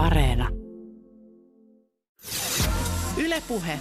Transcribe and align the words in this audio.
Areena. 0.00 0.48
Ylepuhe. 3.16 3.78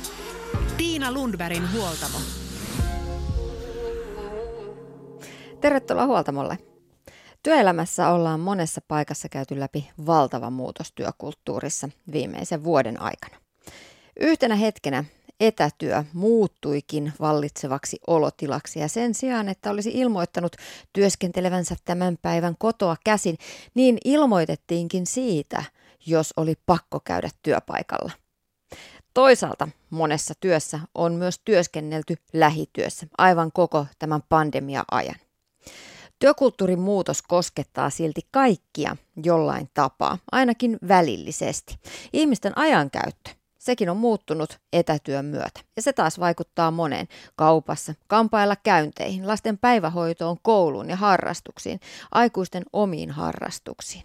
Tiina 0.78 1.12
Lundbergin 1.12 1.74
huoltamo. 1.74 2.18
Tervetuloa 5.62 6.06
huoltamolle. 6.06 6.58
Työelämässä 7.44 8.10
ollaan 8.10 8.40
monessa 8.40 8.82
paikassa 8.88 9.30
käyty 9.30 9.60
läpi 9.60 9.90
valtava 10.06 10.50
muutos 10.50 10.92
työkulttuurissa 10.92 11.90
viimeisen 12.12 12.64
vuoden 12.64 13.02
aikana. 13.02 13.36
Yhtenä 14.20 14.56
hetkenä 14.56 15.04
etätyö 15.40 16.04
muuttuikin 16.14 17.14
vallitsevaksi 17.20 17.98
olotilaksi 18.08 18.80
ja 18.80 18.88
sen 18.88 19.14
sijaan, 19.14 19.50
että 19.50 19.72
olisi 19.72 19.92
ilmoittanut 19.94 20.56
työskentelevänsä 20.94 21.76
tämän 21.86 22.18
päivän 22.22 22.56
kotoa 22.58 22.96
käsin, 23.04 23.38
niin 23.74 23.98
ilmoitettiinkin 24.06 25.06
siitä, 25.06 25.64
jos 26.06 26.34
oli 26.38 26.54
pakko 26.66 27.00
käydä 27.00 27.30
työpaikalla. 27.44 28.12
Toisaalta 29.14 29.68
monessa 29.90 30.34
työssä 30.40 30.80
on 30.96 31.14
myös 31.14 31.40
työskennelty 31.46 32.16
lähityössä 32.34 33.08
aivan 33.18 33.52
koko 33.52 33.86
tämän 34.00 34.22
pandemia-ajan. 34.30 35.16
Työkulttuurin 36.20 36.80
muutos 36.80 37.22
koskettaa 37.22 37.90
silti 37.90 38.22
kaikkia 38.32 38.98
jollain 39.24 39.70
tapaa, 39.74 40.18
ainakin 40.32 40.78
välillisesti. 40.88 41.76
Ihmisten 42.14 42.58
ajankäyttö, 42.58 43.32
sekin 43.60 43.90
on 43.90 43.98
muuttunut 43.98 44.60
etätyön 44.74 45.26
myötä. 45.26 45.60
Ja 45.76 45.82
se 45.82 45.94
taas 45.94 46.20
vaikuttaa 46.20 46.72
moneen 46.72 47.08
kaupassa, 47.36 47.94
kampailla 48.08 48.56
käynteihin, 48.56 49.28
lasten 49.28 49.58
päivähoitoon, 49.58 50.38
kouluun 50.42 50.90
ja 50.90 50.96
harrastuksiin, 50.96 51.80
aikuisten 52.12 52.64
omiin 52.74 53.12
harrastuksiin. 53.12 54.04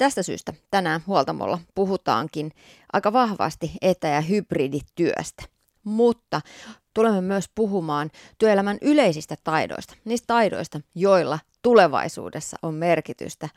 Tästä 0.00 0.22
syystä 0.22 0.52
tänään 0.70 1.00
huoltamolla 1.06 1.58
puhutaankin 1.74 2.52
aika 2.92 3.12
vahvasti 3.12 3.72
etä- 3.82 4.08
ja 4.08 4.20
hybridityöstä. 4.20 5.42
Mutta 5.84 6.40
tulemme 6.94 7.20
myös 7.20 7.44
puhumaan 7.54 8.10
työelämän 8.38 8.78
yleisistä 8.82 9.36
taidoista, 9.44 9.94
niistä 10.04 10.26
taidoista, 10.26 10.80
joilla 10.94 11.38
tulevaisuudessa 11.62 12.56
on 12.62 12.74
merkitystä 12.74 13.48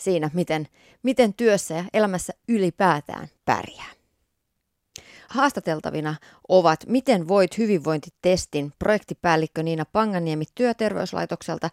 siinä, 0.00 0.30
miten, 0.34 0.68
miten 1.02 1.34
työssä 1.34 1.74
ja 1.74 1.84
elämässä 1.92 2.32
ylipäätään 2.48 3.28
pärjää. 3.44 3.90
Haastateltavina 5.28 6.14
ovat 6.48 6.86
Miten 6.86 7.28
voit 7.28 7.58
hyvinvointitestin 7.58 8.72
projektipäällikkö 8.78 9.62
Niina 9.62 9.84
Panganiemi 9.92 10.44
Työterveyslaitokselta, 10.54 11.70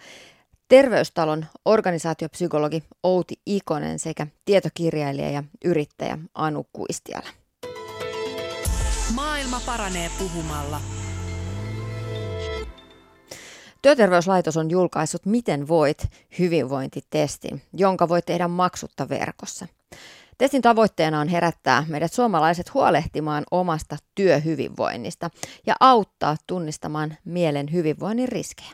Terveystalon 0.69 1.45
organisaatiopsykologi 1.65 2.83
Outi 3.03 3.35
Ikonen 3.45 3.99
sekä 3.99 4.27
tietokirjailija 4.45 5.29
ja 5.29 5.43
yrittäjä 5.65 6.17
Anu 6.33 6.65
Kuistiala. 6.73 7.29
Maailma 9.15 9.61
paranee 9.65 10.09
puhumalla. 10.19 10.81
Työterveyslaitos 13.81 14.57
on 14.57 14.69
julkaissut 14.69 15.25
Miten 15.25 15.67
voit 15.67 16.07
hyvinvointitestin, 16.39 17.61
jonka 17.73 18.09
voi 18.09 18.21
tehdä 18.21 18.47
maksutta 18.47 19.09
verkossa. 19.09 19.67
Testin 20.37 20.61
tavoitteena 20.61 21.19
on 21.19 21.27
herättää 21.27 21.85
meidät 21.87 22.13
suomalaiset 22.13 22.73
huolehtimaan 22.73 23.43
omasta 23.51 23.97
työhyvinvoinnista 24.15 25.29
ja 25.67 25.75
auttaa 25.79 26.35
tunnistamaan 26.47 27.17
mielen 27.25 27.71
hyvinvoinnin 27.73 28.29
riskejä. 28.29 28.71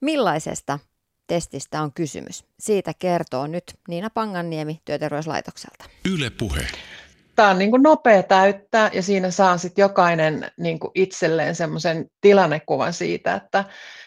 Millaisesta 0.00 0.78
testistä 1.26 1.82
on 1.82 1.92
kysymys? 1.92 2.44
Siitä 2.58 2.92
kertoo 2.98 3.46
nyt 3.46 3.64
Niina 3.88 4.10
Panganniemi 4.10 4.80
Työterveyslaitokselta. 4.84 5.84
Yle 6.04 6.30
puhe 6.30 6.66
tämä 7.36 7.50
on 7.50 7.58
niin 7.58 7.70
kuin 7.70 7.82
nopea 7.82 8.22
täyttää 8.22 8.90
ja 8.92 9.02
siinä 9.02 9.30
saa 9.30 9.58
sitten 9.58 9.82
jokainen 9.82 10.50
niin 10.58 10.78
kuin 10.78 10.90
itselleen 10.94 11.54
semmoisen 11.54 12.06
tilannekuvan 12.20 12.92
siitä, 12.92 13.34
että, 13.34 13.64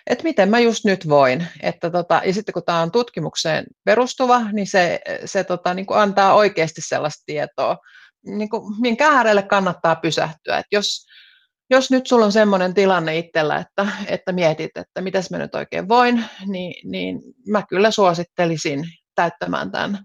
että 0.07 0.23
miten 0.23 0.49
mä 0.49 0.59
just 0.59 0.85
nyt 0.85 1.09
voin. 1.09 1.47
Että 1.61 1.89
tota, 1.89 2.21
ja 2.25 2.33
sitten 2.33 2.53
kun 2.53 2.63
tämä 2.65 2.81
on 2.81 2.91
tutkimukseen 2.91 3.65
perustuva, 3.83 4.41
niin 4.51 4.67
se, 4.67 4.99
se 5.25 5.43
tota, 5.43 5.73
niin 5.73 5.85
kuin 5.85 5.99
antaa 5.99 6.33
oikeasti 6.33 6.81
sellaista 6.81 7.23
tietoa, 7.25 7.77
niin 8.25 8.49
kuin, 8.49 8.81
minkä 8.81 9.07
äärelle 9.07 9.43
kannattaa 9.43 9.95
pysähtyä. 9.95 10.57
Että 10.57 10.75
jos, 10.75 11.05
jos 11.69 11.91
nyt 11.91 12.07
sulla 12.07 12.25
on 12.25 12.31
semmoinen 12.31 12.73
tilanne 12.73 13.17
itsellä, 13.17 13.57
että, 13.57 13.87
että 14.07 14.31
mietit, 14.31 14.77
että 14.77 15.01
mitäs 15.01 15.31
mä 15.31 15.37
nyt 15.37 15.55
oikein 15.55 15.89
voin, 15.89 16.25
niin, 16.45 16.91
niin 16.91 17.21
mä 17.47 17.63
kyllä 17.69 17.91
suosittelisin 17.91 18.85
täyttämään 19.15 19.71
tämän 19.71 19.99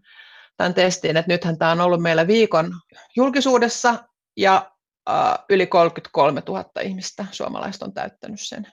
tämän 0.56 0.74
testin, 0.74 1.16
että 1.16 1.32
nythän 1.32 1.58
tämä 1.58 1.70
on 1.70 1.80
ollut 1.80 2.02
meillä 2.02 2.26
viikon 2.26 2.72
julkisuudessa 3.16 4.08
ja 4.36 4.70
äh, 5.10 5.38
yli 5.50 5.66
33 5.66 6.42
000 6.48 6.64
ihmistä 6.82 7.26
suomalaista 7.32 7.84
on 7.84 7.94
täyttänyt 7.94 8.40
sen. 8.40 8.66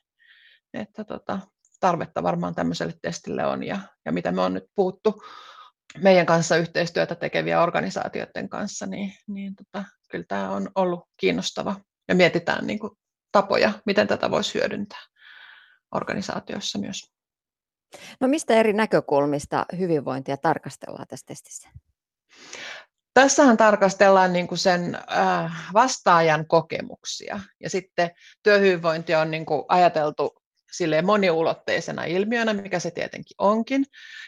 Että 0.73 1.03
tota, 1.03 1.39
tarvetta 1.79 2.23
varmaan 2.23 2.55
tämmöiselle 2.55 2.93
testille 3.01 3.45
on 3.45 3.63
ja, 3.63 3.79
ja 4.05 4.11
mitä 4.11 4.31
me 4.31 4.41
on 4.41 4.53
nyt 4.53 4.65
puhuttu 4.75 5.23
meidän 5.97 6.25
kanssa 6.25 6.57
yhteistyötä 6.57 7.15
tekeviä 7.15 7.61
organisaatioiden 7.61 8.49
kanssa, 8.49 8.85
niin, 8.85 9.13
niin 9.27 9.53
tota, 9.55 9.85
kyllä 10.11 10.25
tämä 10.27 10.49
on 10.49 10.69
ollut 10.75 11.03
kiinnostava 11.17 11.75
ja 12.11 12.15
mietitään 12.15 12.67
niin 12.67 12.79
kuin, 12.79 12.91
tapoja, 13.31 13.71
miten 13.85 14.07
tätä 14.07 14.31
voisi 14.31 14.53
hyödyntää 14.53 14.99
organisaatioissa 15.95 16.79
myös. 16.79 17.11
No 18.19 18.27
mistä 18.27 18.53
eri 18.53 18.73
näkökulmista 18.73 19.65
hyvinvointia 19.77 20.37
tarkastellaan 20.37 21.07
tässä 21.07 21.25
testissä? 21.25 21.69
Tässähän 23.13 23.57
tarkastellaan 23.57 24.33
niin 24.33 24.47
kuin 24.47 24.57
sen 24.57 24.95
äh, 24.95 25.73
vastaajan 25.73 26.47
kokemuksia 26.47 27.39
ja 27.59 27.69
sitten 27.69 28.11
työhyvinvointi 28.43 29.15
on 29.15 29.31
niin 29.31 29.45
kuin 29.45 29.63
ajateltu 29.67 30.40
silleen 30.71 31.05
moniulotteisena 31.05 32.03
ilmiönä, 32.03 32.53
mikä 32.53 32.79
se 32.79 32.91
tietenkin 32.91 33.35
onkin. 33.37 33.85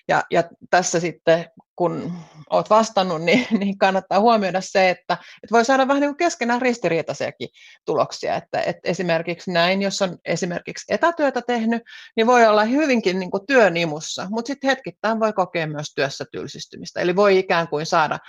Ja, 0.07 0.23
ja 0.31 0.43
tässä 0.69 0.99
sitten, 0.99 1.45
kun 1.75 2.13
olet 2.49 2.69
vastannut, 2.69 3.21
niin, 3.21 3.47
niin 3.59 3.77
kannattaa 3.77 4.19
huomioida 4.19 4.61
se, 4.61 4.89
että, 4.89 5.13
että 5.13 5.51
voi 5.51 5.65
saada 5.65 5.87
vähän 5.87 6.01
niin 6.01 6.09
kuin 6.09 6.17
keskenään 6.17 6.61
ristiriitaisiakin 6.61 7.49
tuloksia. 7.85 8.35
Että, 8.35 8.61
että 8.61 8.89
esimerkiksi 8.89 9.51
näin, 9.51 9.81
jos 9.81 10.01
on 10.01 10.17
esimerkiksi 10.25 10.93
etätyötä 10.93 11.41
tehnyt, 11.47 11.81
niin 12.15 12.27
voi 12.27 12.47
olla 12.47 12.63
hyvinkin 12.63 13.19
niin 13.19 13.31
kuin 13.31 13.47
työnimussa, 13.47 14.27
mutta 14.29 14.47
sitten 14.47 14.69
hetkittäin 14.69 15.19
voi 15.19 15.33
kokea 15.33 15.67
myös 15.67 15.93
työssä 15.95 16.25
tylsistymistä. 16.31 17.01
Eli 17.01 17.15
voi 17.15 17.37
ikään 17.37 17.67
kuin 17.67 17.85
saada 17.85 18.19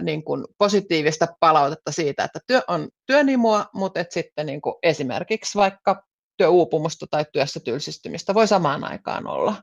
niin 0.00 0.24
kuin 0.24 0.44
positiivista 0.58 1.26
palautetta 1.40 1.92
siitä, 1.92 2.24
että 2.24 2.38
työ 2.46 2.62
on 2.68 2.88
työnimua, 3.06 3.66
mutta 3.74 4.00
et 4.00 4.12
sitten 4.12 4.46
niin 4.46 4.60
kuin 4.60 4.74
esimerkiksi 4.82 5.58
vaikka 5.58 6.02
työuupumusta 6.40 7.06
tai 7.10 7.24
työssä 7.32 7.60
tylsistymistä 7.60 8.34
voi 8.34 8.48
samaan 8.48 8.84
aikaan 8.84 9.26
olla. 9.26 9.62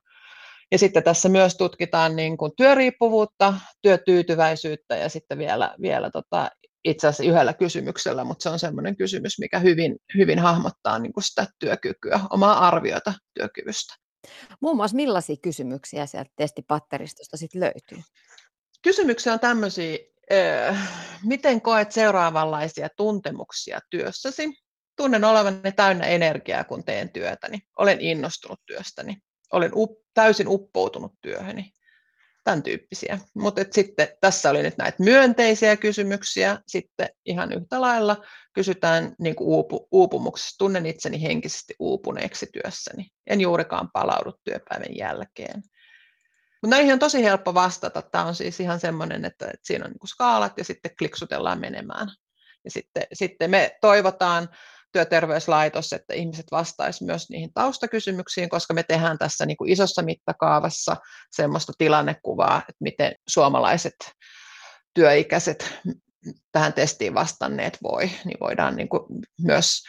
Ja 0.72 0.78
sitten 0.78 1.04
tässä 1.04 1.30
myös 1.30 1.58
tutkitaan 1.58 2.16
niin 2.16 2.38
kuin 2.38 2.52
työriippuvuutta, 2.58 3.54
työtyytyväisyyttä 3.82 4.96
ja 4.96 5.10
sitten 5.10 5.38
vielä, 5.38 5.76
vielä 5.82 6.12
tota, 6.12 6.50
itse 6.86 7.08
asiassa 7.08 7.24
yhdellä 7.24 7.54
kysymyksellä, 7.54 8.24
mutta 8.24 8.44
se 8.44 8.50
on 8.50 8.60
sellainen 8.60 8.98
kysymys, 8.98 9.40
mikä 9.40 9.60
hyvin, 9.60 9.96
hyvin 10.18 10.40
hahmottaa 10.40 11.00
niin 11.00 11.14
kuin 11.14 11.24
sitä 11.24 11.48
työkykyä, 11.60 12.20
omaa 12.30 12.68
arviota 12.68 13.14
työkyvystä. 13.34 13.96
Muun 14.62 14.76
muassa 14.76 14.96
millaisia 14.96 15.36
kysymyksiä 15.42 16.06
sieltä 16.06 16.30
testipatteristosta 16.36 17.38
sitten 17.38 17.62
löytyy? 17.62 18.04
Kysymyksiä 18.82 19.34
on 19.34 19.40
tämmöisiä, 19.40 19.98
miten 21.24 21.62
koet 21.62 21.92
seuraavanlaisia 21.92 22.88
tuntemuksia 22.98 23.80
työssäsi? 23.90 24.67
Tunnen 24.97 25.24
olevani 25.24 25.72
täynnä 25.75 26.06
energiaa, 26.06 26.63
kun 26.63 26.84
teen 26.84 27.09
työtäni. 27.09 27.59
Olen 27.78 28.02
innostunut 28.02 28.59
työstäni. 28.66 29.18
Olen 29.53 29.72
up, 29.74 29.91
täysin 30.13 30.47
uppoutunut 30.47 31.13
työhöni. 31.22 31.72
Tämän 32.44 32.63
tyyppisiä. 32.63 33.19
Mutta 33.36 33.62
sitten 33.72 34.07
tässä 34.22 34.50
oli 34.50 34.63
nyt 34.63 34.77
näitä 34.77 35.04
myönteisiä 35.04 35.77
kysymyksiä. 35.77 36.60
Sitten 36.68 37.10
ihan 37.25 37.54
yhtä 37.54 37.81
lailla 37.81 38.25
kysytään 38.54 39.16
niin 39.19 39.36
kuin 39.36 39.48
uupu, 39.48 39.88
uupumuksesta. 39.92 40.56
Tunnen 40.57 40.86
itseni 40.86 41.24
henkisesti 41.24 41.75
uupuneeksi 41.80 42.48
työssäni. 42.54 43.07
En 43.27 43.42
juurikaan 43.42 43.89
palaudu 43.94 44.33
työpäivän 44.44 44.98
jälkeen. 44.98 45.63
Mutta 46.62 46.75
näihin 46.75 46.94
on 46.94 47.00
tosi 47.00 47.24
helppo 47.24 47.54
vastata. 47.54 48.01
Tämä 48.01 48.25
on 48.25 48.36
siis 48.36 48.60
ihan 48.60 48.80
semmoinen, 48.80 49.25
että, 49.25 49.45
että 49.45 49.60
siinä 49.63 49.86
on 49.86 49.92
niin 49.92 50.07
skaalat 50.07 50.54
ja 50.57 50.63
sitten 50.63 50.92
kliksutellaan 50.98 51.60
menemään. 51.60 52.07
Ja 52.66 52.72
sitten, 52.72 53.04
sitten 53.13 53.51
me 53.51 53.77
toivotaan 53.81 54.50
työterveyslaitos, 54.98 55.94
että 55.94 56.14
ihmiset 56.14 56.46
vastaisivat 56.52 57.08
myös 57.08 57.30
niihin 57.30 57.54
taustakysymyksiin, 57.54 58.50
koska 58.50 58.74
me 58.74 58.84
tehdään 58.84 59.18
tässä 59.18 59.46
niin 59.46 59.58
kuin 59.58 59.72
isossa 59.72 60.02
mittakaavassa 60.02 60.96
semmoista 61.32 61.74
tilannekuvaa, 61.78 62.58
että 62.58 62.80
miten 62.80 63.16
suomalaiset 63.28 63.96
työikäiset 64.94 65.74
tähän 66.52 66.74
testiin 66.74 67.14
vastanneet 67.14 67.78
voi, 67.84 68.12
niin 68.26 68.38
voidaan 68.42 68.76
niin 68.76 68.90
kuin 68.90 69.04
myös 69.42 69.84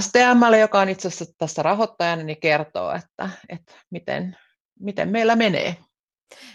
STMlle, 0.00 0.58
joka 0.58 0.80
on 0.80 0.88
itse 0.88 1.08
asiassa 1.08 1.34
tässä 1.38 1.62
rahoittajana, 1.62 2.22
niin 2.22 2.40
kertoo, 2.40 2.92
että, 2.92 3.30
että 3.48 3.72
miten, 3.90 4.36
miten 4.80 5.08
meillä 5.08 5.36
menee 5.36 5.76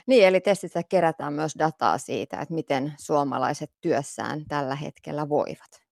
Niin, 0.08 0.28
eli 0.28 0.42
testissä 0.42 0.82
kerätään 0.90 1.34
myös 1.34 1.52
dataa 1.60 1.98
siitä, 1.98 2.40
että 2.42 2.54
miten 2.54 2.94
suomalaiset 3.00 3.72
työssään 3.82 4.46
tällä 4.48 4.76
hetkellä 4.76 5.30
voivat. 5.30 5.89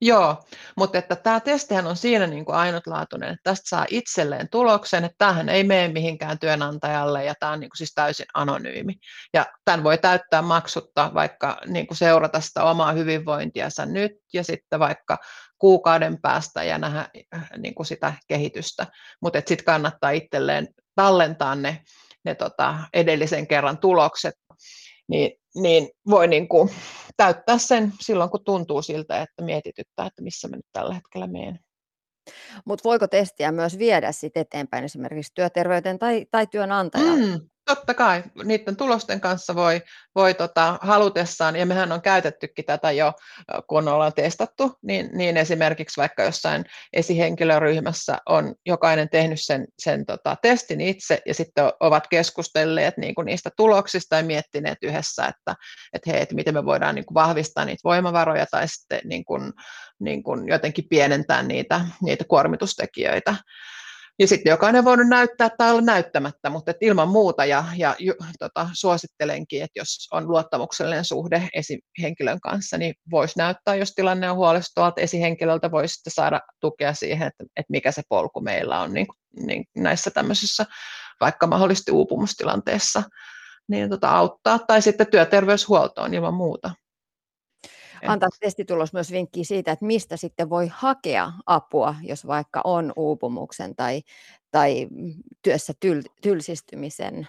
Joo, 0.00 0.44
mutta 0.76 0.98
että 0.98 1.16
tämä 1.16 1.40
testihän 1.40 1.86
on 1.86 1.96
siinä 1.96 2.26
niin 2.26 2.44
kuin 2.44 2.56
ainutlaatuinen, 2.56 3.28
että 3.28 3.50
tästä 3.50 3.68
saa 3.68 3.86
itselleen 3.90 4.48
tuloksen, 4.48 5.04
että 5.04 5.14
tämähän 5.18 5.48
ei 5.48 5.64
mene 5.64 5.88
mihinkään 5.88 6.38
työnantajalle 6.38 7.24
ja 7.24 7.34
tämä 7.40 7.52
on 7.52 7.60
niin 7.60 7.70
kuin 7.70 7.76
siis 7.76 7.94
täysin 7.94 8.26
anonyymi. 8.34 8.94
Ja 9.34 9.46
tämän 9.64 9.84
voi 9.84 9.98
täyttää 9.98 10.42
maksutta, 10.42 11.10
vaikka 11.14 11.58
niin 11.66 11.86
kuin 11.86 11.96
seurata 11.96 12.40
sitä 12.40 12.64
omaa 12.64 12.92
hyvinvointiansa 12.92 13.86
nyt 13.86 14.12
ja 14.32 14.44
sitten 14.44 14.80
vaikka 14.80 15.18
kuukauden 15.58 16.20
päästä 16.20 16.62
ja 16.62 16.78
nähdä 16.78 17.08
äh, 17.34 17.50
niin 17.58 17.74
kuin 17.74 17.86
sitä 17.86 18.12
kehitystä. 18.28 18.86
Mutta 19.20 19.38
sitten 19.46 19.64
kannattaa 19.64 20.10
itselleen 20.10 20.68
tallentaa 20.94 21.54
ne, 21.54 21.82
ne 22.24 22.34
tota 22.34 22.78
edellisen 22.94 23.46
kerran 23.46 23.78
tulokset, 23.78 24.34
niin, 25.08 25.32
niin 25.54 25.88
voi 26.10 26.28
niin 26.28 26.48
kuin 26.48 26.70
täyttää 27.16 27.58
sen 27.58 27.92
silloin, 28.00 28.30
kun 28.30 28.44
tuntuu 28.44 28.82
siltä, 28.82 29.22
että 29.22 29.42
mietityttää, 29.42 30.06
että 30.06 30.22
missä 30.22 30.48
me 30.48 30.56
nyt 30.56 30.66
tällä 30.72 30.94
hetkellä 30.94 31.26
menen. 31.26 31.58
Mutta 32.64 32.88
voiko 32.88 33.06
testiä 33.06 33.52
myös 33.52 33.78
viedä 33.78 34.12
sit 34.12 34.36
eteenpäin 34.36 34.84
esimerkiksi 34.84 35.32
työterveyteen 35.34 35.98
tai, 35.98 36.26
tai 36.30 36.46
työnantajalle? 36.46 37.26
Mm, 37.26 37.48
Totta 37.66 37.94
kai, 37.94 38.22
niiden 38.44 38.76
tulosten 38.76 39.20
kanssa 39.20 39.54
voi, 39.54 39.82
voi 40.14 40.34
tota, 40.34 40.78
halutessaan, 40.82 41.56
ja 41.56 41.66
mehän 41.66 41.92
on 41.92 42.02
käytettykin 42.02 42.64
tätä 42.64 42.92
jo, 42.92 43.12
kun 43.66 43.88
ollaan 43.88 44.12
testattu, 44.12 44.78
niin, 44.82 45.10
niin 45.12 45.36
esimerkiksi 45.36 46.00
vaikka 46.00 46.22
jossain 46.22 46.64
esihenkilöryhmässä 46.92 48.18
on 48.26 48.54
jokainen 48.66 49.08
tehnyt 49.08 49.40
sen, 49.42 49.66
sen 49.78 50.06
tota, 50.06 50.36
testin 50.42 50.80
itse, 50.80 51.22
ja 51.26 51.34
sitten 51.34 51.64
ovat 51.80 52.06
keskustelleet 52.06 52.96
niin 52.96 53.14
kuin 53.14 53.26
niistä 53.26 53.50
tuloksista 53.56 54.16
ja 54.16 54.22
miettineet 54.22 54.78
yhdessä, 54.82 55.26
että, 55.26 55.54
että 55.92 56.10
hei, 56.10 56.22
että 56.22 56.34
miten 56.34 56.54
me 56.54 56.64
voidaan 56.64 56.94
niin 56.94 57.06
kuin 57.06 57.14
vahvistaa 57.14 57.64
niitä 57.64 57.80
voimavaroja 57.84 58.46
tai 58.50 58.68
sitten 58.68 59.00
niin 59.04 59.24
kuin, 59.24 59.52
niin 60.00 60.22
kuin 60.22 60.48
jotenkin 60.48 60.88
pienentää 60.88 61.42
niitä, 61.42 61.80
niitä 62.02 62.24
kuormitustekijöitä. 62.28 63.34
Ja 64.18 64.26
sitten 64.28 64.50
jokainen 64.50 64.84
voinut 64.84 65.08
näyttää 65.08 65.50
tai 65.58 65.70
olla 65.70 65.80
näyttämättä, 65.80 66.50
mutta 66.50 66.70
et 66.70 66.76
ilman 66.80 67.08
muuta. 67.08 67.44
Ja, 67.44 67.64
ja 67.76 67.96
tota, 68.38 68.68
suosittelenkin, 68.72 69.62
että 69.62 69.80
jos 69.80 70.08
on 70.12 70.28
luottamuksellinen 70.28 71.04
suhde 71.04 71.48
esihenkilön 71.54 72.40
kanssa, 72.40 72.78
niin 72.78 72.94
voisi 73.10 73.38
näyttää, 73.38 73.74
jos 73.74 73.92
tilanne 73.92 74.30
on 74.30 74.36
huolestuttava, 74.36 74.88
että 74.88 75.00
esihenkilöltä 75.00 75.70
voisi 75.70 75.94
sitten 75.94 76.12
saada 76.12 76.40
tukea 76.60 76.94
siihen, 76.94 77.26
että, 77.26 77.44
että 77.56 77.70
mikä 77.70 77.92
se 77.92 78.02
polku 78.08 78.40
meillä 78.40 78.80
on 78.80 78.92
niin, 78.92 79.06
niin 79.46 79.64
näissä 79.76 80.10
tämmöisissä 80.10 80.66
vaikka 81.20 81.46
mahdollisesti 81.46 81.90
uupumustilanteessa, 81.90 83.02
niin 83.68 83.90
tota, 83.90 84.10
auttaa, 84.10 84.58
tai 84.58 84.82
sitten 84.82 85.06
työterveyshuoltoon 85.06 86.14
ilman 86.14 86.34
muuta 86.34 86.70
antaa 88.06 88.28
testitulos 88.40 88.92
myös 88.92 89.12
vinkkiä 89.12 89.44
siitä, 89.44 89.72
että 89.72 89.84
mistä 89.84 90.16
sitten 90.16 90.50
voi 90.50 90.68
hakea 90.72 91.32
apua, 91.46 91.94
jos 92.02 92.26
vaikka 92.26 92.60
on 92.64 92.92
uupumuksen 92.96 93.76
tai, 93.76 94.02
tai 94.50 94.88
työssä 95.42 95.72
tyl, 95.80 96.02
tylsistymisen, 96.22 97.28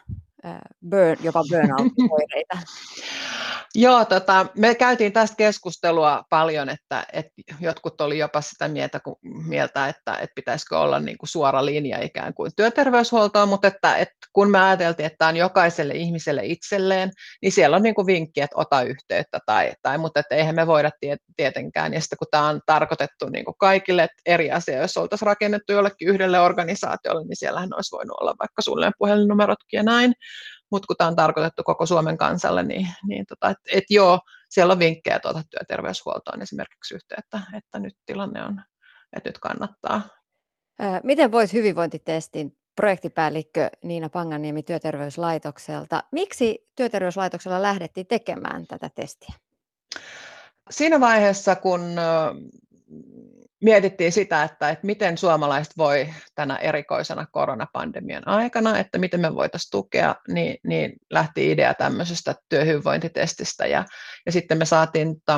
burn, 0.89 1.17
jopa 1.23 1.43
burnout-oireita. 1.49 2.57
Joo, 3.75 4.05
tota, 4.05 4.45
me 4.57 4.75
käytiin 4.75 5.13
tästä 5.13 5.35
keskustelua 5.35 6.23
paljon, 6.29 6.69
että, 6.69 7.05
että 7.13 7.31
jotkut 7.59 8.01
oli 8.01 8.17
jopa 8.17 8.41
sitä 8.41 8.67
mieltä, 8.67 8.99
mieltä 9.47 9.87
että, 9.87 10.13
että 10.13 10.35
pitäisikö 10.35 10.79
olla 10.79 10.99
niin 10.99 11.17
kuin 11.17 11.29
suora 11.29 11.65
linja 11.65 12.01
ikään 12.01 12.33
kuin 12.33 12.51
työterveyshuoltoon, 12.55 13.49
mutta 13.49 13.67
että, 13.67 13.97
että 13.97 14.15
kun 14.33 14.51
me 14.51 14.59
ajateltiin, 14.59 15.05
että 15.05 15.17
tämä 15.17 15.29
on 15.29 15.35
jokaiselle 15.35 15.93
ihmiselle 15.93 16.41
itselleen, 16.45 17.11
niin 17.41 17.51
siellä 17.51 17.75
on 17.75 17.83
niin 17.83 17.95
kuin 17.95 18.07
vinkki, 18.07 18.41
että 18.41 18.57
ota 18.57 18.81
yhteyttä, 18.81 19.39
tai, 19.45 19.71
tai, 19.81 19.97
mutta 19.97 20.19
että 20.19 20.35
eihän 20.35 20.55
me 20.55 20.67
voida 20.67 20.91
tietenkään, 21.37 21.93
ja 21.93 22.01
sitten 22.01 22.17
kun 22.17 22.27
tämä 22.31 22.47
on 22.47 22.61
tarkoitettu 22.65 23.29
niin 23.29 23.45
kuin 23.45 23.55
kaikille, 23.59 24.03
että 24.03 24.21
eri 24.25 24.51
asia, 24.51 24.81
jos 24.81 24.97
oltaisiin 24.97 25.27
rakennettu 25.27 25.71
jollekin 25.71 26.07
yhdelle 26.07 26.39
organisaatiolle, 26.39 27.23
niin 27.23 27.37
siellähän 27.37 27.69
olisi 27.75 27.95
voinut 27.95 28.17
olla 28.21 28.35
vaikka 28.39 28.61
suunnilleen 28.61 28.93
puhelinnumerotkin 28.97 29.77
ja 29.77 29.83
näin, 29.83 30.13
mutta 30.71 30.87
kun 30.87 30.95
tämä 30.97 31.07
on 31.07 31.15
tarkoitettu 31.15 31.63
koko 31.63 31.85
Suomen 31.85 32.17
kansalle, 32.17 32.63
niin, 32.63 32.87
niin 33.07 33.25
tota, 33.25 33.49
et, 33.49 33.57
et 33.73 33.83
joo, 33.89 34.19
siellä 34.49 34.71
on 34.71 34.79
vinkkejä 34.79 35.19
tuota 35.19 35.43
työterveyshuoltoon 35.49 36.41
esimerkiksi 36.41 36.95
yhteyttä, 36.95 37.41
että 37.57 37.79
nyt 37.79 37.93
tilanne 38.05 38.43
on, 38.43 38.61
että 39.15 39.29
nyt 39.29 39.37
kannattaa. 39.39 40.01
Miten 41.03 41.31
voit 41.31 41.53
hyvinvointitestin 41.53 42.57
projektipäällikkö 42.75 43.69
Niina 43.83 44.09
Panganiemi 44.09 44.63
työterveyslaitokselta. 44.63 46.03
Miksi 46.11 46.69
työterveyslaitoksella 46.75 47.61
lähdettiin 47.61 48.07
tekemään 48.07 48.67
tätä 48.67 48.89
testiä? 48.95 49.33
Siinä 50.69 50.99
vaiheessa, 50.99 51.55
kun 51.55 51.81
mietittiin 53.63 54.11
sitä, 54.11 54.43
että, 54.43 54.69
että 54.69 54.85
miten 54.85 55.17
suomalaiset 55.17 55.77
voi 55.77 56.13
tänä 56.35 56.55
erikoisena 56.55 57.25
koronapandemian 57.31 58.27
aikana, 58.27 58.79
että 58.79 58.97
miten 58.97 59.19
me 59.19 59.35
voitaisiin 59.35 59.71
tukea, 59.71 60.15
niin, 60.27 60.57
niin 60.63 60.93
lähti 61.09 61.51
idea 61.51 61.73
tämmöisestä 61.73 62.35
työhyvinvointitestistä. 62.49 63.65
Ja, 63.65 63.85
ja 64.25 64.31
sitten 64.31 64.57
me 64.57 64.65
saatiin 64.65 65.21
ta, 65.25 65.35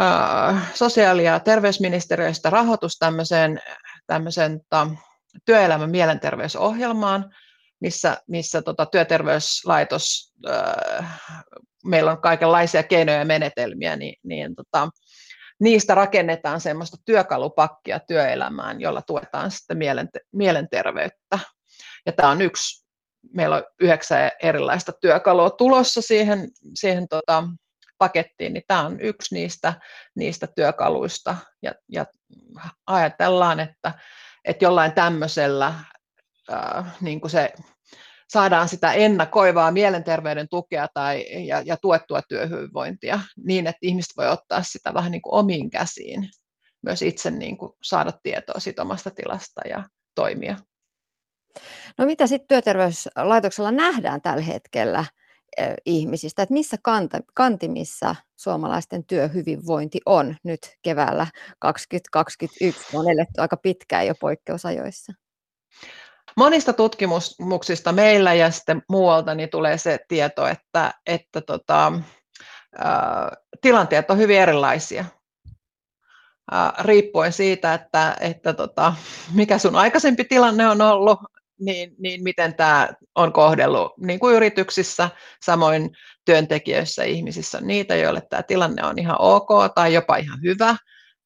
uh, 0.00 0.58
sosiaali- 0.74 1.24
ja 1.24 1.40
terveysministeriöstä 1.40 2.50
rahoitus 2.50 2.98
tämmöiseen, 2.98 3.60
tämmöiseen 4.06 4.60
ta, 4.68 4.86
työelämän 5.44 5.90
mielenterveysohjelmaan, 5.90 7.34
missä, 7.80 8.16
missä 8.28 8.62
tota, 8.62 8.86
työterveyslaitos, 8.86 10.32
uh, 10.46 11.04
meillä 11.84 12.10
on 12.10 12.20
kaikenlaisia 12.20 12.82
keinoja 12.82 13.18
ja 13.18 13.24
menetelmiä, 13.24 13.96
niin, 13.96 14.14
niin 14.22 14.54
tota, 14.54 14.88
niistä 15.62 15.94
rakennetaan 15.94 16.60
semmoista 16.60 16.96
työkalupakkia 17.04 18.00
työelämään, 18.00 18.80
jolla 18.80 19.02
tuetaan 19.02 19.50
sitten 19.50 19.78
mielenterveyttä. 20.32 21.38
Ja 22.06 22.12
tämä 22.12 22.30
on 22.30 22.42
yksi, 22.42 22.86
meillä 23.34 23.56
on 23.56 23.64
yhdeksän 23.80 24.30
erilaista 24.42 24.92
työkalua 25.00 25.50
tulossa 25.50 26.02
siihen, 26.02 26.48
siihen 26.74 27.08
tota, 27.08 27.44
pakettiin, 27.98 28.52
niin 28.52 28.64
tämä 28.66 28.86
on 28.86 29.00
yksi 29.00 29.34
niistä, 29.34 29.74
niistä 30.14 30.46
työkaluista. 30.56 31.36
Ja, 31.62 31.72
ja 31.92 32.06
ajatellaan, 32.86 33.60
että, 33.60 33.92
että 34.44 34.64
jollain 34.64 34.92
tämmöisellä 34.92 35.74
äh, 36.52 36.96
niin 37.00 37.20
kuin 37.20 37.30
se 37.30 37.52
saadaan 38.32 38.68
sitä 38.68 38.92
ennakoivaa 38.92 39.70
mielenterveyden 39.70 40.48
tukea 40.48 40.88
tai, 40.94 41.46
ja, 41.46 41.62
ja 41.64 41.76
tuettua 41.76 42.22
työhyvinvointia 42.28 43.20
niin, 43.44 43.66
että 43.66 43.78
ihmiset 43.82 44.12
voi 44.16 44.28
ottaa 44.28 44.62
sitä 44.62 44.94
vähän 44.94 45.12
niin 45.12 45.22
kuin 45.22 45.34
omiin 45.34 45.70
käsiin, 45.70 46.28
myös 46.82 47.02
itse 47.02 47.30
niin 47.30 47.56
kuin 47.56 47.72
saada 47.82 48.12
tietoa 48.22 48.60
siitä 48.60 48.82
omasta 48.82 49.10
tilasta 49.10 49.60
ja 49.68 49.84
toimia. 50.14 50.56
No 51.98 52.06
mitä 52.06 52.26
sitten 52.26 52.48
työterveyslaitoksella 52.48 53.70
nähdään 53.70 54.22
tällä 54.22 54.42
hetkellä 54.42 55.04
eh, 55.56 55.74
ihmisistä, 55.86 56.42
että 56.42 56.52
missä 56.52 56.76
kantimissa 57.34 58.16
suomalaisten 58.36 59.04
työhyvinvointi 59.06 60.00
on 60.06 60.36
nyt 60.44 60.60
keväällä 60.82 61.26
2021, 61.58 62.96
on 62.96 63.06
aika 63.38 63.56
pitkään 63.56 64.06
jo 64.06 64.14
poikkeusajoissa? 64.20 65.12
Monista 66.36 66.72
tutkimuksista 66.72 67.92
meillä 67.92 68.34
ja 68.34 68.50
sitten 68.50 68.82
muualta 68.88 69.34
niin 69.34 69.50
tulee 69.50 69.78
se 69.78 69.98
tieto, 70.08 70.46
että, 70.46 70.94
että 71.06 71.40
tota, 71.40 71.92
tilanteet 73.60 74.10
on 74.10 74.18
hyvin 74.18 74.40
erilaisia. 74.40 75.04
Riippuen 76.78 77.32
siitä, 77.32 77.74
että, 77.74 78.16
että 78.20 78.52
tota, 78.52 78.94
mikä 79.34 79.58
sun 79.58 79.76
aikaisempi 79.76 80.24
tilanne 80.24 80.68
on 80.68 80.80
ollut, 80.80 81.18
niin, 81.60 81.94
niin 81.98 82.22
miten 82.22 82.54
tämä 82.54 82.88
on 83.14 83.32
kohdellut 83.32 83.92
niin 83.98 84.20
kuin 84.20 84.36
yrityksissä, 84.36 85.10
samoin 85.42 85.90
työntekijöissä 86.24 87.04
ihmisissä 87.04 87.60
niitä, 87.60 87.96
joille 87.96 88.22
tämä 88.30 88.42
tilanne 88.42 88.84
on 88.84 88.98
ihan 88.98 89.16
ok 89.18 89.48
tai 89.74 89.94
jopa 89.94 90.16
ihan 90.16 90.38
hyvä, 90.42 90.76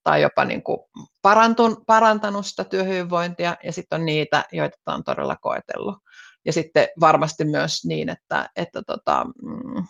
tai 0.06 0.22
jopa 0.22 0.44
niin 0.44 0.62
kuin 0.62 0.78
parantun, 1.22 1.84
parantanut 1.86 2.46
sitä 2.46 2.64
työhyvinvointia, 2.64 3.56
ja 3.64 3.72
sitten 3.72 4.00
on 4.00 4.06
niitä, 4.06 4.44
joita 4.52 4.76
on 4.86 5.04
todella 5.04 5.36
koetellut. 5.36 5.96
Ja 6.44 6.52
sitten 6.52 6.88
varmasti 7.00 7.44
myös 7.44 7.84
niin, 7.84 8.08
että, 8.08 8.50
että 8.56 8.82
tota, 8.86 9.24
mm, 9.24 9.84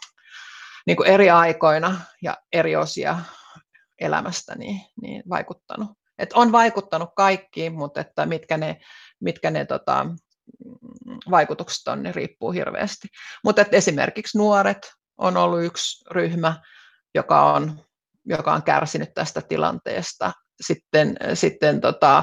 niin 0.87 0.97
kuin 0.97 1.09
eri 1.09 1.31
aikoina 1.31 2.01
ja 2.23 2.37
eri 2.53 2.77
osia 2.77 3.19
elämästä 4.01 4.55
niin, 4.55 4.81
niin 5.03 5.23
vaikuttanut. 5.29 5.89
Et 6.19 6.33
on 6.33 6.53
vaikuttanut 6.53 7.11
kaikkiin, 7.17 7.75
mutta 7.75 8.01
että 8.01 8.27
mitkä 8.27 8.57
ne, 8.57 8.81
mitkä 9.21 9.51
ne 9.51 9.65
tota, 9.65 10.05
mm, 10.05 11.19
vaikutukset 11.31 11.89
on, 11.89 12.03
ne 12.03 12.13
riippuu 12.13 12.53
hirveästi. 12.53 13.09
Mutta 13.45 13.65
esimerkiksi 13.73 14.39
nuoret 14.39 14.93
on 15.19 15.37
ollut 15.37 15.65
yksi 15.65 16.05
ryhmä, 16.11 16.63
joka 17.15 17.53
on 17.53 17.81
joka 18.27 18.53
on 18.53 18.63
kärsinyt 18.63 19.15
tästä 19.15 19.43
tilanteesta. 19.43 20.33
Sitten, 20.61 21.17
sitten 21.35 21.81
tota, 21.81 22.19
ä, 22.19 22.23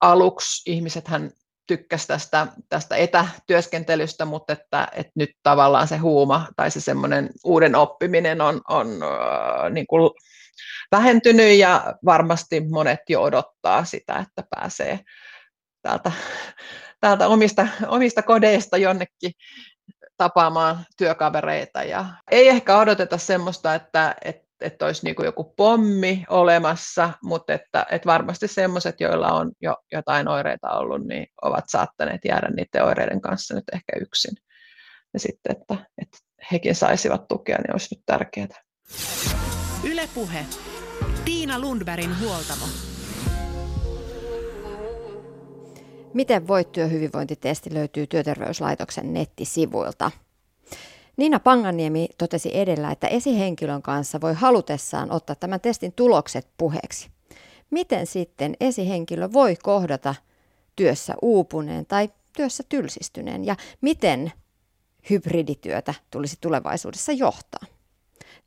aluksi 0.00 0.70
ihmiset 0.70 1.08
hän 1.08 1.30
tykkäsi 1.66 2.06
tästä, 2.06 2.46
tästä 2.68 2.96
etätyöskentelystä, 2.96 4.24
mutta 4.24 4.52
että, 4.52 4.88
että 4.92 5.12
nyt 5.14 5.30
tavallaan 5.42 5.88
se 5.88 5.96
huuma 5.96 6.46
tai 6.56 6.70
se 6.70 6.80
semmoinen 6.80 7.30
uuden 7.44 7.74
oppiminen 7.74 8.40
on, 8.40 8.60
on 8.68 8.86
äh, 9.02 9.70
niin 9.70 9.86
kuin 9.86 10.10
vähentynyt 10.92 11.58
ja 11.58 11.94
varmasti 12.04 12.60
monet 12.60 13.00
jo 13.08 13.22
odottaa 13.22 13.84
sitä, 13.84 14.18
että 14.18 14.42
pääsee 14.50 15.00
täältä, 15.82 16.12
täältä 17.00 17.28
omista, 17.28 17.68
omista 17.88 18.22
kodeista 18.22 18.76
jonnekin 18.76 19.32
tapaamaan 20.16 20.84
työkavereita. 20.96 21.82
Ja 21.82 22.04
ei 22.30 22.48
ehkä 22.48 22.78
odoteta 22.78 23.18
semmoista, 23.18 23.74
että, 23.74 24.14
että, 24.24 24.45
että 24.60 24.86
olisi 24.86 25.04
niin 25.04 25.16
kuin 25.16 25.26
joku 25.26 25.54
pommi 25.56 26.24
olemassa, 26.28 27.12
mutta 27.22 27.54
että, 27.54 27.86
että 27.90 28.06
varmasti 28.06 28.48
semmoiset, 28.48 29.00
joilla 29.00 29.32
on 29.32 29.52
jo 29.62 29.76
jotain 29.92 30.28
oireita 30.28 30.70
ollut, 30.70 31.06
niin 31.06 31.26
ovat 31.42 31.64
saattaneet 31.68 32.20
jäädä 32.24 32.48
niiden 32.48 32.84
oireiden 32.84 33.20
kanssa 33.20 33.54
nyt 33.54 33.64
ehkä 33.72 33.92
yksin. 34.00 34.36
Ja 35.14 35.20
sitten, 35.20 35.56
että, 35.56 35.74
että 36.02 36.18
hekin 36.52 36.74
saisivat 36.74 37.28
tukea, 37.28 37.58
niin 37.58 37.72
olisi 37.72 37.94
nyt 37.94 38.02
tärkeää. 38.06 38.48
Ylepuhe. 39.84 40.46
Tiina 41.24 41.58
Lundbergin 41.58 42.20
huoltamo. 42.20 42.64
Miten 46.14 46.48
voit 46.48 46.72
työhyvinvointitesti 46.72 47.74
löytyy 47.74 48.06
Työterveyslaitoksen 48.06 49.12
nettisivuilta. 49.12 50.10
Niina 51.16 51.40
Panganiemi 51.40 52.08
totesi 52.18 52.50
edellä, 52.52 52.90
että 52.90 53.06
esihenkilön 53.06 53.82
kanssa 53.82 54.20
voi 54.20 54.34
halutessaan 54.34 55.10
ottaa 55.10 55.36
tämän 55.36 55.60
testin 55.60 55.92
tulokset 55.92 56.48
puheeksi. 56.58 57.10
Miten 57.70 58.06
sitten 58.06 58.56
esihenkilö 58.60 59.32
voi 59.32 59.56
kohdata 59.62 60.14
työssä 60.76 61.14
uupuneen 61.22 61.86
tai 61.86 62.10
työssä 62.36 62.62
tylsistyneen 62.68 63.44
ja 63.44 63.56
miten 63.80 64.32
hybridityötä 65.10 65.94
tulisi 66.10 66.36
tulevaisuudessa 66.40 67.12
johtaa? 67.12 67.66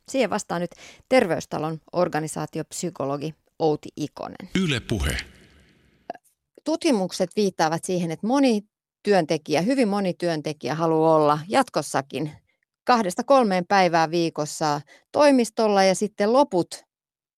Siihen 0.08 0.30
vastaa 0.30 0.58
nyt 0.58 0.70
Terveystalon 1.08 1.80
organisaatiopsykologi 1.92 3.34
Outi 3.58 3.88
Ikonen. 3.96 4.48
Yle 4.64 4.80
puhe. 4.80 5.16
Tutkimukset 6.64 7.30
viittaavat 7.36 7.84
siihen, 7.84 8.10
että 8.10 8.26
moni 8.26 8.62
työntekijä, 9.02 9.60
hyvin 9.60 9.88
moni 9.88 10.14
työntekijä 10.14 10.74
haluaa 10.74 11.16
olla 11.16 11.38
jatkossakin 11.48 12.30
kahdesta 12.90 13.24
kolmeen 13.24 13.66
päivää 13.66 14.10
viikossa 14.10 14.80
toimistolla 15.12 15.84
ja 15.84 15.94
sitten 15.94 16.32
loput 16.32 16.84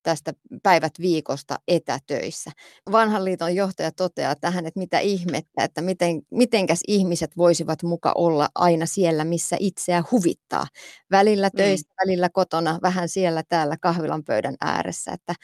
tästä 0.02 0.32
päivät 0.62 0.92
viikosta 1.00 1.59
etätöissä. 1.68 2.50
Vanhan 2.92 3.25
liiton 3.25 3.54
johtaja 3.54 3.92
toteaa 3.92 4.35
tähän, 4.35 4.66
että 4.66 4.80
mitä 4.80 4.99
ihmettä, 4.99 5.64
että 5.64 5.82
miten, 5.82 6.23
mitenkäs 6.30 6.80
ihmiset 6.88 7.37
voisivat 7.37 7.82
muka 7.82 8.12
olla 8.14 8.49
aina 8.54 8.87
siellä, 8.87 9.25
missä 9.25 9.56
itseä 9.61 10.02
huvittaa. 10.11 10.66
Välillä 11.11 11.49
mm. 11.49 11.56
töissä, 11.56 11.88
mm. 11.92 12.06
välillä 12.06 12.28
kotona, 12.28 12.78
vähän 12.82 13.09
siellä 13.09 13.42
täällä 13.49 13.76
kahvilan 13.80 14.25
pöydän 14.25 14.56
ääressä, 14.61 15.12
että 15.12 15.35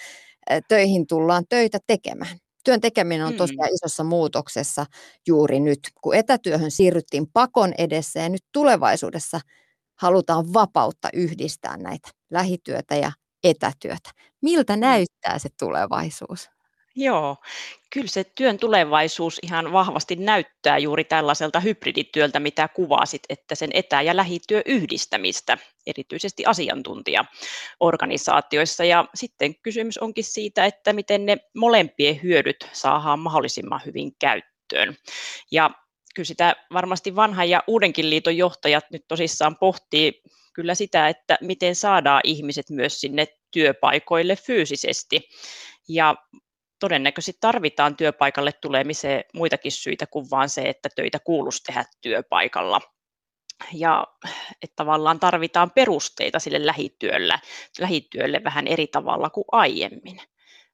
töihin 0.69 1.07
tullaan 1.07 1.45
töitä 1.49 1.79
tekemään. 1.87 2.39
Työn 2.65 2.81
tekeminen 2.81 3.27
on 3.27 3.35
tosiaan 3.35 3.71
mm. 3.71 3.75
isossa 3.75 4.05
muutoksessa 4.05 4.87
juuri 5.27 5.61
nyt, 5.61 5.81
kun 6.01 6.15
etätyöhön 6.15 6.71
siirryttiin 6.71 7.27
pakon 7.33 7.75
edessä 7.79 8.21
ja 8.21 8.29
nyt 8.29 8.45
tulevaisuudessa 8.53 9.41
halutaan 10.01 10.53
vapautta 10.53 11.09
yhdistää 11.13 11.77
näitä 11.77 12.09
lähityötä 12.31 12.97
ja 12.97 13.13
etätyötä. 13.45 14.11
Miltä 14.43 14.77
mm. 14.77 14.81
näyttää 14.81 15.39
se 15.39 15.49
tulevaisuus? 15.59 16.49
Joo, 17.01 17.37
kyllä 17.93 18.07
se 18.07 18.25
työn 18.25 18.59
tulevaisuus 18.59 19.39
ihan 19.43 19.73
vahvasti 19.73 20.17
näyttää 20.17 20.79
juuri 20.79 21.05
tällaiselta 21.05 21.61
hybridityöltä, 21.61 22.41
mitä 22.41 22.69
kuvasit, 22.69 23.23
että 23.29 23.55
sen 23.55 23.71
etä- 23.75 24.03
ja 24.03 24.17
lähityö 24.17 24.63
yhdistämistä, 24.67 25.59
erityisesti 25.87 26.47
asiantuntijaorganisaatioissa. 26.47 28.85
Ja 28.85 29.05
sitten 29.15 29.55
kysymys 29.63 29.99
onkin 29.99 30.25
siitä, 30.25 30.65
että 30.65 30.93
miten 30.93 31.27
ne 31.27 31.37
molempien 31.57 32.21
hyödyt 32.23 32.69
saadaan 32.73 33.19
mahdollisimman 33.19 33.81
hyvin 33.87 34.13
käyttöön. 34.19 34.97
Ja 35.51 35.71
kyllä 36.19 36.27
sitä 36.27 36.57
varmasti 36.73 37.17
vanhan 37.17 37.51
ja 37.51 37.63
uudenkin 37.67 38.11
liiton 38.11 38.37
johtajat 38.37 38.85
nyt 38.93 39.05
tosissaan 39.09 39.57
pohtii 39.57 40.23
kyllä 40.55 40.75
sitä, 40.75 41.09
että 41.09 41.39
miten 41.41 41.75
saadaan 41.75 42.21
ihmiset 42.25 42.71
myös 42.71 43.01
sinne 43.01 43.27
työpaikoille 43.51 44.37
fyysisesti. 44.37 45.29
Ja 45.89 46.15
todennäköisesti 46.81 47.39
tarvitaan 47.41 47.97
työpaikalle 47.97 48.53
tulemiseen 48.53 49.25
muitakin 49.35 49.73
syitä 49.73 50.07
kuin 50.07 50.31
vain 50.31 50.49
se, 50.49 50.63
että 50.63 50.89
töitä 50.97 51.19
kuuluisi 51.19 51.63
tehdä 51.63 51.85
työpaikalla. 52.01 52.81
Ja 53.73 54.07
että 54.63 54.77
tavallaan 54.77 55.21
tarvitaan 55.21 55.71
perusteita 55.71 56.39
sille 56.39 56.67
lähityölle, 56.67 57.35
lähityölle 57.81 58.41
vähän 58.45 58.67
eri 58.67 58.87
tavalla 58.87 59.31
kuin 59.31 59.45
aiemmin. 59.53 60.21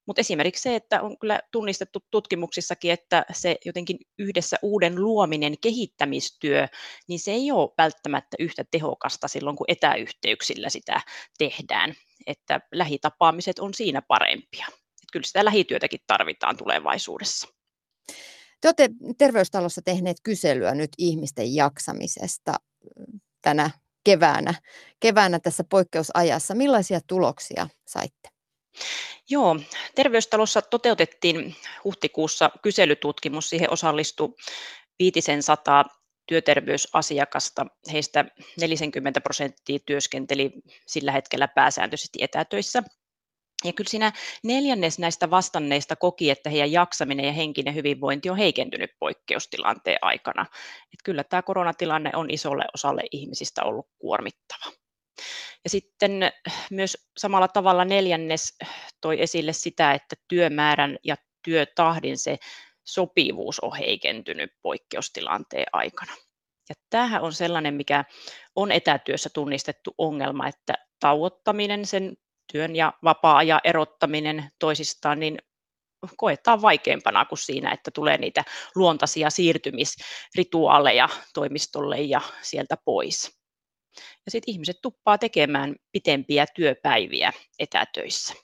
Mutta 0.06 0.20
esimerkiksi 0.20 0.62
se, 0.62 0.74
että 0.74 1.02
on 1.02 1.18
kyllä 1.18 1.40
tunnistettu 1.52 2.00
tutkimuksissakin, 2.10 2.90
että 2.90 3.24
se 3.32 3.56
jotenkin 3.64 3.98
yhdessä 4.18 4.56
uuden 4.62 5.02
luominen, 5.02 5.54
kehittämistyö, 5.60 6.68
niin 7.08 7.18
se 7.18 7.32
ei 7.32 7.52
ole 7.52 7.70
välttämättä 7.78 8.36
yhtä 8.38 8.64
tehokasta 8.70 9.28
silloin, 9.28 9.56
kun 9.56 9.66
etäyhteyksillä 9.68 10.68
sitä 10.68 11.00
tehdään. 11.38 11.94
Että 12.26 12.60
lähitapaamiset 12.72 13.58
on 13.58 13.74
siinä 13.74 14.02
parempia. 14.02 14.66
Että 14.68 15.12
kyllä 15.12 15.26
sitä 15.26 15.44
lähityötäkin 15.44 16.00
tarvitaan 16.06 16.56
tulevaisuudessa. 16.56 17.48
Te 18.60 18.68
olette 18.68 18.88
Terveystalossa 19.18 19.82
tehneet 19.84 20.16
kyselyä 20.22 20.74
nyt 20.74 20.90
ihmisten 20.98 21.54
jaksamisesta 21.54 22.54
tänä 23.42 23.70
keväänä, 24.04 24.54
keväänä 25.00 25.38
tässä 25.38 25.64
poikkeusajassa. 25.70 26.54
Millaisia 26.54 27.00
tuloksia 27.06 27.68
saitte? 27.86 28.33
Joo, 29.30 29.56
Terveystalossa 29.94 30.62
toteutettiin 30.62 31.56
huhtikuussa 31.84 32.50
kyselytutkimus. 32.62 33.50
Siihen 33.50 33.70
osallistui 33.70 34.34
500 34.98 35.84
työterveysasiakasta. 36.26 37.66
Heistä 37.92 38.24
40 38.60 39.20
prosenttia 39.20 39.78
työskenteli 39.86 40.52
sillä 40.86 41.12
hetkellä 41.12 41.48
pääsääntöisesti 41.48 42.18
etätöissä. 42.22 42.82
Ja 43.64 43.72
kyllä 43.72 43.90
siinä 43.90 44.12
neljännes 44.42 44.98
näistä 44.98 45.30
vastanneista 45.30 45.96
koki, 45.96 46.30
että 46.30 46.50
heidän 46.50 46.72
jaksaminen 46.72 47.26
ja 47.26 47.32
henkinen 47.32 47.74
hyvinvointi 47.74 48.30
on 48.30 48.36
heikentynyt 48.36 48.90
poikkeustilanteen 48.98 49.98
aikana. 50.02 50.42
Että 50.82 51.04
kyllä 51.04 51.24
tämä 51.24 51.42
koronatilanne 51.42 52.10
on 52.14 52.30
isolle 52.30 52.64
osalle 52.74 53.02
ihmisistä 53.10 53.62
ollut 53.64 53.88
kuormittava. 53.98 54.83
Ja 55.64 55.70
sitten 55.70 56.32
myös 56.70 57.08
samalla 57.18 57.48
tavalla 57.48 57.84
neljännes 57.84 58.56
toi 59.00 59.22
esille 59.22 59.52
sitä, 59.52 59.92
että 59.92 60.16
työmäärän 60.28 60.98
ja 61.04 61.16
työtahdin 61.44 62.18
se 62.18 62.38
sopivuus 62.84 63.60
on 63.60 63.76
heikentynyt 63.76 64.50
poikkeustilanteen 64.62 65.66
aikana. 65.72 66.12
Ja 66.68 66.74
tämähän 66.90 67.22
on 67.22 67.32
sellainen, 67.32 67.74
mikä 67.74 68.04
on 68.56 68.72
etätyössä 68.72 69.30
tunnistettu 69.34 69.94
ongelma, 69.98 70.48
että 70.48 70.74
tauottaminen, 71.00 71.86
sen 71.86 72.16
työn 72.52 72.76
ja 72.76 72.92
vapaa-ajan 73.04 73.60
erottaminen 73.64 74.50
toisistaan, 74.58 75.20
niin 75.20 75.38
koetaan 76.16 76.62
vaikeampana 76.62 77.24
kuin 77.24 77.38
siinä, 77.38 77.72
että 77.72 77.90
tulee 77.90 78.18
niitä 78.18 78.44
luontaisia 78.74 79.30
siirtymisrituaaleja 79.30 81.08
toimistolle 81.34 82.00
ja 82.00 82.20
sieltä 82.42 82.76
pois. 82.84 83.33
Ja 83.96 84.30
sitten 84.30 84.52
ihmiset 84.52 84.76
tuppaa 84.82 85.18
tekemään 85.18 85.76
pitempiä 85.92 86.46
työpäiviä 86.54 87.32
etätöissä. 87.58 88.34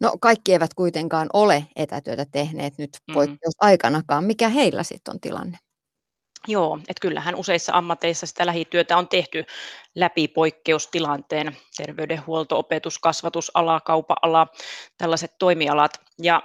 No 0.00 0.12
kaikki 0.20 0.52
eivät 0.52 0.74
kuitenkaan 0.74 1.28
ole 1.32 1.66
etätyötä 1.76 2.26
tehneet 2.32 2.78
nyt 2.78 2.90
mm. 3.08 3.14
poikkeusaikanakaan. 3.14 4.24
Mikä 4.24 4.48
heillä 4.48 4.82
sitten 4.82 5.14
on 5.14 5.20
tilanne? 5.20 5.58
Joo, 6.48 6.78
että 6.88 7.00
kyllähän 7.00 7.34
useissa 7.34 7.72
ammateissa 7.72 8.26
sitä 8.26 8.46
lähityötä 8.46 8.96
on 8.96 9.08
tehty 9.08 9.44
läpi 9.94 10.28
poikkeustilanteen, 10.28 11.56
terveydenhuolto, 11.76 12.58
opetus, 12.58 12.98
kasvatusala, 12.98 13.80
kaupa-ala, 13.80 14.46
tällaiset 14.98 15.32
toimialat. 15.38 16.00
Ja 16.22 16.42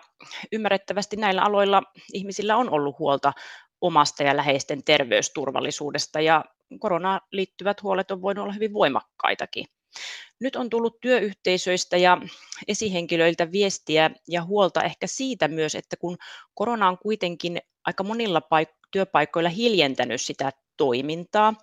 ymmärrettävästi 0.52 1.16
näillä 1.16 1.42
aloilla 1.42 1.84
ihmisillä 2.14 2.58
on 2.58 2.70
ollut 2.70 3.00
huolta 3.00 3.34
omasta 3.82 4.24
ja 4.24 4.38
läheisten 4.38 4.84
terveysturvallisuudesta 4.84 6.22
ja 6.22 6.46
koronaan 6.80 7.22
liittyvät 7.32 7.84
huolet 7.84 8.12
on 8.12 8.22
voinut 8.22 8.44
olla 8.44 8.54
hyvin 8.54 8.74
voimakkaitakin. 8.74 9.66
Nyt 10.40 10.56
on 10.56 10.70
tullut 10.70 11.00
työyhteisöistä 11.02 11.98
ja 11.98 12.18
esihenkilöiltä 12.68 13.52
viestiä 13.52 14.12
ja 14.28 14.44
huolta 14.44 14.84
ehkä 14.84 15.08
siitä 15.08 15.48
myös, 15.48 15.76
että 15.76 15.98
kun 15.98 16.18
korona 16.54 16.88
on 16.88 16.98
kuitenkin 16.98 17.62
aika 17.86 18.04
monilla 18.04 18.40
paik- 18.42 18.80
työpaikoilla 18.92 19.50
hiljentänyt 19.50 20.22
sitä 20.22 20.52
toimintaa. 20.80 21.54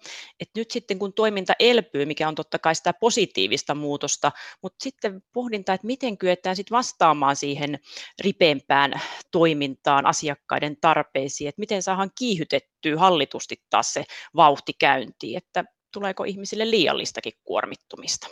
Et 0.40 0.50
nyt 0.56 0.70
sitten 0.70 0.98
kun 0.98 1.12
toiminta 1.12 1.52
elpyy, 1.58 2.04
mikä 2.04 2.28
on 2.28 2.34
totta 2.34 2.58
kai 2.58 2.74
sitä 2.74 2.92
positiivista 2.92 3.74
muutosta, 3.74 4.32
mutta 4.62 4.82
sitten 4.82 5.22
pohdinta, 5.32 5.74
että 5.74 5.86
miten 5.86 6.18
kyetään 6.18 6.56
sitten 6.56 6.76
vastaamaan 6.76 7.36
siihen 7.36 7.78
ripeämpään 8.20 8.92
toimintaan, 9.30 10.06
asiakkaiden 10.06 10.76
tarpeisiin, 10.80 11.48
että 11.48 11.60
miten 11.60 11.82
saadaan 11.82 12.10
kiihytettyä 12.18 12.98
hallitusti 12.98 13.56
taas 13.70 13.94
se 13.94 14.04
vauhti 14.36 14.72
käyntiin, 14.78 15.36
että 15.36 15.64
tuleeko 15.92 16.24
ihmisille 16.24 16.70
liiallistakin 16.70 17.32
kuormittumista. 17.44 18.28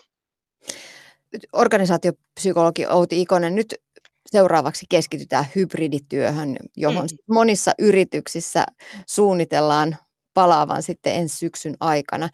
Organisaatiopsykologi 1.53 2.87
Outi 2.87 3.21
Ikonen, 3.21 3.55
nyt 3.55 3.75
seuraavaksi 4.27 4.87
keskitytään 4.89 5.45
hybridityöhön, 5.55 6.57
johon 6.77 7.09
mm. 7.13 7.35
monissa 7.35 7.73
yrityksissä 7.79 8.67
suunnitellaan 9.07 9.97
palaavan 10.35 10.83
sitten 10.83 11.15
ensi 11.15 11.37
syksyn 11.37 11.77
aikana. 11.81 12.29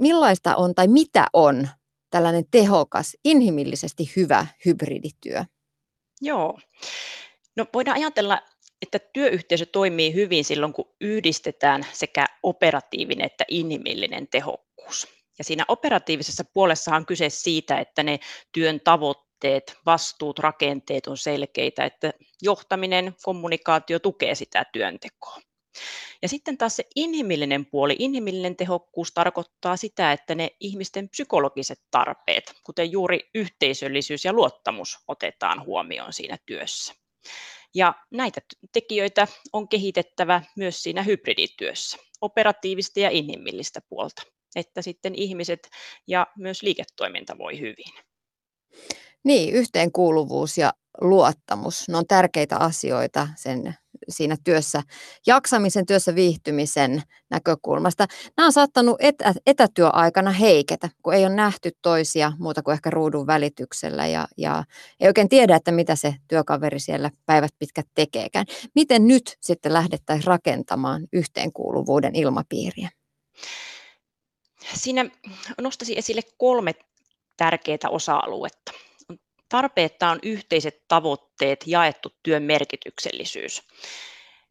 Millaista 0.00 0.56
on 0.56 0.74
tai 0.74 0.88
mitä 0.88 1.26
on 1.32 1.68
tällainen 2.10 2.44
tehokas, 2.50 3.16
inhimillisesti 3.24 4.12
hyvä 4.16 4.46
hybridityö? 4.64 5.44
Joo. 6.20 6.58
No 7.56 7.66
voidaan 7.74 7.96
ajatella, 7.96 8.42
että 8.82 8.98
työyhteisö 9.12 9.66
toimii 9.66 10.14
hyvin 10.14 10.44
silloin, 10.44 10.72
kun 10.72 10.94
yhdistetään 11.00 11.86
sekä 11.92 12.26
operatiivinen 12.42 13.26
että 13.26 13.44
inhimillinen 13.48 14.28
tehokkuus. 14.28 15.08
Ja 15.38 15.44
siinä 15.44 15.64
operatiivisessa 15.68 16.44
puolessa 16.44 16.96
on 16.96 17.06
kyse 17.06 17.30
siitä, 17.30 17.78
että 17.78 18.02
ne 18.02 18.20
työn 18.52 18.80
tavoitteet, 18.80 19.76
vastuut, 19.86 20.38
rakenteet 20.38 21.06
on 21.06 21.16
selkeitä, 21.16 21.84
että 21.84 22.12
johtaminen, 22.42 23.14
kommunikaatio 23.22 23.98
tukee 23.98 24.34
sitä 24.34 24.64
työntekoa. 24.72 25.38
Ja 26.22 26.28
sitten 26.28 26.58
taas 26.58 26.76
se 26.76 26.84
inhimillinen 26.96 27.66
puoli, 27.66 27.96
inhimillinen 27.98 28.56
tehokkuus 28.56 29.12
tarkoittaa 29.12 29.76
sitä, 29.76 30.12
että 30.12 30.34
ne 30.34 30.50
ihmisten 30.60 31.08
psykologiset 31.08 31.80
tarpeet, 31.90 32.54
kuten 32.64 32.92
juuri 32.92 33.20
yhteisöllisyys 33.34 34.24
ja 34.24 34.32
luottamus, 34.32 34.98
otetaan 35.08 35.64
huomioon 35.64 36.12
siinä 36.12 36.38
työssä. 36.46 36.94
Ja 37.74 37.94
näitä 38.10 38.40
tekijöitä 38.72 39.26
on 39.52 39.68
kehitettävä 39.68 40.42
myös 40.56 40.82
siinä 40.82 41.02
hybridityössä, 41.02 41.98
operatiivista 42.20 43.00
ja 43.00 43.10
inhimillistä 43.10 43.80
puolta, 43.88 44.22
että 44.56 44.82
sitten 44.82 45.14
ihmiset 45.14 45.68
ja 46.06 46.26
myös 46.38 46.62
liiketoiminta 46.62 47.38
voi 47.38 47.60
hyvin. 47.60 47.92
Niin, 49.24 49.54
yhteenkuuluvuus 49.54 50.58
ja 50.58 50.72
luottamus, 51.00 51.88
ne 51.88 51.96
on 51.96 52.06
tärkeitä 52.06 52.56
asioita 52.56 53.28
sen 53.36 53.74
siinä 54.08 54.36
työssä 54.44 54.82
jaksamisen, 55.26 55.86
työssä 55.86 56.14
viihtymisen 56.14 57.02
näkökulmasta. 57.30 58.06
Nämä 58.36 58.46
on 58.46 58.52
saattanut 58.52 58.96
etä, 58.98 59.34
etätyöaikana 59.46 60.30
heiketä, 60.30 60.88
kun 61.02 61.14
ei 61.14 61.26
ole 61.26 61.34
nähty 61.34 61.70
toisia 61.82 62.32
muuta 62.38 62.62
kuin 62.62 62.72
ehkä 62.72 62.90
ruudun 62.90 63.26
välityksellä 63.26 64.06
ja, 64.06 64.28
ja 64.36 64.64
ei 65.00 65.08
oikein 65.08 65.28
tiedä, 65.28 65.56
että 65.56 65.72
mitä 65.72 65.96
se 65.96 66.14
työkaveri 66.28 66.80
siellä 66.80 67.10
päivät 67.26 67.50
pitkät 67.58 67.86
tekeekään. 67.94 68.46
Miten 68.74 69.06
nyt 69.06 69.36
sitten 69.40 69.72
lähdettäisiin 69.72 70.26
rakentamaan 70.26 71.08
yhteenkuuluvuuden 71.12 72.14
ilmapiiriä? 72.14 72.90
Siinä 74.74 75.04
nostaisin 75.60 75.98
esille 75.98 76.22
kolme 76.38 76.74
tärkeää 77.36 77.90
osa-aluetta. 77.90 78.72
Tarpeetta 79.50 80.10
on 80.10 80.18
yhteiset 80.22 80.84
tavoitteet, 80.88 81.64
jaettu 81.66 82.08
työn 82.22 82.42
merkityksellisyys. 82.42 83.62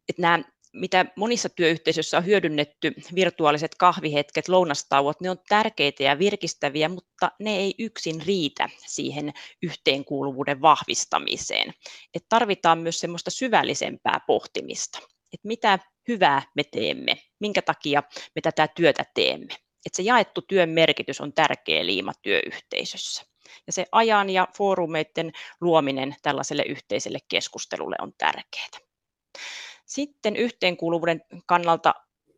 Että 0.08 0.22
nämä, 0.22 0.44
mitä 0.72 1.06
monissa 1.16 1.48
työyhteisöissä 1.48 2.16
on 2.16 2.26
hyödynnetty, 2.26 2.92
virtuaaliset 3.14 3.74
kahvihetket, 3.74 4.48
lounastauot, 4.48 5.20
ne 5.20 5.30
on 5.30 5.38
tärkeitä 5.48 6.02
ja 6.02 6.18
virkistäviä, 6.18 6.88
mutta 6.88 7.30
ne 7.40 7.56
ei 7.56 7.74
yksin 7.78 8.22
riitä 8.26 8.68
siihen 8.86 9.32
yhteenkuuluvuuden 9.62 10.62
vahvistamiseen. 10.62 11.72
Et 12.14 12.24
tarvitaan 12.28 12.78
myös 12.78 13.00
semmoista 13.00 13.30
syvällisempää 13.30 14.20
pohtimista, 14.26 14.98
että 15.32 15.48
mitä 15.48 15.78
hyvää 16.08 16.42
me 16.56 16.62
teemme, 16.64 17.16
minkä 17.40 17.62
takia 17.62 18.02
me 18.34 18.40
tätä 18.42 18.68
työtä 18.68 19.04
teemme. 19.14 19.54
Että 19.86 19.96
se 19.96 20.02
jaettu 20.02 20.42
työn 20.42 20.68
merkitys 20.68 21.20
on 21.20 21.32
tärkeä 21.32 21.86
liima 21.86 22.12
työyhteisössä. 22.22 23.29
Ja 23.66 23.72
se 23.72 23.86
ajan 23.92 24.30
ja 24.30 24.48
foorumeiden 24.56 25.32
luominen 25.60 26.16
tällaiselle 26.22 26.62
yhteiselle 26.62 27.18
keskustelulle 27.28 27.96
on 28.00 28.12
tärkeää. 28.18 28.68
Sitten 29.86 30.36
yhteenkuuluvuuden 30.36 31.22
kannalta 31.46 31.94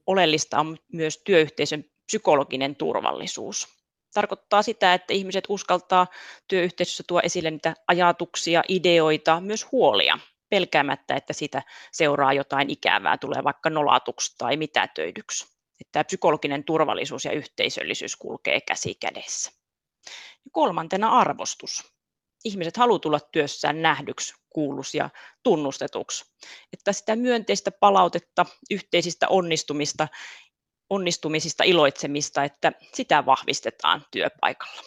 oleellista 0.07 0.59
on 0.61 0.79
myös 0.93 1.23
työyhteisön 1.25 1.85
psykologinen 2.07 2.77
turvallisuus. 2.77 3.69
Tarkoittaa 4.15 4.63
sitä, 4.63 4.95
että 4.95 5.15
ihmiset 5.15 5.45
uskaltaa 5.49 6.07
työyhteisössä 6.49 7.05
tuo 7.07 7.21
esille 7.25 7.51
niitä 7.51 7.75
ajatuksia, 7.89 8.63
ideoita, 8.69 9.41
myös 9.41 9.73
huolia, 9.73 10.19
pelkäämättä, 10.49 11.17
että 11.17 11.33
sitä 11.33 11.63
seuraa 11.93 12.33
jotain 12.33 12.71
ikävää, 12.71 13.19
tulee 13.19 13.45
vaikka 13.45 13.71
nolatuksi 13.71 14.35
tai 14.39 14.57
mitätöidyksi. 14.57 15.45
Että 15.81 15.93
tämä 15.93 16.05
psykologinen 16.05 16.65
turvallisuus 16.65 17.25
ja 17.25 17.33
yhteisöllisyys 17.33 18.17
kulkee 18.17 18.61
käsi 18.61 18.95
kädessä. 18.95 19.62
Kolmantena 20.53 21.09
arvostus. 21.09 21.93
Ihmiset 22.45 22.77
haluavat 22.77 23.01
tulla 23.01 23.21
työssään 23.21 23.83
nähdyksi, 23.83 24.35
kuullus 24.51 24.95
ja 24.95 25.11
tunnustetuksi. 25.43 26.25
Että 26.73 26.93
sitä 26.93 27.17
myönteistä 27.17 27.71
palautetta 27.71 28.47
yhteisistä 28.71 29.29
onnistumista, 29.29 30.09
onnistumisista, 30.91 31.65
iloitsemista, 31.65 32.45
että 32.45 32.73
sitä 32.95 33.27
vahvistetaan 33.27 34.07
työpaikalla. 34.11 34.83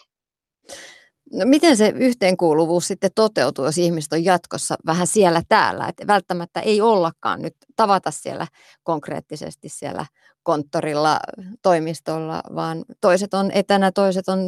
No 1.32 1.44
miten 1.44 1.76
se 1.76 1.92
yhteenkuuluvuus 1.96 2.88
sitten 2.88 3.10
toteutuu, 3.14 3.64
jos 3.64 3.78
ihmiset 3.78 4.12
on 4.12 4.24
jatkossa 4.24 4.76
vähän 4.86 5.06
siellä 5.06 5.42
täällä? 5.48 5.88
Että 5.88 6.06
välttämättä 6.06 6.60
ei 6.60 6.80
ollakaan 6.80 7.42
nyt 7.42 7.56
tavata 7.76 8.10
siellä 8.10 8.46
konkreettisesti 8.82 9.68
siellä 9.68 10.06
konttorilla, 10.42 11.20
toimistolla, 11.62 12.42
vaan 12.54 12.84
toiset 13.00 13.34
on 13.34 13.50
etänä, 13.50 13.92
toiset 13.92 14.28
on, 14.28 14.38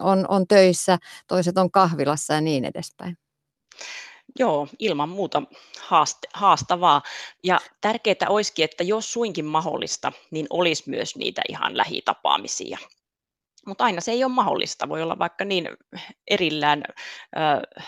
on, 0.00 0.26
on 0.28 0.46
töissä, 0.46 0.98
toiset 1.28 1.58
on 1.58 1.70
kahvilassa 1.70 2.34
ja 2.34 2.40
niin 2.40 2.64
edespäin. 2.64 3.18
Joo, 4.38 4.68
ilman 4.78 5.08
muuta 5.08 5.42
haaste, 5.80 6.28
haastavaa. 6.34 7.02
Ja 7.44 7.60
tärkeää 7.80 8.28
olisikin, 8.28 8.64
että 8.64 8.84
jos 8.84 9.12
suinkin 9.12 9.44
mahdollista, 9.44 10.12
niin 10.30 10.46
olisi 10.50 10.90
myös 10.90 11.16
niitä 11.16 11.42
ihan 11.48 11.76
lähitapaamisia. 11.76 12.78
Mutta 13.66 13.84
aina 13.84 14.00
se 14.00 14.12
ei 14.12 14.24
ole 14.24 14.32
mahdollista. 14.32 14.88
Voi 14.88 15.02
olla 15.02 15.18
vaikka 15.18 15.44
niin 15.44 15.68
erillään 16.30 16.82
äh, 17.36 17.84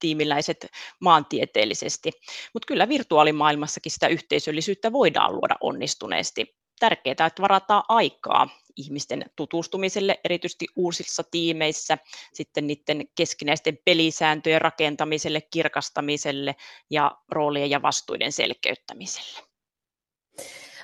tiimiläiset 0.00 0.66
maantieteellisesti. 1.00 2.10
Mutta 2.54 2.66
kyllä 2.66 2.88
virtuaalimaailmassakin 2.88 3.92
sitä 3.92 4.08
yhteisöllisyyttä 4.08 4.92
voidaan 4.92 5.32
luoda 5.32 5.54
onnistuneesti. 5.60 6.58
Tärkeää, 6.80 7.26
että 7.26 7.42
varataan 7.42 7.82
aikaa 7.88 8.48
ihmisten 8.76 9.24
tutustumiselle, 9.36 10.20
erityisesti 10.24 10.66
uusissa 10.76 11.22
tiimeissä, 11.30 11.98
sitten 12.32 12.66
niiden 12.66 13.08
keskinäisten 13.14 13.78
pelisääntöjen 13.84 14.60
rakentamiselle, 14.60 15.40
kirkastamiselle 15.40 16.56
ja 16.90 17.18
roolien 17.28 17.70
ja 17.70 17.82
vastuiden 17.82 18.32
selkeyttämiselle. 18.32 19.48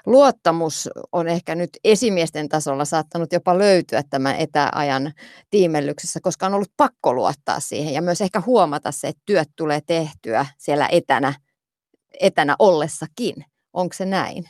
Luottamus 0.06 0.88
on 1.12 1.28
ehkä 1.28 1.54
nyt 1.54 1.70
esimiesten 1.84 2.48
tasolla 2.48 2.84
saattanut 2.84 3.32
jopa 3.32 3.58
löytyä 3.58 4.02
tämän 4.10 4.36
etäajan 4.36 5.12
tiimellyksessä, 5.50 6.20
koska 6.22 6.46
on 6.46 6.54
ollut 6.54 6.72
pakko 6.76 7.14
luottaa 7.14 7.60
siihen 7.60 7.94
ja 7.94 8.02
myös 8.02 8.20
ehkä 8.20 8.40
huomata 8.40 8.92
se, 8.92 9.08
että 9.08 9.22
työt 9.26 9.48
tulee 9.56 9.80
tehtyä 9.80 10.46
siellä 10.58 10.88
etänä, 10.92 11.34
etänä 12.20 12.56
ollessakin. 12.58 13.44
Onko 13.72 13.92
se 13.92 14.04
näin? 14.04 14.44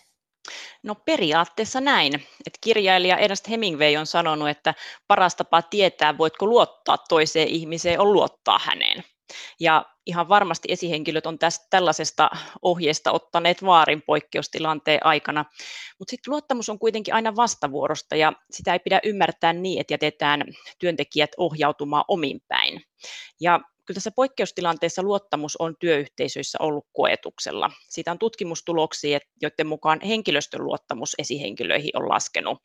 No 0.83 0.95
periaatteessa 0.95 1.81
näin. 1.81 2.15
että 2.15 2.59
kirjailija 2.61 3.19
Ernest 3.19 3.49
Hemingway 3.51 3.97
on 3.97 4.07
sanonut, 4.07 4.49
että 4.49 4.75
paras 5.09 5.37
tapa 5.37 5.63
tietää, 5.63 6.19
voitko 6.19 6.47
luottaa 6.47 6.99
toiseen 7.09 7.49
ihmiseen, 7.49 8.01
on 8.01 8.13
luottaa 8.13 8.61
häneen. 8.65 9.05
Ja 9.61 9.85
ihan 10.07 10.29
varmasti 10.29 10.69
esihenkilöt 10.73 11.27
on 11.27 11.39
tästä, 11.39 11.67
tällaisesta 11.71 12.31
ohjeesta 12.63 13.13
ottaneet 13.13 13.65
vaarin 13.65 14.03
poikkeustilanteen 14.07 15.07
aikana. 15.07 15.45
Mutta 15.99 16.11
sitten 16.11 16.31
luottamus 16.33 16.69
on 16.69 16.79
kuitenkin 16.79 17.15
aina 17.15 17.37
vastavuorosta 17.37 18.17
ja 18.17 18.33
sitä 18.51 18.73
ei 18.73 18.79
pidä 18.79 19.01
ymmärtää 19.05 19.53
niin, 19.53 19.81
että 19.81 19.95
jätetään 19.95 20.43
työntekijät 20.79 21.31
ohjautumaan 21.37 22.05
omin 22.09 22.41
päin. 22.49 22.83
Ja 23.41 23.61
kyllä 23.87 23.95
tässä 23.95 24.11
poikkeustilanteessa 24.17 25.03
luottamus 25.03 25.57
on 25.57 25.75
työyhteisöissä 25.81 26.59
ollut 26.61 26.87
koetuksella. 26.93 27.71
Siitä 27.89 28.11
on 28.11 28.19
tutkimustuloksia, 28.19 29.19
joiden 29.43 29.67
mukaan 29.67 30.01
henkilöstön 30.01 30.65
luottamus 30.65 31.15
esihenkilöihin 31.19 31.91
on 31.95 32.09
laskenut 32.09 32.59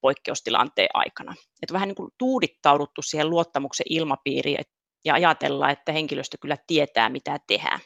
poikkeustilanteen 0.00 0.88
aikana. 0.94 1.34
Että 1.62 1.72
vähän 1.72 1.88
niin 1.88 1.96
kuin 1.96 2.10
tuudittauduttu 2.18 3.02
siihen 3.02 3.30
luottamuksen 3.30 3.86
ilmapiiriin 3.90 4.60
ja 5.06 5.14
ajatella, 5.14 5.70
että 5.70 5.92
henkilöstö 5.92 6.36
kyllä 6.40 6.56
tietää, 6.66 7.08
mitä 7.08 7.38
tehdään. 7.46 7.80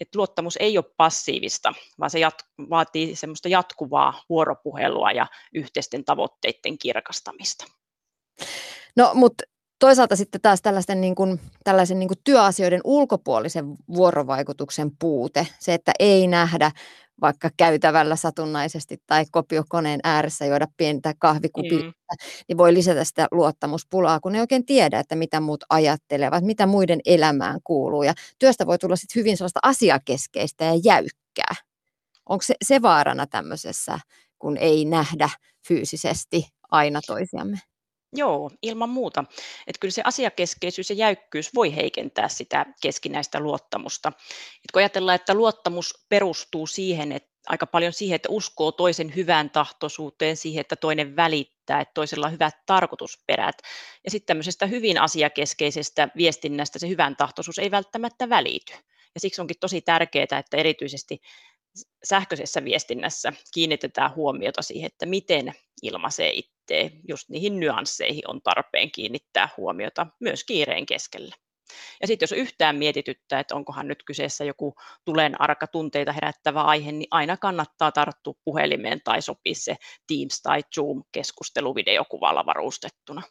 että 0.00 0.18
luottamus 0.18 0.56
ei 0.60 0.78
ole 0.78 0.84
passiivista, 0.96 1.74
vaan 1.98 2.10
se 2.10 2.18
jat- 2.18 2.66
vaatii 2.70 3.16
semmoista 3.16 3.48
jatkuvaa 3.48 4.22
vuoropuhelua 4.28 5.12
ja 5.12 5.26
yhteisten 5.54 6.04
tavoitteiden 6.04 6.78
kirkastamista. 6.78 7.66
No, 8.96 9.10
mutta 9.14 9.44
toisaalta 9.78 10.16
sitten 10.16 10.40
taas 10.40 10.62
tällaisten 10.62 11.00
niin 11.00 11.14
kuin, 11.14 11.40
tällaisen 11.64 11.98
niin 11.98 12.08
kuin 12.08 12.18
työasioiden 12.24 12.80
ulkopuolisen 12.84 13.64
vuorovaikutuksen 13.94 14.90
puute, 14.98 15.46
se, 15.58 15.74
että 15.74 15.92
ei 15.98 16.26
nähdä 16.26 16.70
vaikka 17.20 17.50
käytävällä 17.56 18.16
satunnaisesti 18.16 18.96
tai 19.06 19.24
kopiokoneen 19.30 20.00
ääressä 20.04 20.46
juoda 20.46 20.66
pientä 20.76 21.14
kahvikupia, 21.18 21.82
mm. 21.82 21.92
niin 22.48 22.58
voi 22.58 22.74
lisätä 22.74 23.04
sitä 23.04 23.28
luottamuspulaa, 23.30 24.20
kun 24.20 24.32
ne 24.32 24.40
oikein 24.40 24.66
tiedä, 24.66 24.98
että 24.98 25.16
mitä 25.16 25.40
muut 25.40 25.64
ajattelevat, 25.70 26.44
mitä 26.44 26.66
muiden 26.66 27.00
elämään 27.04 27.60
kuuluu. 27.64 28.02
Ja 28.02 28.14
työstä 28.38 28.66
voi 28.66 28.78
tulla 28.78 28.96
sitten 28.96 29.20
hyvin 29.20 29.36
sellaista 29.36 29.60
asiakeskeistä 29.62 30.64
ja 30.64 30.80
jäykkää. 30.84 31.54
Onko 32.28 32.42
se, 32.42 32.54
se 32.64 32.82
vaarana 32.82 33.26
tämmöisessä, 33.26 33.98
kun 34.38 34.56
ei 34.56 34.84
nähdä 34.84 35.28
fyysisesti 35.68 36.48
aina 36.70 37.00
toisiamme? 37.06 37.58
Joo, 38.12 38.50
ilman 38.62 38.88
muuta. 38.88 39.24
Että 39.66 39.80
kyllä 39.80 39.92
se 39.92 40.02
asiakeskeisyys 40.04 40.90
ja 40.90 40.96
jäykkyys 40.96 41.54
voi 41.54 41.76
heikentää 41.76 42.28
sitä 42.28 42.66
keskinäistä 42.82 43.40
luottamusta. 43.40 44.08
Et 44.38 44.72
kun 44.72 44.80
ajatellaan, 44.80 45.14
että 45.14 45.34
luottamus 45.34 46.06
perustuu 46.08 46.66
siihen, 46.66 47.12
että 47.12 47.30
aika 47.46 47.66
paljon 47.66 47.92
siihen, 47.92 48.16
että 48.16 48.28
uskoo 48.28 48.72
toisen 48.72 49.14
hyvään 49.16 49.50
tahtoisuuteen, 49.50 50.36
siihen, 50.36 50.60
että 50.60 50.76
toinen 50.76 51.16
välittää, 51.16 51.80
että 51.80 51.94
toisella 51.94 52.26
on 52.26 52.32
hyvät 52.32 52.54
tarkoitusperät. 52.66 53.56
Ja 54.04 54.10
sitten 54.10 54.26
tämmöisestä 54.26 54.66
hyvin 54.66 55.00
asiakeskeisestä 55.00 56.08
viestinnästä 56.16 56.78
se 56.78 56.88
hyvän 56.88 57.16
tahtoisuus 57.16 57.58
ei 57.58 57.70
välttämättä 57.70 58.28
välity. 58.28 58.72
Ja 59.14 59.20
siksi 59.20 59.40
onkin 59.40 59.56
tosi 59.60 59.80
tärkeää, 59.80 60.38
että 60.38 60.56
erityisesti 60.56 61.20
sähköisessä 62.04 62.64
viestinnässä 62.64 63.32
kiinnitetään 63.54 64.14
huomiota 64.14 64.62
siihen, 64.62 64.86
että 64.86 65.06
miten 65.06 65.54
ilmaisee 65.82 66.30
itse. 66.30 66.59
Just 67.08 67.28
niihin 67.28 67.60
nyansseihin 67.60 68.30
on 68.30 68.42
tarpeen 68.42 68.90
kiinnittää 68.90 69.48
huomiota 69.56 70.06
myös 70.20 70.44
kiireen 70.44 70.86
keskellä. 70.86 71.34
Ja 72.00 72.06
sitten 72.06 72.24
jos 72.24 72.32
yhtään 72.32 72.76
mietityttää, 72.76 73.40
että 73.40 73.54
onkohan 73.54 73.88
nyt 73.88 74.02
kyseessä 74.02 74.44
joku 74.44 74.74
tulen 75.04 75.40
arka 75.40 75.66
tunteita 75.66 76.12
herättävä 76.12 76.62
aihe, 76.62 76.92
niin 76.92 77.08
aina 77.10 77.36
kannattaa 77.36 77.92
tarttua 77.92 78.34
puhelimeen 78.44 79.00
tai 79.04 79.22
sopia 79.22 79.54
se 79.54 79.76
Teams 80.06 80.42
tai 80.42 80.62
Zoom-keskustelu 80.74 81.74
videokuvalla 81.74 82.46
varustettuna. 82.46 83.22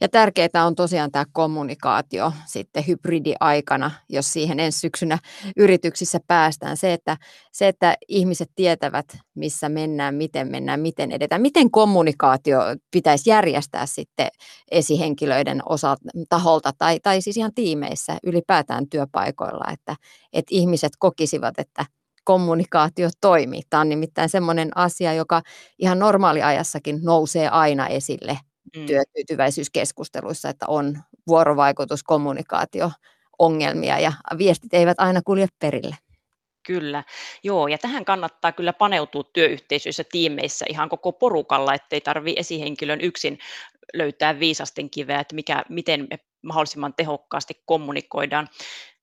Ja 0.00 0.08
tärkeää 0.08 0.66
on 0.66 0.74
tosiaan 0.74 1.12
tämä 1.12 1.24
kommunikaatio 1.32 2.32
sitten 2.46 2.86
hybridiaikana, 2.86 3.90
jos 4.08 4.32
siihen 4.32 4.60
ensi 4.60 4.80
syksynä 4.80 5.18
yrityksissä 5.56 6.20
päästään. 6.26 6.76
Se 6.76 6.92
että, 6.92 7.16
se, 7.52 7.68
että 7.68 7.96
ihmiset 8.08 8.50
tietävät, 8.54 9.06
missä 9.34 9.68
mennään, 9.68 10.14
miten 10.14 10.48
mennään, 10.48 10.80
miten 10.80 11.12
edetään. 11.12 11.42
Miten 11.42 11.70
kommunikaatio 11.70 12.60
pitäisi 12.90 13.30
järjestää 13.30 13.86
sitten 13.86 14.28
esihenkilöiden 14.70 15.62
osalta, 15.68 16.02
taholta 16.28 16.72
tai, 16.78 17.00
tai 17.00 17.20
siis 17.20 17.36
ihan 17.36 17.54
tiimeissä 17.54 18.18
ylipäätään 18.22 18.88
työpaikoilla, 18.88 19.72
että, 19.72 19.96
että 20.32 20.48
ihmiset 20.50 20.92
kokisivat, 20.98 21.58
että 21.58 21.86
kommunikaatio 22.24 23.08
toimii. 23.20 23.62
Tämä 23.70 23.80
on 23.80 23.88
nimittäin 23.88 24.28
semmoinen 24.28 24.68
asia, 24.74 25.14
joka 25.14 25.42
ihan 25.78 25.98
normaaliajassakin 25.98 27.00
nousee 27.02 27.48
aina 27.48 27.86
esille. 27.86 28.38
Työtyytyväisyyskeskusteluissa, 28.86 30.48
että 30.48 30.66
on 30.68 30.98
vuorovaikutus, 31.26 32.02
kommunikaatio, 32.02 32.90
ongelmia 33.38 33.98
ja 33.98 34.12
viestit 34.38 34.74
eivät 34.74 35.00
aina 35.00 35.20
kulje 35.24 35.46
perille. 35.58 35.96
Kyllä, 36.66 37.04
joo, 37.42 37.68
ja 37.68 37.78
tähän 37.78 38.04
kannattaa 38.04 38.52
kyllä 38.52 38.72
paneutua 38.72 39.24
työyhteisöissä, 39.32 40.04
tiimeissä 40.12 40.64
ihan 40.68 40.88
koko 40.88 41.12
porukalla, 41.12 41.74
ettei 41.74 42.00
tarvi 42.00 42.34
esihenkilön 42.36 43.00
yksin 43.00 43.38
löytää 43.94 44.40
viisasten 44.40 44.90
kiveä, 44.90 45.20
että 45.20 45.34
mikä, 45.34 45.64
miten 45.68 46.06
me 46.10 46.18
mahdollisimman 46.42 46.94
tehokkaasti 46.94 47.62
kommunikoidaan. 47.64 48.48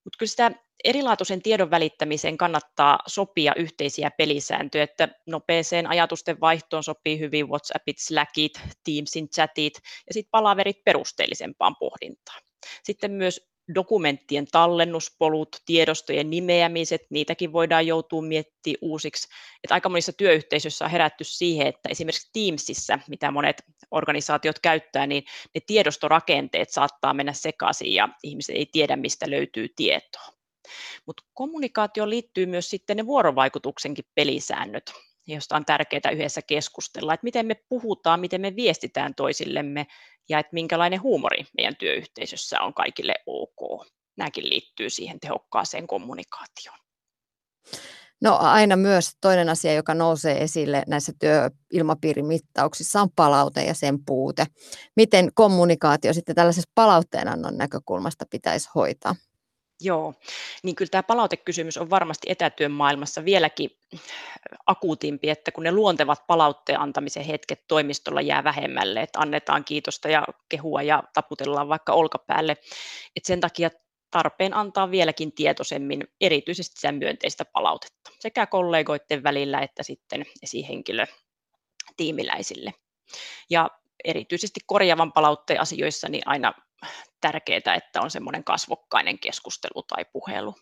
Mutta 0.04 0.18
kyllä 0.20 0.30
sitä 0.30 0.52
erilaatuisen 0.84 1.42
tiedon 1.42 1.72
välittämiseen 1.72 2.38
kannattaa 2.38 3.00
sopia 3.08 3.54
yhteisiä 3.56 4.12
pelisääntöjä, 4.18 4.84
että 4.84 5.10
nopeeseen 5.28 5.88
ajatusten 5.88 6.40
vaihtoon 6.42 6.84
sopii 6.84 7.20
hyvin 7.20 7.50
WhatsAppit, 7.50 7.98
Slackit, 8.00 8.62
Teamsin 8.84 9.30
chatit 9.30 9.74
ja 10.08 10.14
sitten 10.14 10.32
palaverit 10.32 10.84
perusteellisempaan 10.84 11.76
pohdintaan. 11.80 12.42
Sitten 12.84 13.12
myös 13.12 13.54
dokumenttien 13.76 14.48
tallennuspolut, 14.52 15.56
tiedostojen 15.66 16.30
nimeämiset, 16.30 17.02
niitäkin 17.10 17.54
voidaan 17.54 17.88
joutua 17.88 18.22
miettimään 18.22 18.78
uusiksi. 18.82 19.28
Että 19.64 19.74
aika 19.74 19.90
monissa 19.90 20.14
työyhteisöissä 20.14 20.86
on 20.86 20.92
herätty 20.92 21.24
siihen, 21.24 21.68
että 21.68 21.90
esimerkiksi 21.90 22.30
Teamsissa, 22.34 23.00
mitä 23.10 23.32
monet 23.32 23.64
organisaatiot 23.92 24.60
käyttää, 24.60 25.08
niin 25.08 25.24
ne 25.56 25.62
tiedostorakenteet 25.68 26.70
saattaa 26.70 27.14
mennä 27.14 27.34
sekaisin 27.34 27.94
ja 27.94 28.10
ihmiset 28.24 28.56
ei 28.56 28.66
tiedä, 28.72 28.96
mistä 28.96 29.30
löytyy 29.30 29.68
tietoa. 29.76 30.43
Mutta 31.06 31.24
kommunikaatioon 31.34 32.10
liittyy 32.10 32.46
myös 32.46 32.70
sitten 32.70 32.98
ne 32.98 33.06
vuorovaikutuksenkin 33.06 34.06
pelisäännöt, 34.16 34.94
josta 35.28 35.56
on 35.56 35.66
tärkeää 35.66 36.12
yhdessä 36.14 36.42
keskustella, 36.42 37.14
että 37.14 37.24
miten 37.24 37.46
me 37.46 37.56
puhutaan, 37.70 38.20
miten 38.20 38.42
me 38.42 38.56
viestitään 38.56 39.16
toisillemme 39.16 39.88
ja 40.30 40.40
että 40.40 40.54
minkälainen 40.54 41.02
huumori 41.02 41.46
meidän 41.58 41.76
työyhteisössä 41.76 42.62
on 42.62 42.74
kaikille 42.74 43.16
ok. 43.26 43.88
Nämäkin 44.18 44.50
liittyy 44.50 44.90
siihen 44.90 45.20
tehokkaaseen 45.20 45.88
kommunikaatioon. 45.88 46.80
No 48.22 48.38
aina 48.40 48.76
myös 48.76 49.12
toinen 49.22 49.50
asia, 49.50 49.74
joka 49.74 49.94
nousee 49.94 50.44
esille 50.44 50.84
näissä 50.88 51.14
työilmapiirimittauksissa 51.20 53.02
on 53.02 53.10
palaute 53.16 53.64
ja 53.64 53.74
sen 53.74 54.06
puute. 54.06 54.46
Miten 54.96 55.30
kommunikaatio 55.34 56.14
sitten 56.14 56.36
tällaisessa 56.36 56.72
palautteenannon 56.76 57.58
näkökulmasta 57.58 58.26
pitäisi 58.30 58.70
hoitaa? 58.76 59.16
Joo, 59.82 60.14
niin 60.64 60.76
kyllä 60.76 60.90
tämä 60.90 61.04
palautekysymys 61.04 61.78
on 61.78 61.90
varmasti 61.90 62.28
etätyön 62.32 62.72
maailmassa 62.72 63.26
vieläkin 63.26 63.70
akuutimpi, 64.66 65.30
että 65.30 65.52
kun 65.52 65.64
ne 65.64 65.72
luontevat 65.72 66.28
palautteen 66.28 66.80
antamisen 66.80 67.24
hetket 67.24 67.68
toimistolla 67.68 68.22
jää 68.22 68.44
vähemmälle, 68.44 69.02
että 69.02 69.20
annetaan 69.20 69.66
kiitosta 69.66 70.10
ja 70.10 70.26
kehua 70.50 70.82
ja 70.82 71.04
taputellaan 71.14 71.70
vaikka 71.70 71.94
olkapäälle, 71.94 72.52
että 73.16 73.28
sen 73.28 73.40
takia 73.40 73.70
tarpeen 74.12 74.54
antaa 74.54 74.92
vieläkin 74.92 75.32
tietoisemmin 75.32 76.08
erityisesti 76.22 76.82
sen 76.82 76.96
myönteistä 76.96 77.46
palautetta 77.46 78.12
sekä 78.20 78.46
kollegoiden 78.46 79.24
välillä 79.24 79.60
että 79.60 79.84
sitten 79.84 80.26
esihenkilö 80.44 81.06
tiimiläisille. 81.98 82.74
Ja 83.50 83.70
erityisesti 84.04 84.60
korjaavan 84.66 85.12
palautteen 85.12 85.62
asioissa 85.62 86.10
niin 86.10 86.24
aina 86.26 86.54
tärkeää, 87.22 87.76
että 87.76 88.02
on 88.02 88.12
semmoinen 88.12 88.44
kasvokkainen 88.44 89.20
keskustelu 89.20 89.84
tai 89.84 90.06
puhelu. 90.14 90.56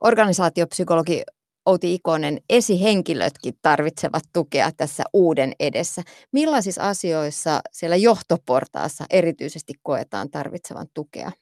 Organisaatiopsykologi 0.00 1.22
Outi 1.66 1.94
Ikonen, 1.94 2.40
esihenkilötkin 2.50 3.54
tarvitsevat 3.62 4.22
tukea 4.32 4.72
tässä 4.72 5.02
uuden 5.12 5.52
edessä. 5.60 6.02
Millaisissa 6.32 6.88
asioissa 6.88 7.60
siellä 7.72 7.96
johtoportaassa 7.96 9.04
erityisesti 9.10 9.72
koetaan 9.82 10.30
tarvitsevan 10.30 10.86
tukea? 10.94 11.32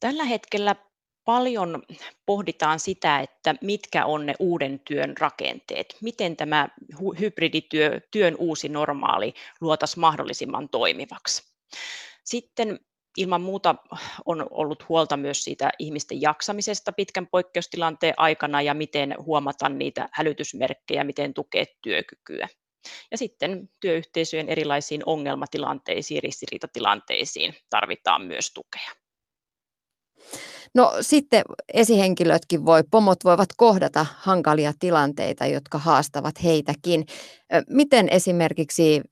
Tällä 0.00 0.24
hetkellä 0.24 0.76
paljon 1.24 1.82
pohditaan 2.26 2.80
sitä, 2.80 3.20
että 3.20 3.54
mitkä 3.60 4.06
on 4.06 4.26
ne 4.26 4.34
uuden 4.38 4.80
työn 4.80 5.16
rakenteet, 5.18 5.96
miten 6.00 6.36
tämä 6.36 6.68
hybridityö, 7.20 8.00
työn 8.10 8.36
uusi 8.38 8.68
normaali 8.68 9.34
luotaisiin 9.60 10.00
mahdollisimman 10.00 10.68
toimivaksi. 10.68 11.42
Sitten 12.28 12.80
ilman 13.16 13.40
muuta 13.40 13.74
on 14.26 14.46
ollut 14.50 14.88
huolta 14.88 15.16
myös 15.16 15.44
siitä 15.44 15.70
ihmisten 15.78 16.22
jaksamisesta 16.22 16.92
pitkän 16.92 17.26
poikkeustilanteen 17.26 18.14
aikana 18.16 18.62
ja 18.62 18.74
miten 18.74 19.14
huomata 19.24 19.68
niitä 19.68 20.08
hälytysmerkkejä, 20.12 21.04
miten 21.04 21.34
tukea 21.34 21.64
työkykyä. 21.82 22.48
Ja 23.10 23.18
sitten 23.18 23.70
työyhteisöjen 23.80 24.48
erilaisiin 24.48 25.02
ongelmatilanteisiin, 25.06 26.22
ristiriitatilanteisiin 26.22 27.54
tarvitaan 27.70 28.22
myös 28.24 28.50
tukea. 28.54 28.90
No 30.74 30.92
sitten 31.00 31.42
esihenkilötkin 31.74 32.64
voi, 32.64 32.82
pomot 32.90 33.24
voivat 33.24 33.48
kohdata 33.56 34.06
hankalia 34.18 34.72
tilanteita, 34.78 35.46
jotka 35.46 35.78
haastavat 35.78 36.42
heitäkin. 36.44 37.06
Miten 37.68 38.08
esimerkiksi 38.08 39.02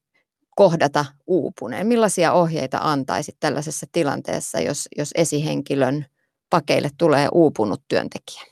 kohdata 0.56 1.04
uupuneen? 1.26 1.86
Millaisia 1.86 2.32
ohjeita 2.32 2.78
antaisit 2.82 3.36
tällaisessa 3.40 3.86
tilanteessa, 3.92 4.60
jos, 4.60 4.88
jos 4.96 5.10
esihenkilön 5.14 6.06
pakeille 6.50 6.90
tulee 6.98 7.28
uupunut 7.32 7.82
työntekijä? 7.88 8.42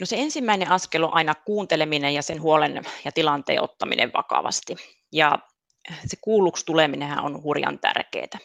No 0.00 0.06
se 0.06 0.16
ensimmäinen 0.18 0.70
askel 0.70 1.02
on 1.02 1.14
aina 1.14 1.34
kuunteleminen 1.34 2.14
ja 2.14 2.22
sen 2.22 2.42
huolen 2.42 2.82
ja 3.04 3.12
tilanteen 3.12 3.62
ottaminen 3.62 4.10
vakavasti. 4.12 4.76
Ja 5.12 5.38
se 6.06 6.16
kuulluksi 6.20 6.66
tuleminen 6.66 7.20
on 7.20 7.42
hurjan 7.42 7.78
tärkeää. 7.78 8.38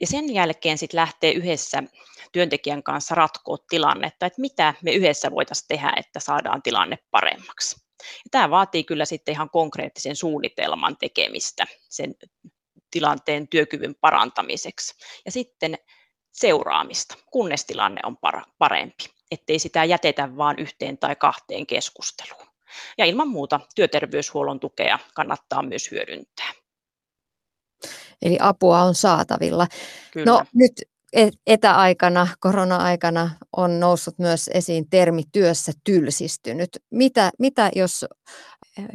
Ja 0.00 0.06
sen 0.06 0.34
jälkeen 0.34 0.78
sitten 0.78 0.98
lähtee 0.98 1.32
yhdessä 1.32 1.82
työntekijän 2.32 2.82
kanssa 2.82 3.14
ratkoa 3.14 3.56
tilannetta, 3.68 4.26
että 4.26 4.40
mitä 4.40 4.74
me 4.82 4.92
yhdessä 4.92 5.30
voitaisiin 5.30 5.68
tehdä, 5.68 5.92
että 5.96 6.20
saadaan 6.20 6.62
tilanne 6.62 6.98
paremmaksi. 7.10 7.85
Ja 8.02 8.28
tämä 8.30 8.50
vaatii 8.50 8.84
kyllä 8.84 9.04
sitten 9.04 9.32
ihan 9.32 9.50
konkreettisen 9.50 10.16
suunnitelman 10.16 10.96
tekemistä 10.96 11.66
sen 11.88 12.14
tilanteen 12.90 13.48
työkyvyn 13.48 13.94
parantamiseksi. 14.00 14.94
Ja 15.24 15.30
sitten 15.30 15.78
seuraamista, 16.32 17.14
kunnes 17.30 17.64
tilanne 17.64 18.00
on 18.04 18.16
parempi, 18.58 19.04
ettei 19.30 19.58
sitä 19.58 19.84
jätetä 19.84 20.36
vain 20.36 20.58
yhteen 20.58 20.98
tai 20.98 21.16
kahteen 21.16 21.66
keskusteluun. 21.66 22.46
Ja 22.98 23.04
ilman 23.04 23.28
muuta 23.28 23.60
työterveyshuollon 23.74 24.60
tukea 24.60 24.98
kannattaa 25.14 25.62
myös 25.62 25.90
hyödyntää. 25.90 26.52
Eli 28.22 28.38
apua 28.40 28.82
on 28.82 28.94
saatavilla. 28.94 29.66
Kyllä. 30.12 30.32
No 30.32 30.44
nyt 30.54 30.72
etäaikana, 31.46 32.28
korona-aikana 32.40 33.30
on 33.56 33.80
noussut 33.80 34.18
myös 34.18 34.50
esiin 34.54 34.90
termi 34.90 35.22
työssä 35.32 35.72
tylsistynyt. 35.84 36.68
Mitä, 36.90 37.30
mitä 37.38 37.70
jos 37.76 38.04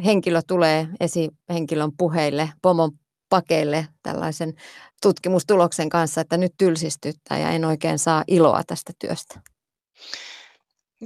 henkilö 0.05 0.41
tulee 0.47 0.87
esihenkilön 0.99 1.91
puheille, 1.97 2.49
pomon 2.61 2.91
pakeille 3.29 3.87
tällaisen 4.03 4.53
tutkimustuloksen 5.01 5.89
kanssa, 5.89 6.21
että 6.21 6.37
nyt 6.37 6.53
tylsistyttää 6.57 7.39
ja 7.39 7.49
en 7.49 7.65
oikein 7.65 7.99
saa 7.99 8.23
iloa 8.27 8.61
tästä 8.67 8.93
työstä? 8.99 9.41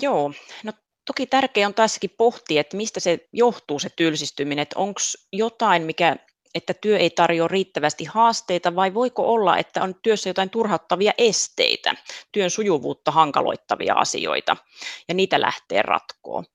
Joo, 0.01 0.33
no 0.63 0.73
toki 1.05 1.27
tärkeää 1.27 1.67
on 1.67 1.73
tässäkin 1.73 2.13
pohtia, 2.17 2.61
että 2.61 2.77
mistä 2.77 2.99
se 2.99 3.19
johtuu 3.33 3.79
se 3.79 3.89
tylsistyminen, 3.89 4.61
että 4.61 4.79
onko 4.79 4.99
jotain, 5.33 5.83
mikä 5.83 6.15
että 6.55 6.73
työ 6.73 6.97
ei 6.97 7.09
tarjoa 7.09 7.47
riittävästi 7.47 8.05
haasteita 8.05 8.75
vai 8.75 8.93
voiko 8.93 9.33
olla, 9.33 9.57
että 9.57 9.83
on 9.83 9.95
työssä 10.01 10.29
jotain 10.29 10.49
turhauttavia 10.49 11.13
esteitä, 11.17 11.95
työn 12.31 12.49
sujuvuutta 12.49 13.11
hankaloittavia 13.11 13.93
asioita 13.93 14.57
ja 15.07 15.13
niitä 15.13 15.41
lähtee 15.41 15.81
ratkoon. 15.81 16.45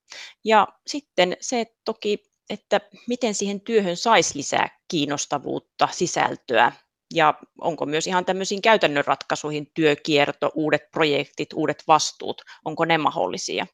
Ja 0.43 0.67
sitten 0.87 1.37
se 1.41 1.65
toki, 1.85 2.23
että 2.49 2.81
miten 3.07 3.33
siihen 3.33 3.61
työhön 3.61 3.97
saisi 3.97 4.37
lisää 4.37 4.79
kiinnostavuutta, 4.87 5.87
sisältöä 5.91 6.71
ja 7.13 7.33
onko 7.61 7.85
myös 7.85 8.07
ihan 8.07 8.25
tämmöisiin 8.25 8.61
käytännön 8.61 9.05
ratkaisuihin 9.05 9.71
työkierto, 9.73 10.51
uudet 10.55 10.91
projektit, 10.91 11.53
uudet 11.53 11.83
vastuut, 11.87 12.41
onko 12.65 12.85
ne 12.85 12.97
mahdollisia. 12.97 13.67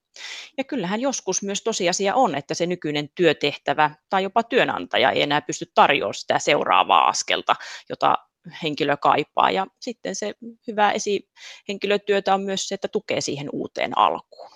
Ja 0.58 0.64
kyllähän 0.64 1.02
joskus 1.02 1.44
myös 1.44 1.62
tosiasia 1.62 2.16
on, 2.16 2.36
että 2.36 2.54
se 2.54 2.66
nykyinen 2.66 3.10
työtehtävä 3.16 3.92
tai 4.10 4.24
jopa 4.24 4.44
työnantaja 4.44 5.12
ei 5.12 5.22
enää 5.22 5.42
pysty 5.42 5.72
tarjoamaan 5.76 6.14
sitä 6.14 6.40
seuraavaa 6.40 7.08
askelta, 7.08 7.56
jota 7.90 8.18
henkilö 8.64 8.98
kaipaa. 8.98 9.52
Ja 9.52 9.68
sitten 9.82 10.16
se 10.16 10.34
hyvä 10.68 10.92
esihenkilötyötä 10.92 12.34
on 12.34 12.42
myös 12.42 12.68
se, 12.68 12.76
että 12.76 12.88
tukee 12.88 13.22
siihen 13.22 13.50
uuteen 13.54 13.98
alkuun. 13.98 14.52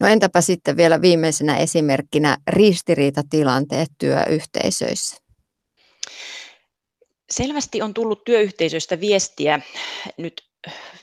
No 0.00 0.06
entäpä 0.06 0.40
sitten 0.40 0.76
vielä 0.76 1.00
viimeisenä 1.00 1.56
esimerkkinä 1.56 2.36
ristiriitatilanteet 2.46 3.88
työyhteisöissä? 3.98 5.16
Selvästi 7.30 7.82
on 7.82 7.94
tullut 7.94 8.24
työyhteisöistä 8.24 9.00
viestiä 9.00 9.60
nyt 10.16 10.48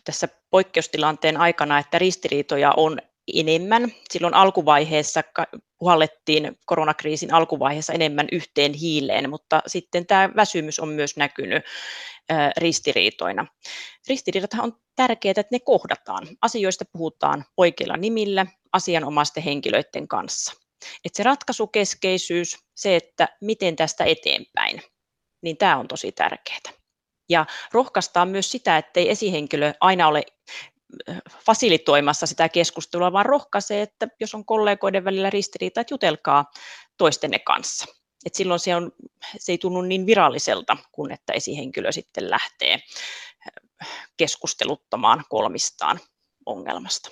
tässä 0.03 0.27
poikkeustilanteen 0.49 1.37
aikana, 1.37 1.79
että 1.79 1.99
ristiriitoja 1.99 2.73
on 2.77 2.99
enemmän. 3.33 3.91
Silloin 4.09 4.33
alkuvaiheessa 4.33 5.21
puhallettiin 5.79 6.59
koronakriisin 6.65 7.33
alkuvaiheessa 7.33 7.93
enemmän 7.93 8.27
yhteen 8.31 8.73
hiileen, 8.73 9.29
mutta 9.29 9.61
sitten 9.67 10.05
tämä 10.05 10.29
väsymys 10.35 10.79
on 10.79 10.89
myös 10.89 11.17
näkynyt 11.17 11.63
ristiriitoina. 12.57 13.47
Ristiriidat 14.07 14.51
on 14.61 14.77
tärkeää, 14.95 15.31
että 15.31 15.47
ne 15.51 15.59
kohdataan. 15.59 16.27
Asioista 16.41 16.85
puhutaan 16.91 17.45
oikeilla 17.57 17.97
nimillä 17.97 18.45
asianomaisten 18.73 19.43
henkilöiden 19.43 20.07
kanssa. 20.07 20.53
Että 21.05 21.17
se 21.17 21.23
ratkaisukeskeisyys, 21.23 22.57
se, 22.75 22.95
että 22.95 23.27
miten 23.41 23.75
tästä 23.75 24.03
eteenpäin– 24.03 24.81
niin 25.45 25.57
tämä 25.57 25.77
on 25.77 25.87
tosi 25.87 26.11
tärkeää. 26.11 26.59
Ja 27.29 27.45
rohkaistaan 27.71 28.29
myös 28.29 28.51
sitä, 28.51 28.77
ettei 28.77 29.09
esihenkilö 29.09 29.73
aina 29.79 30.07
ole 30.07 30.23
fasilitoimassa 31.45 32.25
sitä 32.25 32.49
keskustelua, 32.49 33.11
vaan 33.11 33.25
rohkaisee, 33.25 33.81
että 33.81 34.07
jos 34.19 34.35
on 34.35 34.45
kollegoiden 34.45 35.05
välillä 35.05 35.29
ristiriita, 35.29 35.81
että 35.81 35.93
jutelkaa 35.93 36.51
toistenne 36.97 37.39
kanssa. 37.39 37.85
Et 38.25 38.35
silloin 38.35 38.59
se, 38.59 38.75
on, 38.75 38.91
se 39.37 39.51
ei 39.51 39.57
tunnu 39.57 39.81
niin 39.81 40.05
viralliselta, 40.05 40.77
kun 40.91 41.11
että 41.11 41.33
esihenkilö 41.33 41.91
sitten 41.91 42.29
lähtee 42.29 42.73
äh, 42.73 43.89
keskusteluttamaan 44.17 45.23
kolmistaan 45.29 45.99
ongelmasta. 46.45 47.09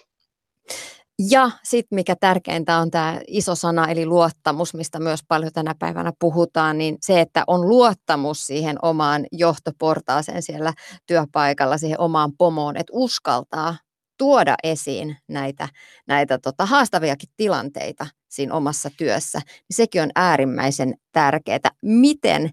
Ja 1.19 1.51
sitten 1.63 1.95
mikä 1.95 2.15
tärkeintä 2.15 2.77
on 2.77 2.91
tämä 2.91 3.19
iso 3.27 3.55
sana 3.55 3.87
eli 3.87 4.05
luottamus, 4.05 4.73
mistä 4.73 4.99
myös 4.99 5.19
paljon 5.27 5.51
tänä 5.53 5.75
päivänä 5.79 6.13
puhutaan, 6.19 6.77
niin 6.77 6.97
se, 7.01 7.21
että 7.21 7.43
on 7.47 7.69
luottamus 7.69 8.47
siihen 8.47 8.77
omaan 8.81 9.25
johtoportaaseen 9.31 10.41
siellä 10.41 10.73
työpaikalla, 11.05 11.77
siihen 11.77 11.99
omaan 11.99 12.31
pomoon, 12.37 12.77
että 12.77 12.93
uskaltaa 12.95 13.75
tuoda 14.17 14.55
esiin 14.63 15.17
näitä, 15.27 15.69
näitä 16.07 16.37
tota, 16.37 16.65
haastaviakin 16.65 17.29
tilanteita 17.37 18.07
siinä 18.29 18.53
omassa 18.53 18.89
työssä, 18.97 19.39
niin 19.39 19.75
sekin 19.75 20.01
on 20.01 20.11
äärimmäisen 20.15 20.93
tärkeää. 21.11 21.71
Miten 21.81 22.49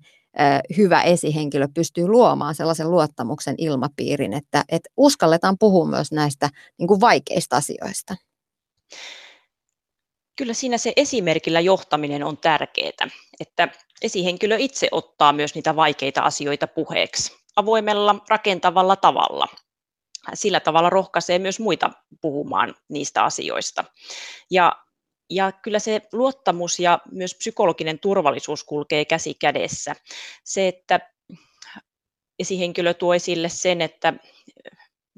hyvä 0.77 1.03
esihenkilö 1.03 1.69
pystyy 1.75 2.09
luomaan 2.09 2.55
sellaisen 2.55 2.91
luottamuksen 2.91 3.55
ilmapiirin, 3.59 4.33
että, 4.33 4.65
että 4.69 4.91
uskalletaan 4.97 5.57
puhua 5.59 5.87
myös 5.87 6.13
näistä 6.13 6.49
niin 6.79 6.89
kuin 6.89 7.01
vaikeista 7.01 7.57
asioista. 7.57 8.17
Kyllä 10.37 10.55
siinä 10.55 10.79
se 10.79 10.93
esimerkillä 10.97 11.61
johtaminen 11.61 12.25
on 12.25 12.39
tärkeää, 12.39 13.09
että 13.41 13.69
esihenkilö 14.03 14.57
itse 14.59 14.89
ottaa 14.91 15.33
myös 15.33 15.55
niitä 15.55 15.77
vaikeita 15.77 16.21
asioita 16.21 16.67
puheeksi 16.67 17.41
avoimella, 17.57 18.17
rakentavalla 18.29 18.97
tavalla. 18.97 19.49
Sillä 20.35 20.61
tavalla 20.61 20.91
rohkaisee 20.91 21.39
myös 21.39 21.61
muita 21.61 21.91
puhumaan 22.21 22.75
niistä 22.89 23.25
asioista. 23.25 23.85
Ja, 24.51 24.77
ja 25.31 25.53
kyllä 25.53 25.79
se 25.79 26.03
luottamus 26.13 26.81
ja 26.81 26.99
myös 27.13 27.35
psykologinen 27.35 27.99
turvallisuus 27.99 28.65
kulkee 28.65 29.05
käsi 29.05 29.35
kädessä. 29.35 29.97
Se, 30.45 30.69
että 30.69 31.01
esihenkilö 32.39 32.95
tuo 32.95 33.15
esille 33.15 33.49
sen, 33.49 33.81
että 33.81 34.13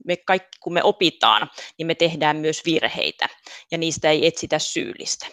me 0.05 0.17
kaikki 0.17 0.59
kun 0.61 0.73
me 0.73 0.83
opitaan, 0.83 1.51
niin 1.79 1.87
me 1.87 1.95
tehdään 1.95 2.37
myös 2.37 2.63
virheitä 2.65 3.29
ja 3.71 3.79
niistä 3.79 4.11
ei 4.11 4.27
etsitä 4.27 4.59
syyllistä, 4.59 5.27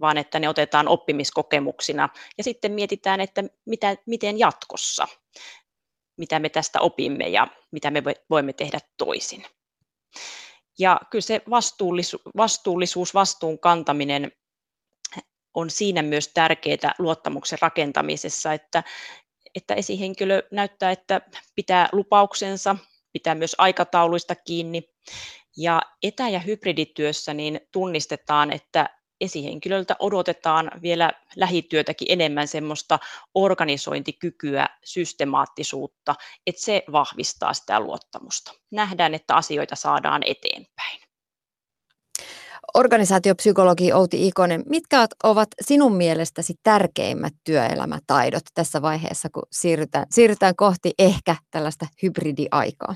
vaan 0.00 0.18
että 0.18 0.38
ne 0.38 0.48
otetaan 0.48 0.88
oppimiskokemuksina 0.88 2.08
ja 2.38 2.44
sitten 2.44 2.72
mietitään, 2.72 3.20
että 3.20 3.44
mitä, 3.66 3.96
miten 4.06 4.38
jatkossa, 4.38 5.08
mitä 6.16 6.38
me 6.38 6.48
tästä 6.48 6.80
opimme 6.80 7.28
ja 7.28 7.46
mitä 7.70 7.90
me 7.90 8.02
voimme 8.30 8.52
tehdä 8.52 8.78
toisin. 8.96 9.46
Ja 10.78 11.00
kyllä 11.10 11.22
se 11.22 11.42
vastuullisuus, 11.50 12.22
vastuullisuus 12.36 13.14
vastuun 13.14 13.58
kantaminen 13.58 14.32
on 15.54 15.70
siinä 15.70 16.02
myös 16.02 16.28
tärkeää 16.28 16.94
luottamuksen 16.98 17.58
rakentamisessa, 17.62 18.52
että, 18.52 18.82
että 19.54 19.74
esihenkilö 19.74 20.42
näyttää, 20.50 20.90
että 20.90 21.20
pitää 21.54 21.88
lupauksensa, 21.92 22.76
pitää 23.14 23.34
myös 23.34 23.54
aikatauluista 23.58 24.34
kiinni. 24.34 24.82
Ja 25.56 25.82
etä- 26.02 26.28
ja 26.28 26.38
hybridityössä 26.38 27.34
niin 27.34 27.60
tunnistetaan, 27.72 28.52
että 28.52 28.90
esihenkilöltä 29.20 29.96
odotetaan 29.98 30.70
vielä 30.82 31.10
lähityötäkin 31.36 32.06
enemmän 32.10 32.48
semmoista 32.48 32.98
organisointikykyä, 33.34 34.68
systemaattisuutta, 34.84 36.14
että 36.46 36.62
se 36.62 36.84
vahvistaa 36.92 37.54
sitä 37.54 37.80
luottamusta. 37.80 38.52
Nähdään, 38.70 39.14
että 39.14 39.34
asioita 39.34 39.76
saadaan 39.76 40.22
eteenpäin. 40.26 41.03
Organisaatiopsykologi 42.74 43.92
Outi 43.92 44.26
Ikonen, 44.26 44.62
mitkä 44.68 45.06
ovat 45.22 45.48
sinun 45.60 45.96
mielestäsi 45.96 46.54
tärkeimmät 46.62 47.34
työelämätaidot 47.44 48.42
tässä 48.54 48.82
vaiheessa, 48.82 49.28
kun 49.30 49.42
siirrytään, 49.52 50.06
siirrytään 50.10 50.56
kohti 50.56 50.92
ehkä 50.98 51.36
tällaista 51.50 51.86
hybridiaikaa? 52.02 52.94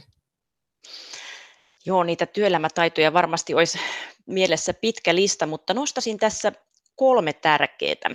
Joo, 1.87 2.05
niitä 2.05 2.27
työelämätaitoja 2.27 3.13
varmasti 3.13 3.55
olisi 3.55 3.79
mielessä 4.27 4.75
pitkä 4.75 5.15
lista, 5.15 5.47
mutta 5.47 5.75
nostasin 5.75 6.19
tässä 6.19 6.53
kolme 6.97 7.33
tärkeää. 7.33 8.15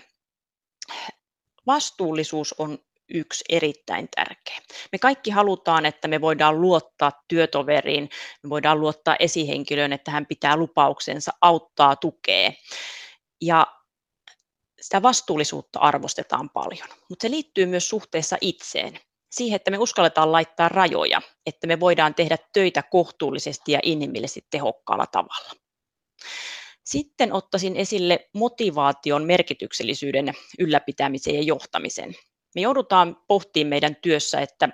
Vastuullisuus 1.67 2.55
on 2.57 2.79
yksi 3.13 3.43
erittäin 3.49 4.09
tärkeä. 4.15 4.57
Me 4.91 4.99
kaikki 4.99 5.31
halutaan, 5.31 5.85
että 5.85 6.07
me 6.07 6.21
voidaan 6.21 6.61
luottaa 6.61 7.11
työtoveriin, 7.27 8.09
me 8.43 8.49
voidaan 8.49 8.79
luottaa 8.79 9.15
esihenkilöön, 9.19 9.93
että 9.93 10.11
hän 10.11 10.25
pitää 10.25 10.57
lupauksensa, 10.57 11.31
auttaa, 11.41 11.95
tukee. 11.95 12.55
Ja 13.41 13.67
sitä 14.81 15.01
vastuullisuutta 15.01 15.79
arvostetaan 15.79 16.49
paljon, 16.49 16.87
mutta 17.09 17.21
se 17.21 17.31
liittyy 17.31 17.65
myös 17.65 17.89
suhteessa 17.89 18.37
itseen. 18.41 18.99
siihen, 19.33 19.55
että 19.55 19.71
me 19.71 19.77
uskalletaan 19.77 20.31
laittaa 20.31 20.69
rajoja, 20.69 21.21
että 21.45 21.67
me 21.67 21.79
voidaan 21.79 22.15
tehdä 22.15 22.37
töitä 22.53 22.83
kohtuullisesti 22.83 23.71
ja 23.71 23.79
inhimillisesti 23.83 24.47
tehokkaalla 24.49 25.07
tavalla. 25.07 25.51
Sitten 26.83 27.33
ottaisin 27.33 27.75
esille 27.75 28.29
motivaation 28.33 29.23
merkityksellisyyden 29.23 30.33
ylläpitämisen 30.59 31.35
ja 31.35 31.41
johtamisen. 31.41 32.15
Me 32.55 32.61
joudutaan 32.61 33.17
pohtimaan 33.27 33.69
meidän 33.69 33.95
työssä, 33.95 34.41
että 34.41 34.69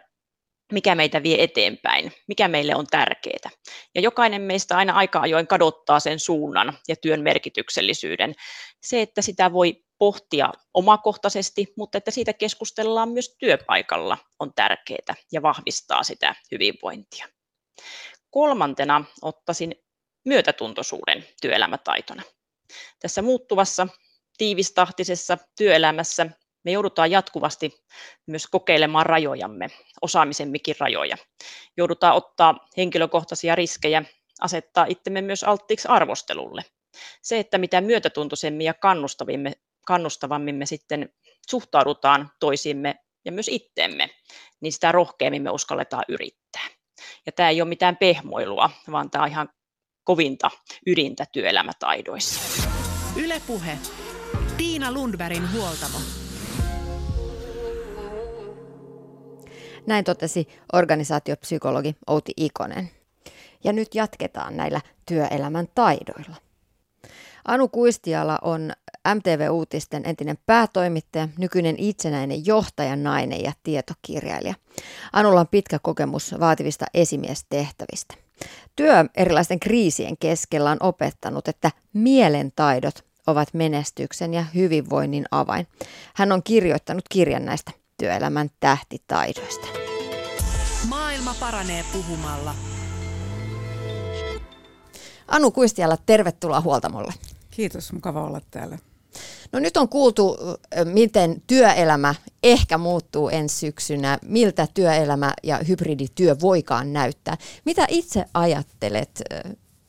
mikä 0.72 0.96
meitä 0.96 1.24
vie 1.24 1.44
eteenpäin, 1.44 2.12
mikä 2.28 2.48
meille 2.48 2.76
on 2.76 2.88
tärkeää. 2.88 3.50
Ja 3.96 4.02
jokainen 4.02 4.42
meistä 4.42 4.78
aina 4.78 4.94
aika 4.94 5.20
ajoin 5.20 5.48
kadottaa 5.48 6.00
sen 6.00 6.20
suunnan 6.20 6.78
ja 6.88 6.96
työn 6.96 7.22
merkityksellisyyden. 7.22 8.36
Se, 8.84 9.02
että 9.02 9.22
sitä 9.22 9.54
voi 9.54 9.84
pohtia 9.98 10.52
omakohtaisesti, 10.74 11.74
mutta 11.78 11.98
että 11.98 12.12
siitä 12.12 12.34
keskustellaan 12.34 13.10
myös 13.10 13.36
työpaikalla 13.40 14.18
on 14.40 14.54
tärkeää 14.56 15.16
ja 15.32 15.42
vahvistaa 15.42 16.04
sitä 16.04 16.36
hyvinvointia. 16.52 17.28
Kolmantena 18.30 19.06
ottaisin 19.22 19.76
myötätuntoisuuden 20.26 21.26
työelämätaitona. 21.42 22.24
Tässä 23.00 23.22
muuttuvassa 23.22 23.88
tiivistahtisessa 24.38 25.38
työelämässä 25.58 26.30
me 26.66 26.72
joudutaan 26.72 27.12
jatkuvasti 27.12 27.86
myös 28.28 28.48
kokeilemaan 28.48 29.06
rajojamme, 29.06 29.68
osaamisemmekin 30.02 30.76
rajoja. 30.80 31.18
Joudutaan 31.78 32.16
ottaa 32.16 32.68
henkilökohtaisia 32.78 33.56
riskejä, 33.56 34.04
asettaa 34.42 34.86
itsemme 34.90 35.22
myös 35.22 35.44
alttiiksi 35.44 35.88
arvostelulle. 35.88 36.62
Se, 37.22 37.40
että 37.40 37.58
mitä 37.58 37.82
myötätuntoisemmin 37.82 38.66
ja 38.66 38.74
kannustavamme, 38.74 39.52
kannustavammin 39.86 40.56
me 40.56 40.66
sitten 40.66 41.10
suhtaudutaan 41.50 42.32
toisiimme 42.40 42.96
ja 43.26 43.32
myös 43.32 43.48
itteemme, 43.48 44.10
niin 44.62 44.74
sitä 44.74 44.92
rohkeammin 44.92 45.42
me 45.42 45.50
uskalletaan 45.50 46.04
yrittää. 46.08 46.68
Ja 47.26 47.32
tämä 47.32 47.50
ei 47.50 47.62
ole 47.62 47.70
mitään 47.70 47.98
pehmoilua, 47.98 48.70
vaan 48.92 49.12
tämä 49.12 49.24
on 49.24 49.30
ihan 49.30 49.50
kovinta 50.04 50.52
ydintä 50.88 51.26
työelämätaidoissa. 51.32 52.42
Ylepuhe. 53.16 53.78
Tiina 54.58 54.92
Lundbergin 54.92 55.52
huoltamo. 55.54 55.98
Näin 59.90 60.04
totesi 60.04 60.48
organisaatiopsykologi 60.74 61.96
Outi 62.08 62.32
Ikonen. 62.38 62.90
Ja 63.64 63.74
nyt 63.74 63.96
jatketaan 63.96 64.58
näillä 64.58 64.82
työelämän 65.06 65.68
taidoilla. 65.76 66.36
Anu 67.46 67.68
Kuistiala 67.68 68.40
on 68.42 68.72
MTV-uutisten 69.16 70.02
entinen 70.06 70.38
päätoimittaja, 70.46 71.28
nykyinen 71.38 71.76
itsenäinen 71.78 72.46
johtaja, 72.46 72.96
nainen 72.96 73.44
ja 73.44 73.52
tietokirjailija. 73.64 74.56
Anulla 75.14 75.40
on 75.40 75.48
pitkä 75.48 75.80
kokemus 75.80 76.36
vaativista 76.40 76.86
esimiestehtävistä. 76.94 78.16
Työ 78.76 79.06
erilaisten 79.18 79.60
kriisien 79.60 80.18
keskellä 80.18 80.72
on 80.72 80.78
opettanut, 80.80 81.48
että 81.48 81.72
mielentaidot 81.94 83.06
ovat 83.28 83.54
menestyksen 83.54 84.34
ja 84.34 84.46
hyvinvoinnin 84.56 85.26
avain. 85.32 85.68
Hän 86.16 86.32
on 86.32 86.44
kirjoittanut 86.44 87.06
kirjan 87.10 87.46
näistä 87.46 87.72
työelämän 88.00 88.50
tähtitaidoista. 88.60 89.68
Maailma 90.88 91.36
paranee 91.40 91.86
puhumalla. 91.94 92.56
Anu 95.28 95.52
Kuistiala, 95.52 95.98
tervetuloa 96.06 96.62
Huoltamolle. 96.62 97.14
Kiitos, 97.52 97.94
mukava 97.94 98.24
olla 98.24 98.42
täällä. 98.52 98.78
No 99.52 99.60
nyt 99.60 99.78
on 99.78 99.90
kuultu, 99.90 100.38
miten 100.86 101.42
työelämä 101.48 102.16
ehkä 102.44 102.78
muuttuu 102.78 103.30
ensi 103.30 103.58
syksynä, 103.58 104.20
miltä 104.26 104.68
työelämä 104.74 105.34
ja 105.44 105.60
hybridityö 105.68 106.36
voikaan 106.42 106.94
näyttää. 106.94 107.38
Mitä 107.66 107.86
itse 107.90 108.26
ajattelet 108.34 109.24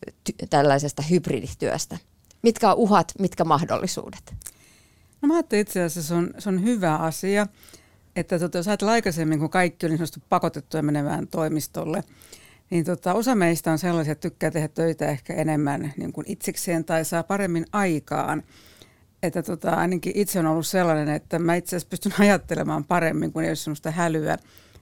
ty- 0.07 0.47
tällaisesta 0.51 1.03
hybridityöstä? 1.03 1.99
Mitkä 2.43 2.71
on 2.71 2.77
uhat, 2.77 3.13
mitkä 3.19 3.45
mahdollisuudet? 3.45 4.35
No 5.23 5.27
mä 5.29 5.35
ajattelin 5.35 5.63
itse 5.63 5.83
asiassa 5.83 6.09
se 6.09 6.15
on, 6.15 6.31
se 6.39 6.49
on 6.49 6.63
hyvä 6.63 6.97
asia, 6.97 7.47
että 8.17 8.39
tota, 8.39 8.59
jos 8.59 8.69
ajatellaan 8.69 8.95
aikaisemmin, 8.95 9.39
kun 9.39 9.51
kaikki 9.51 9.87
oli 9.87 9.97
niin 9.97 10.09
pakotettuja 10.29 10.83
menemään 10.83 11.27
toimistolle, 11.29 12.05
niin 12.71 12.85
tota, 12.85 13.15
osa 13.15 13.35
meistä 13.35 13.73
on 13.73 13.79
sellaisia, 13.79 14.13
että 14.13 14.29
tykkää 14.29 14.51
tehdä 14.51 14.69
töitä 14.69 15.09
ehkä 15.09 15.35
enemmän 15.35 15.93
niin 15.97 16.13
kuin 16.13 16.25
itsekseen 16.29 16.85
tai 16.85 17.05
saa 17.05 17.23
paremmin 17.23 17.67
aikaan. 17.73 18.43
Että 19.23 19.43
tota, 19.43 19.71
ainakin 19.71 20.13
itse 20.17 20.39
on 20.39 20.47
ollut 20.47 20.67
sellainen, 20.67 21.09
että 21.09 21.39
mä 21.39 21.55
itse 21.55 21.77
asiassa 21.77 21.91
pystyn 21.91 22.13
ajattelemaan 22.27 22.85
paremmin, 22.85 23.33
kun 23.33 23.43
ei 23.43 23.51
ole 23.51 23.57
sellaista 23.57 23.91
hälyä 23.91 24.39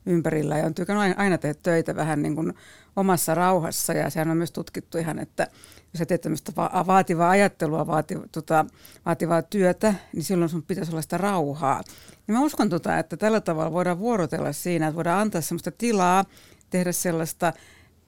ympärillä. 0.08 0.58
Ja 0.58 0.66
on 0.66 0.74
tykännyt 0.74 1.18
aina 1.18 1.38
tehdä 1.38 1.54
töitä 1.62 1.96
vähän 1.96 2.22
niin 2.22 2.34
kuin 2.34 2.54
omassa 2.96 3.34
rauhassa. 3.34 3.92
Ja 3.92 4.10
sehän 4.10 4.30
on 4.30 4.36
myös 4.36 4.52
tutkittu 4.52 4.98
ihan, 4.98 5.18
että 5.18 5.46
jos 5.92 6.08
teet 6.08 6.20
tämmöistä 6.20 6.52
vaativaa 6.86 7.30
ajattelua, 7.30 7.86
vaati, 7.86 8.14
tota, 8.32 8.64
vaativaa 9.06 9.42
työtä, 9.42 9.94
niin 10.12 10.24
silloin 10.24 10.48
sun 10.48 10.62
pitäisi 10.62 10.92
olla 10.92 11.02
sitä 11.02 11.18
rauhaa. 11.18 11.82
Ja 12.28 12.34
mä 12.34 12.40
uskon, 12.40 12.68
tota, 12.68 12.98
että 12.98 13.16
tällä 13.16 13.40
tavalla 13.40 13.72
voidaan 13.72 13.98
vuorotella 13.98 14.52
siinä, 14.52 14.86
että 14.86 14.96
voidaan 14.96 15.20
antaa 15.20 15.40
sellaista 15.40 15.70
tilaa, 15.70 16.24
tehdä 16.70 16.92
sellaista 16.92 17.52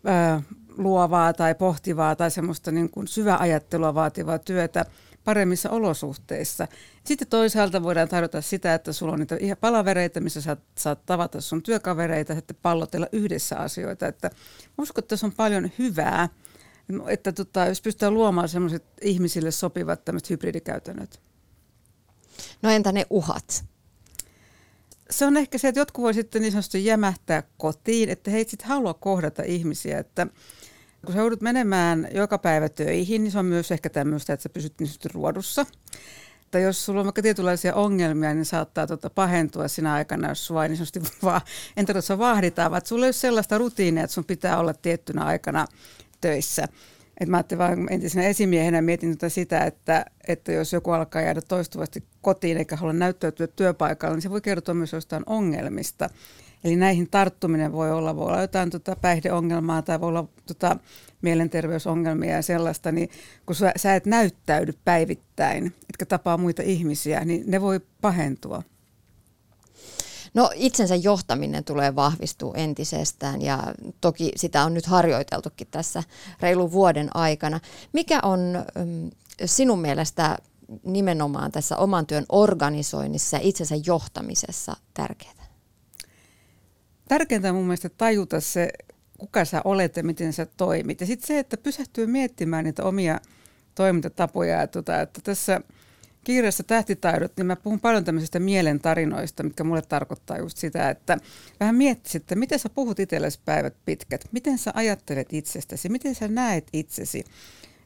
ö, 0.06 0.40
luovaa 0.78 1.32
tai 1.32 1.54
pohtivaa 1.54 2.16
tai 2.16 2.30
semmoista 2.30 2.70
niin 2.70 2.90
kuin 2.90 3.08
syväajattelua 3.08 3.94
vaativaa 3.94 4.38
työtä 4.38 4.86
paremmissa 5.24 5.70
olosuhteissa. 5.70 6.68
Sitten 7.04 7.28
toisaalta 7.28 7.82
voidaan 7.82 8.08
tarjota 8.08 8.40
sitä, 8.40 8.74
että 8.74 8.92
sulla 8.92 9.12
on 9.12 9.18
niitä 9.18 9.36
ihan 9.40 9.56
palavereita, 9.60 10.20
missä 10.20 10.40
saat, 10.40 10.60
saat 10.78 11.06
tavata 11.06 11.40
sun 11.40 11.62
työkavereita, 11.62 12.34
sitten 12.34 12.56
pallotella 12.62 13.06
yhdessä 13.12 13.56
asioita. 13.56 14.06
Että 14.06 14.30
uskon, 14.78 15.02
että 15.02 15.08
tässä 15.08 15.26
on 15.26 15.32
paljon 15.32 15.70
hyvää, 15.78 16.28
että 17.08 17.32
tota, 17.32 17.66
jos 17.66 17.82
pystytään 17.82 18.14
luomaan 18.14 18.48
sellaiset 18.48 18.84
ihmisille 19.02 19.50
sopivat 19.50 20.04
tämmöiset 20.04 20.30
hybridikäytännöt. 20.30 21.20
No 22.62 22.70
entä 22.70 22.92
ne 22.92 23.06
uhat? 23.10 23.64
se 25.10 25.26
on 25.26 25.36
ehkä 25.36 25.58
se, 25.58 25.68
että 25.68 25.80
jotkut 25.80 26.02
voi 26.02 26.14
sitten 26.14 26.42
niin 26.42 26.52
sanotusti 26.52 26.84
jämähtää 26.84 27.42
kotiin, 27.58 28.08
että 28.08 28.30
he 28.30 28.38
ei 28.38 28.48
sitten 28.48 28.68
halua 28.68 28.94
kohdata 28.94 29.42
ihmisiä, 29.42 29.98
että 29.98 30.26
kun 31.06 31.14
sä 31.14 31.18
joudut 31.18 31.40
menemään 31.40 32.08
joka 32.14 32.38
päivä 32.38 32.68
töihin, 32.68 33.24
niin 33.24 33.32
se 33.32 33.38
on 33.38 33.46
myös 33.46 33.70
ehkä 33.70 33.90
tämmöistä, 33.90 34.32
että 34.32 34.42
sä 34.42 34.48
pysyt 34.48 34.74
niin 34.80 34.90
ruodussa. 35.14 35.66
Tai 36.50 36.62
jos 36.62 36.84
sulla 36.84 37.00
on 37.00 37.06
vaikka 37.06 37.22
tietynlaisia 37.22 37.74
ongelmia, 37.74 38.34
niin 38.34 38.44
saattaa 38.44 38.86
tuota 38.86 39.10
pahentua 39.10 39.68
sinä 39.68 39.92
aikana, 39.92 40.28
jos 40.28 40.46
sua 40.46 40.68
niin 40.68 40.76
sanotusti 40.76 41.02
vaan, 41.22 41.40
en 41.76 41.86
tarvitse 41.86 42.18
vaahditaan, 42.18 42.70
vaan 42.70 42.82
sulla 42.84 43.04
ei 43.04 43.08
ole 43.08 43.12
sellaista 43.12 43.58
rutiinia, 43.58 44.04
että 44.04 44.14
sun 44.14 44.24
pitää 44.24 44.58
olla 44.58 44.74
tiettynä 44.74 45.24
aikana 45.24 45.66
töissä. 46.20 46.68
Et 47.20 47.28
mä 47.28 47.36
ajattelin 47.36 47.58
vaan 47.58 47.92
entisenä 47.92 48.26
esimiehenä 48.26 48.82
mietin 48.82 49.10
tuota 49.10 49.28
sitä, 49.28 49.64
että, 49.64 50.04
että 50.28 50.52
jos 50.52 50.72
joku 50.72 50.90
alkaa 50.90 51.22
jäädä 51.22 51.40
toistuvasti 51.40 52.04
kotiin 52.22 52.58
eikä 52.58 52.76
halua 52.76 52.92
näyttäytyä 52.92 53.46
työpaikalla, 53.46 54.14
niin 54.14 54.22
se 54.22 54.30
voi 54.30 54.40
kertoa 54.40 54.74
myös 54.74 54.92
jostain 54.92 55.22
ongelmista. 55.26 56.10
Eli 56.64 56.76
näihin 56.76 57.10
tarttuminen 57.10 57.72
voi 57.72 57.92
olla, 57.92 58.16
voi 58.16 58.26
olla 58.26 58.40
jotain 58.40 58.70
tota 58.70 58.96
päihdeongelmaa 58.96 59.82
tai 59.82 60.00
voi 60.00 60.08
olla 60.08 60.28
tota 60.46 60.76
mielenterveysongelmia 61.22 62.34
ja 62.34 62.42
sellaista, 62.42 62.92
niin 62.92 63.10
kun 63.46 63.56
sä, 63.56 63.72
sä 63.76 63.94
et 63.94 64.06
näyttäydy 64.06 64.74
päivittäin, 64.84 65.66
etkä 65.66 66.06
tapaa 66.06 66.36
muita 66.36 66.62
ihmisiä, 66.62 67.24
niin 67.24 67.44
ne 67.46 67.60
voi 67.60 67.80
pahentua. 68.00 68.62
No 70.34 70.50
itsensä 70.54 70.94
johtaminen 70.94 71.64
tulee 71.64 71.96
vahvistua 71.96 72.54
entisestään 72.54 73.42
ja 73.42 73.74
toki 74.00 74.32
sitä 74.36 74.64
on 74.64 74.74
nyt 74.74 74.86
harjoiteltukin 74.86 75.66
tässä 75.70 76.02
reilun 76.40 76.72
vuoden 76.72 77.16
aikana. 77.16 77.60
Mikä 77.92 78.20
on 78.22 78.64
mm, 78.84 79.10
sinun 79.44 79.80
mielestä 79.80 80.38
nimenomaan 80.84 81.52
tässä 81.52 81.76
oman 81.76 82.06
työn 82.06 82.24
organisoinnissa 82.28 83.36
ja 83.36 83.40
itsensä 83.42 83.74
johtamisessa 83.86 84.76
tärkeää? 84.94 85.39
Tärkeintä 87.10 87.52
mun 87.52 87.64
mielestä 87.64 87.88
tajuta 87.88 88.40
se, 88.40 88.68
kuka 89.18 89.44
sä 89.44 89.60
olet 89.64 89.96
ja 89.96 90.02
miten 90.02 90.32
sä 90.32 90.46
toimit. 90.56 91.00
Ja 91.00 91.06
sitten 91.06 91.26
se, 91.26 91.38
että 91.38 91.56
pysähtyy 91.56 92.06
miettimään 92.06 92.64
niitä 92.64 92.84
omia 92.84 93.20
toimintatapoja. 93.74 94.62
Että, 94.62 95.02
että 95.02 95.20
tässä– 95.24 95.60
kirjassa 96.24 96.62
Tähtitaidot, 96.62 97.32
niin 97.36 97.46
mä 97.46 97.56
puhun 97.56 97.80
paljon 97.80 98.04
tämmöisistä 98.04 98.38
mielentarinoista, 98.40 99.42
mitkä 99.42 99.64
mulle 99.64 99.82
tarkoittaa 99.82 100.38
just 100.38 100.56
sitä, 100.56 100.90
että 100.90 101.18
vähän 101.60 101.74
miettisit, 101.74 102.22
että 102.22 102.34
miten 102.34 102.58
sä 102.58 102.68
puhut 102.68 103.00
itsellesi 103.00 103.40
päivät 103.44 103.74
pitkät, 103.84 104.24
miten 104.32 104.58
sä 104.58 104.70
ajattelet 104.74 105.32
itsestäsi, 105.32 105.88
miten 105.88 106.14
sä 106.14 106.28
näet 106.28 106.68
itsesi. 106.72 107.24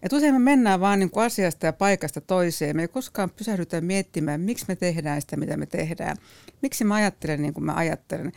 Et 0.02 0.12
usein 0.12 0.34
me 0.34 0.38
mennään 0.38 0.80
vaan 0.80 0.98
niin 0.98 1.10
asiasta 1.16 1.66
ja 1.66 1.72
paikasta 1.72 2.20
toiseen. 2.20 2.76
Me 2.76 2.82
ei 2.82 2.88
koskaan 2.88 3.30
pysähdytä 3.30 3.80
miettimään, 3.80 4.40
miksi 4.40 4.64
me 4.68 4.76
tehdään 4.76 5.20
sitä, 5.20 5.36
mitä 5.36 5.56
me 5.56 5.66
tehdään. 5.66 6.16
Miksi 6.62 6.84
mä 6.84 6.94
ajattelen 6.94 7.42
niin 7.42 7.54
kuin 7.54 7.64
mä 7.64 7.74
ajattelen. 7.74 8.32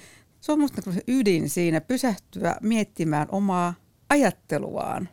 Se 0.48 0.52
on 0.52 0.60
musta 0.60 0.82
niin 0.86 1.04
ydin 1.08 1.50
siinä, 1.50 1.82
pysähtyä 1.82 2.56
miettimään 2.62 3.28
omaa 3.32 3.74
ajatteluaan. 4.10 5.10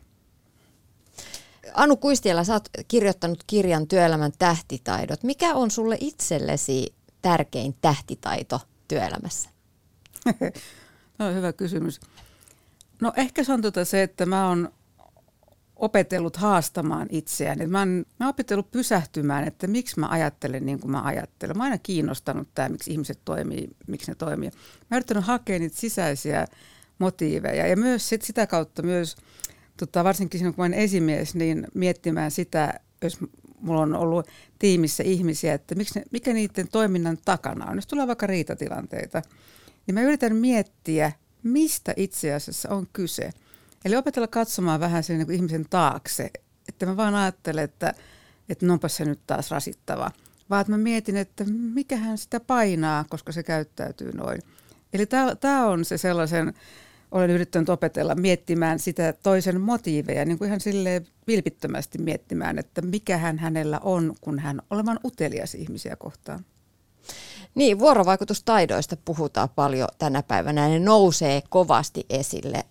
Anu 1.72 1.96
Kuistiela, 1.96 2.44
sä 2.44 2.52
oot 2.52 2.68
kirjoittanut 2.88 3.44
kirjan 3.46 3.88
Työelämän 3.88 4.32
tähtitaidot. 4.38 5.22
Mikä 5.22 5.54
on 5.54 5.70
sulle 5.70 5.96
itsellesi 6.00 6.94
tärkein 7.22 7.74
tähtitaito 7.80 8.60
työelämässä? 8.88 9.50
Tämä 11.18 11.28
on 11.30 11.34
hyvä 11.34 11.52
kysymys. 11.52 12.00
No 13.00 13.12
ehkä 13.16 13.44
se 13.44 13.52
on 13.52 13.62
tuota 13.62 13.84
se, 13.84 14.02
että 14.02 14.26
mä 14.26 14.48
oon 14.48 14.72
opetellut 15.76 16.36
haastamaan 16.36 17.08
itseään. 17.10 17.70
mä, 17.70 17.78
oon, 17.78 17.88
mä 17.88 18.26
oon 18.26 18.30
opetellut 18.30 18.70
pysähtymään, 18.70 19.48
että 19.48 19.66
miksi 19.66 20.00
mä 20.00 20.08
ajattelen 20.08 20.66
niin 20.66 20.80
kuin 20.80 20.90
mä 20.90 21.02
ajattelen. 21.02 21.56
Mä 21.56 21.62
oon 21.62 21.72
aina 21.72 21.82
kiinnostanut 21.82 22.48
tämä, 22.54 22.68
miksi 22.68 22.90
ihmiset 22.90 23.20
toimii, 23.24 23.68
miksi 23.86 24.10
ne 24.10 24.14
toimii. 24.14 24.50
Mä 24.50 24.56
oon 24.90 24.96
yrittänyt 24.96 25.24
hakea 25.24 25.58
niitä 25.58 25.76
sisäisiä 25.76 26.46
motiiveja 26.98 27.66
ja 27.66 27.76
myös 27.76 28.08
sit 28.08 28.22
sitä 28.22 28.46
kautta 28.46 28.82
myös, 28.82 29.16
tota, 29.76 30.04
varsinkin 30.04 30.38
silloin 30.38 30.54
kun 30.54 30.62
mä 30.62 30.66
olen 30.66 30.78
esimies, 30.78 31.34
niin 31.34 31.66
miettimään 31.74 32.30
sitä, 32.30 32.80
jos 33.02 33.18
mulla 33.60 33.80
on 33.80 33.94
ollut 33.94 34.26
tiimissä 34.58 35.02
ihmisiä, 35.02 35.54
että 35.54 35.74
miksi 35.74 35.98
ne, 35.98 36.04
mikä 36.10 36.32
niiden 36.32 36.68
toiminnan 36.68 37.18
takana 37.24 37.70
on. 37.70 37.76
Jos 37.76 37.86
tulee 37.86 38.06
vaikka 38.06 38.26
riitatilanteita, 38.26 39.22
niin 39.86 39.94
mä 39.94 40.02
yritän 40.02 40.36
miettiä, 40.36 41.12
mistä 41.42 41.94
itse 41.96 42.34
asiassa 42.34 42.68
on 42.68 42.86
kyse. 42.92 43.30
Eli 43.84 43.96
opetella 43.96 44.28
katsomaan 44.28 44.80
vähän 44.80 45.02
sen 45.02 45.18
niin 45.18 45.30
ihmisen 45.30 45.66
taakse, 45.70 46.30
että 46.68 46.86
mä 46.86 46.96
vaan 46.96 47.14
ajattelen, 47.14 47.64
että, 47.64 47.94
että 48.48 48.72
onpa 48.72 48.88
se 48.88 49.04
nyt 49.04 49.20
taas 49.26 49.50
rasittava. 49.50 50.10
Vaan 50.50 50.60
että 50.60 50.70
mä 50.70 50.78
mietin, 50.78 51.16
että 51.16 51.44
mikähän 51.74 52.18
sitä 52.18 52.40
painaa, 52.40 53.04
koska 53.08 53.32
se 53.32 53.42
käyttäytyy 53.42 54.12
noin. 54.12 54.42
Eli 54.92 55.06
tämä 55.40 55.66
on 55.66 55.84
se 55.84 55.98
sellaisen, 55.98 56.54
olen 57.10 57.30
yrittänyt 57.30 57.68
opetella 57.68 58.14
miettimään 58.14 58.78
sitä 58.78 59.14
toisen 59.22 59.60
motiiveja, 59.60 60.24
niin 60.24 60.38
kuin 60.38 60.48
ihan 60.48 60.60
sille 60.60 61.02
vilpittömästi 61.26 61.98
miettimään, 61.98 62.58
että 62.58 62.82
mikä 62.82 63.18
hän 63.18 63.38
hänellä 63.38 63.80
on, 63.82 64.14
kun 64.20 64.38
hän 64.38 64.62
olevan 64.70 65.00
utelias 65.04 65.54
ihmisiä 65.54 65.96
kohtaan. 65.96 66.44
Niin, 67.54 67.78
vuorovaikutustaidoista 67.78 68.96
puhutaan 69.04 69.48
paljon 69.48 69.88
tänä 69.98 70.22
päivänä. 70.22 70.68
Ne 70.68 70.78
nousee 70.78 71.42
kovasti 71.48 72.06
esille 72.10 72.64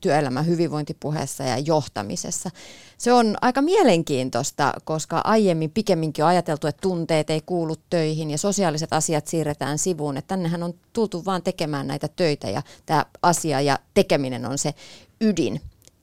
työelämän 0.00 0.46
hyvinvointipuheessa 0.46 1.44
ja 1.44 1.58
johtamisessa. 1.58 2.50
Se 2.98 3.12
on 3.12 3.36
aika 3.40 3.62
mielenkiintoista, 3.62 4.72
koska 4.84 5.20
aiemmin 5.24 5.70
pikemminkin 5.70 6.24
on 6.24 6.30
ajateltu, 6.30 6.66
että 6.66 6.80
tunteet 6.80 7.30
ei 7.30 7.40
kuulu 7.46 7.74
töihin 7.90 8.30
ja 8.30 8.38
sosiaaliset 8.38 8.92
asiat 8.92 9.26
siirretään 9.26 9.78
sivuun. 9.78 10.16
Että 10.16 10.28
tännehän 10.28 10.62
on 10.62 10.74
tultu 10.92 11.24
vaan 11.24 11.42
tekemään 11.42 11.86
näitä 11.86 12.08
töitä 12.08 12.50
ja 12.50 12.62
tämä 12.86 13.06
asia 13.22 13.60
ja 13.60 13.78
tekeminen 13.94 14.46
on 14.46 14.58
se 14.58 14.74
ydin. 15.20 15.60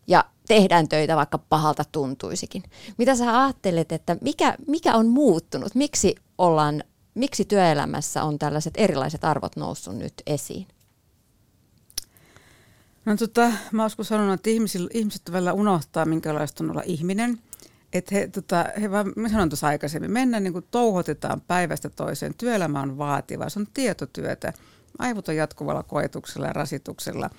Ja 0.07 0.26
tehdään 0.47 0.88
töitä, 0.88 1.16
vaikka 1.16 1.38
pahalta 1.38 1.84
tuntuisikin. 1.91 2.63
Mitä 2.97 3.16
sä 3.16 3.43
ajattelet, 3.43 3.91
että 3.91 4.18
mikä, 4.22 4.55
mikä 4.68 4.95
on 4.95 5.07
muuttunut? 5.07 5.76
Miksi, 5.76 6.16
ollaan, 6.38 6.84
miksi 7.13 7.45
työelämässä 7.45 8.24
on 8.24 8.39
tällaiset 8.39 8.74
erilaiset 8.78 9.24
arvot 9.24 9.55
noussut 9.55 9.97
nyt 9.97 10.13
esiin? 10.28 10.68
No 13.06 13.16
tota, 13.18 13.51
mä 13.72 13.84
oon 13.84 14.06
sanonut, 14.06 14.34
että 14.34 14.49
ihmiset, 14.49 14.82
ihmiset 14.93 15.32
välillä 15.32 15.53
unohtaa, 15.53 16.06
minkälaista 16.06 16.64
on 16.64 16.72
olla 16.72 16.84
ihminen. 16.86 17.39
Että 17.93 18.16
he, 18.16 18.28
tota, 18.28 18.66
he 18.82 18.91
vaan, 18.91 19.14
mä 19.16 19.30
sanoin 19.30 19.49
tuossa 19.49 19.68
aikaisemmin, 19.68 20.12
mennään 20.12 20.43
niin 20.43 20.53
kuin 20.53 20.66
touhotetaan 20.72 21.41
päivästä 21.41 21.89
toiseen. 21.89 22.34
Työelämä 22.38 22.82
on 22.82 22.97
vaativa, 22.97 23.49
se 23.49 23.60
on 23.60 23.68
tietotyötä. 23.74 24.53
Aivot 24.99 25.28
on 25.28 25.36
jatkuvalla 25.36 25.84
koetuksella 25.84 26.47
ja 26.47 26.53
rasituksella. 26.53 27.30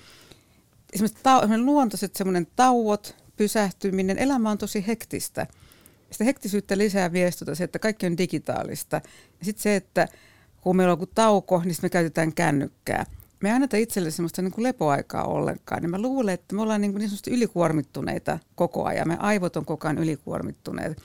Esimerkiksi, 0.93 1.23
tau, 1.23 1.39
esimerkiksi 1.39 1.65
luontoiset 1.65 2.15
semmoinen 2.15 2.47
tauot, 2.55 3.15
pysähtyminen, 3.37 4.17
elämä 4.17 4.51
on 4.51 4.57
tosi 4.57 4.87
hektistä. 4.87 5.47
Sitä 6.11 6.23
hektisyyttä 6.23 6.77
lisää 6.77 7.11
viestota 7.11 7.55
se, 7.55 7.63
että 7.63 7.79
kaikki 7.79 8.05
on 8.05 8.17
digitaalista. 8.17 9.01
Ja 9.39 9.45
sitten 9.45 9.63
se, 9.63 9.75
että 9.75 10.07
kun 10.61 10.75
meillä 10.75 10.91
on 10.91 10.99
joku 10.99 11.11
tauko, 11.15 11.61
niin 11.65 11.75
me 11.81 11.89
käytetään 11.89 12.33
kännykkää– 12.33 13.05
me 13.43 13.49
ei 13.49 13.55
anneta 13.55 13.77
itselle 13.77 14.11
sellaista 14.11 14.41
niin 14.41 14.51
kuin 14.51 14.63
lepoaikaa 14.63 15.23
ollenkaan, 15.23 15.81
niin 15.81 15.89
mä 15.89 16.01
luulen, 16.01 16.33
että 16.33 16.55
me 16.55 16.61
ollaan 16.61 16.81
niin, 16.81 16.91
kuin 16.91 16.99
niin 16.99 17.35
ylikuormittuneita 17.37 18.39
koko 18.55 18.85
ajan. 18.85 19.07
Me 19.07 19.17
aivot 19.19 19.57
on 19.57 19.65
koko 19.65 19.87
ajan 19.87 19.97
ylikuormittuneet. 19.97 20.97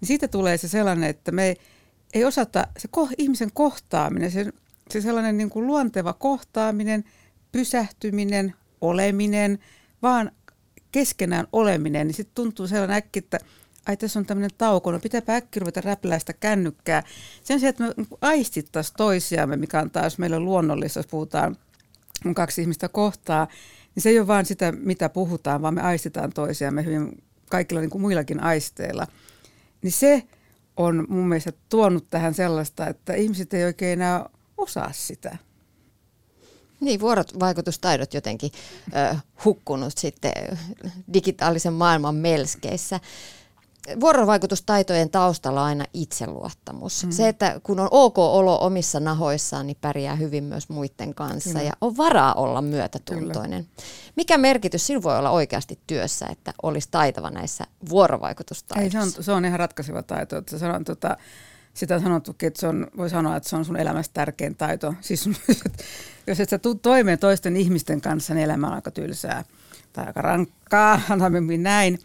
Niin 0.00 0.06
siitä 0.06 0.28
tulee 0.28 0.56
se 0.56 0.68
sellainen, 0.68 1.10
että 1.10 1.32
me 1.32 1.56
ei 2.14 2.24
osata, 2.24 2.66
se 2.78 2.88
ko, 2.90 3.08
ihmisen 3.18 3.50
kohtaaminen, 3.54 4.30
se, 4.30 4.52
se 4.90 5.00
sellainen 5.00 5.36
niin 5.36 5.50
kuin 5.50 5.66
luonteva 5.66 6.12
kohtaaminen, 6.12 7.04
pysähtyminen, 7.52 8.54
oleminen, 8.80 9.58
vaan 10.02 10.32
keskenään 10.92 11.46
oleminen, 11.52 12.06
niin 12.06 12.14
sitten 12.14 12.34
tuntuu 12.34 12.66
sellainen 12.66 12.96
äkki, 12.96 13.18
että 13.18 13.38
ai 13.86 13.96
tässä 13.96 14.18
on 14.18 14.26
tämmöinen 14.26 14.50
tauko, 14.58 14.92
no 14.92 14.98
pitääpä 14.98 15.36
äkki 15.36 15.60
ruveta 15.60 15.80
räpläistä 15.80 16.32
kännykkää. 16.32 17.02
Sen 17.44 17.60
sijaan, 17.60 17.70
että 17.70 18.00
me 18.00 18.06
aistittaisiin 18.20 18.96
toisiamme, 18.96 19.56
mikä 19.56 19.80
on 19.80 19.90
taas 19.90 20.18
meille 20.18 20.40
luonnollista, 20.40 20.98
jos 20.98 21.06
puhutaan 21.06 21.56
kun 22.22 22.34
kaksi 22.34 22.62
ihmistä 22.62 22.88
kohtaa, 22.88 23.48
niin 23.94 24.02
se 24.02 24.08
ei 24.08 24.18
ole 24.18 24.26
vaan 24.26 24.46
sitä, 24.46 24.72
mitä 24.72 25.08
puhutaan, 25.08 25.62
vaan 25.62 25.74
me 25.74 25.82
aistitaan 25.82 26.32
toisiamme 26.32 26.84
hyvin 26.84 27.22
kaikilla 27.50 27.80
niin 27.80 27.90
kuin 27.90 28.02
muillakin 28.02 28.40
aisteilla. 28.40 29.06
Niin 29.82 29.92
se 29.92 30.22
on 30.76 31.06
mun 31.08 31.28
mielestä 31.28 31.52
tuonut 31.68 32.10
tähän 32.10 32.34
sellaista, 32.34 32.86
että 32.86 33.14
ihmiset 33.14 33.54
ei 33.54 33.64
oikein 33.64 33.92
enää 33.92 34.26
osaa 34.56 34.92
sitä. 34.92 35.36
Niin, 36.80 37.00
vuorovaikutustaidot 37.00 38.14
jotenkin 38.14 38.50
ö, 39.12 39.16
hukkunut 39.44 39.98
sitten 39.98 40.32
digitaalisen 41.12 41.72
maailman 41.72 42.14
melskeissä 42.14 43.00
vuorovaikutustaitojen 44.00 45.10
taustalla 45.10 45.60
on 45.60 45.66
aina 45.66 45.84
itseluottamus. 45.94 47.04
Mm. 47.04 47.10
Se, 47.10 47.28
että 47.28 47.60
kun 47.62 47.80
on 47.80 47.88
ok 47.90 48.18
olo 48.18 48.58
omissa 48.60 49.00
nahoissaan, 49.00 49.66
niin 49.66 49.76
pärjää 49.80 50.16
hyvin 50.16 50.44
myös 50.44 50.68
muiden 50.68 51.14
kanssa 51.14 51.50
Kyllä. 51.50 51.62
ja 51.62 51.72
on 51.80 51.96
varaa 51.96 52.34
olla 52.34 52.62
myötätuntoinen. 52.62 53.64
Kyllä. 53.64 53.88
Mikä 54.16 54.38
merkitys 54.38 54.86
sillä 54.86 55.02
voi 55.02 55.18
olla 55.18 55.30
oikeasti 55.30 55.78
työssä, 55.86 56.26
että 56.30 56.54
olisi 56.62 56.88
taitava 56.90 57.30
näissä 57.30 57.64
vuorovaikutustaidoissa? 57.88 58.98
Ei, 58.98 59.04
se, 59.10 59.18
on, 59.18 59.24
se 59.24 59.32
on 59.32 59.44
ihan 59.44 59.58
ratkaiseva 59.58 60.02
taito. 60.02 60.36
Että 60.36 60.58
sanon, 60.58 60.84
tota, 60.84 61.16
sitä 61.74 61.94
on 61.94 62.02
sanottukin, 62.02 62.46
että 62.46 62.60
se 62.60 62.66
on, 62.66 62.86
voi 62.96 63.10
sanoa, 63.10 63.36
että 63.36 63.48
se 63.48 63.56
on 63.56 63.64
sun 63.64 63.76
elämässä 63.76 64.12
tärkein 64.14 64.56
taito. 64.56 64.94
Siis, 65.00 65.30
jos 66.26 66.40
et 66.40 66.48
sä 66.48 66.58
tuu 66.58 66.74
toimeen 66.74 67.18
toisten 67.18 67.56
ihmisten 67.56 68.00
kanssa, 68.00 68.34
niin 68.34 68.44
elämä 68.44 68.66
on 68.66 68.74
aika 68.74 68.90
tylsää 68.90 69.44
tai 69.92 70.06
aika 70.06 70.22
rankkaa, 70.22 71.00
näin. 71.58 71.98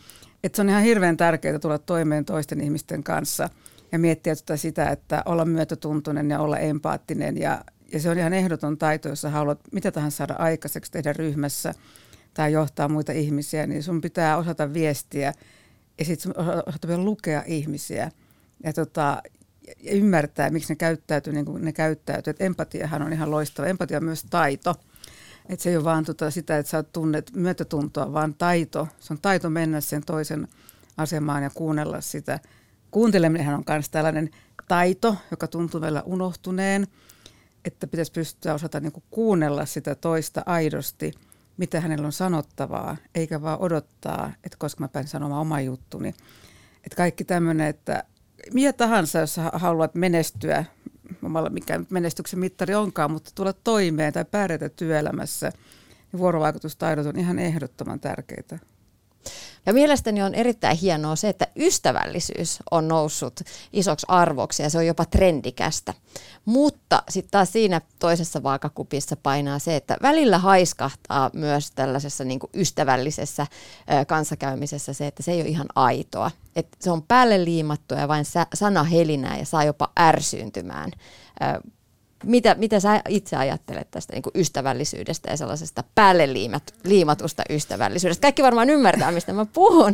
Että 0.43 0.55
se 0.55 0.61
on 0.61 0.69
ihan 0.69 0.83
hirveän 0.83 1.17
tärkeää 1.17 1.59
tulla 1.59 1.77
toimeen 1.77 2.25
toisten 2.25 2.61
ihmisten 2.61 3.03
kanssa 3.03 3.49
ja 3.91 3.99
miettiä 3.99 4.35
tuota 4.35 4.57
sitä, 4.57 4.89
että 4.89 5.23
olla 5.25 5.45
myötätuntoinen 5.45 6.29
ja 6.29 6.39
olla 6.39 6.57
empaattinen. 6.57 7.37
Ja, 7.37 7.63
ja 7.93 7.99
se 7.99 8.09
on 8.09 8.17
ihan 8.17 8.33
ehdoton 8.33 8.77
taito, 8.77 9.09
jos 9.09 9.23
haluat 9.23 9.59
mitä 9.71 9.91
tahansa 9.91 10.17
saada 10.17 10.33
aikaiseksi 10.33 10.91
tehdä 10.91 11.13
ryhmässä 11.13 11.73
tai 12.33 12.53
johtaa 12.53 12.89
muita 12.89 13.11
ihmisiä, 13.11 13.67
niin 13.67 13.83
sun 13.83 14.01
pitää 14.01 14.37
osata 14.37 14.73
viestiä 14.73 15.33
ja 15.99 16.05
sitten 16.05 16.33
osata 16.65 16.87
vielä 16.87 17.03
lukea 17.03 17.43
ihmisiä 17.45 18.11
ja, 18.63 18.73
tota, 18.73 19.21
ja 19.83 19.91
ymmärtää, 19.91 20.49
miksi 20.49 20.73
ne 20.73 20.75
käyttäytyy 20.75 21.33
niin 21.33 21.45
kuin 21.45 21.65
ne 21.65 21.73
käyttäytyy. 21.73 22.31
Et 22.31 22.41
empatiahan 22.41 23.01
on 23.01 23.13
ihan 23.13 23.31
loistava. 23.31 23.67
Empatia 23.67 23.97
on 23.97 24.03
myös 24.03 24.25
taito. 24.29 24.75
Että 25.49 25.63
se 25.63 25.69
ei 25.69 25.75
ole 25.77 25.83
vaan 25.83 26.05
tota 26.05 26.31
sitä, 26.31 26.57
että 26.57 26.69
sä 26.69 26.83
tunnet 26.83 27.31
myötätuntoa, 27.35 28.13
vaan 28.13 28.33
taito. 28.33 28.87
Se 28.99 29.13
on 29.13 29.21
taito 29.21 29.49
mennä 29.49 29.81
sen 29.81 30.03
toisen 30.05 30.47
asemaan 30.97 31.43
ja 31.43 31.49
kuunnella 31.49 32.01
sitä. 32.01 32.39
Kuunteleminenhan 32.91 33.55
on 33.55 33.63
myös 33.69 33.89
tällainen 33.89 34.29
taito, 34.67 35.15
joka 35.31 35.47
tuntuu 35.47 35.81
vielä 35.81 36.01
unohtuneen, 36.01 36.87
että 37.65 37.87
pitäisi 37.87 38.11
pystyä 38.11 38.53
osata 38.53 38.79
niin 38.79 39.03
kuunnella 39.09 39.65
sitä 39.65 39.95
toista 39.95 40.43
aidosti, 40.45 41.11
mitä 41.57 41.81
hänellä 41.81 42.05
on 42.05 42.11
sanottavaa, 42.11 42.97
eikä 43.15 43.41
vaan 43.41 43.59
odottaa, 43.59 44.31
että 44.43 44.57
koska 44.57 44.83
mä 44.83 44.87
pääsen 44.87 45.09
sanomaan 45.09 45.41
oma 45.41 45.61
juttuni. 45.61 46.09
Että 46.83 46.95
kaikki 46.97 47.23
tämmöinen, 47.23 47.67
että 47.67 48.03
mitä 48.53 48.73
tahansa, 48.73 49.19
jos 49.19 49.37
haluat 49.53 49.95
menestyä, 49.95 50.65
omalla 51.23 51.49
mikä 51.49 51.79
menestyksen 51.89 52.39
mittari 52.39 52.75
onkaan, 52.75 53.11
mutta 53.11 53.31
tulla 53.35 53.53
toimeen 53.53 54.13
tai 54.13 54.25
pärjätä 54.25 54.69
työelämässä, 54.69 55.51
niin 56.11 56.19
vuorovaikutustaidot 56.19 57.05
on 57.05 57.19
ihan 57.19 57.39
ehdottoman 57.39 57.99
tärkeitä. 57.99 58.59
Ja 59.65 59.73
mielestäni 59.73 60.23
on 60.23 60.35
erittäin 60.35 60.77
hienoa 60.77 61.15
se, 61.15 61.29
että 61.29 61.47
ystävällisyys 61.55 62.59
on 62.71 62.87
noussut 62.87 63.39
isoksi 63.73 64.05
arvoksi 64.09 64.63
ja 64.63 64.69
se 64.69 64.77
on 64.77 64.85
jopa 64.85 65.05
trendikästä. 65.05 65.93
Mutta 66.45 67.03
sitten 67.09 67.31
taas 67.31 67.51
siinä 67.51 67.81
toisessa 67.99 68.43
vaakakupissa 68.43 69.15
painaa 69.23 69.59
se, 69.59 69.75
että 69.75 69.97
välillä 70.01 70.37
haiskahtaa 70.37 71.29
myös 71.33 71.71
tällaisessa 71.71 72.23
niin 72.23 72.39
ystävällisessä 72.53 73.47
kanssakäymisessä 74.07 74.93
se, 74.93 75.07
että 75.07 75.23
se 75.23 75.31
ei 75.31 75.41
ole 75.41 75.49
ihan 75.49 75.67
aitoa. 75.75 76.31
Että 76.55 76.77
se 76.79 76.91
on 76.91 77.03
päälle 77.03 77.45
liimattua 77.45 77.97
ja 77.97 78.07
vain 78.07 78.25
sana 78.53 78.83
helinää 78.83 79.37
ja 79.37 79.45
saa 79.45 79.63
jopa 79.63 79.91
ärsyyntymään 79.99 80.91
mitä, 82.23 82.55
mitä 82.55 82.79
sä 82.79 83.01
itse 83.09 83.35
ajattelet 83.35 83.91
tästä 83.91 84.13
niin 84.13 84.23
ystävällisyydestä 84.35 85.29
ja 85.29 85.37
sellaisesta 85.37 85.83
päälle 85.95 86.33
liimat, 86.33 86.73
liimatusta 86.83 87.43
ystävällisyydestä? 87.49 88.21
Kaikki 88.21 88.43
varmaan 88.43 88.69
ymmärtää, 88.69 89.11
mistä 89.11 89.33
mä 89.33 89.45
puhun. 89.45 89.93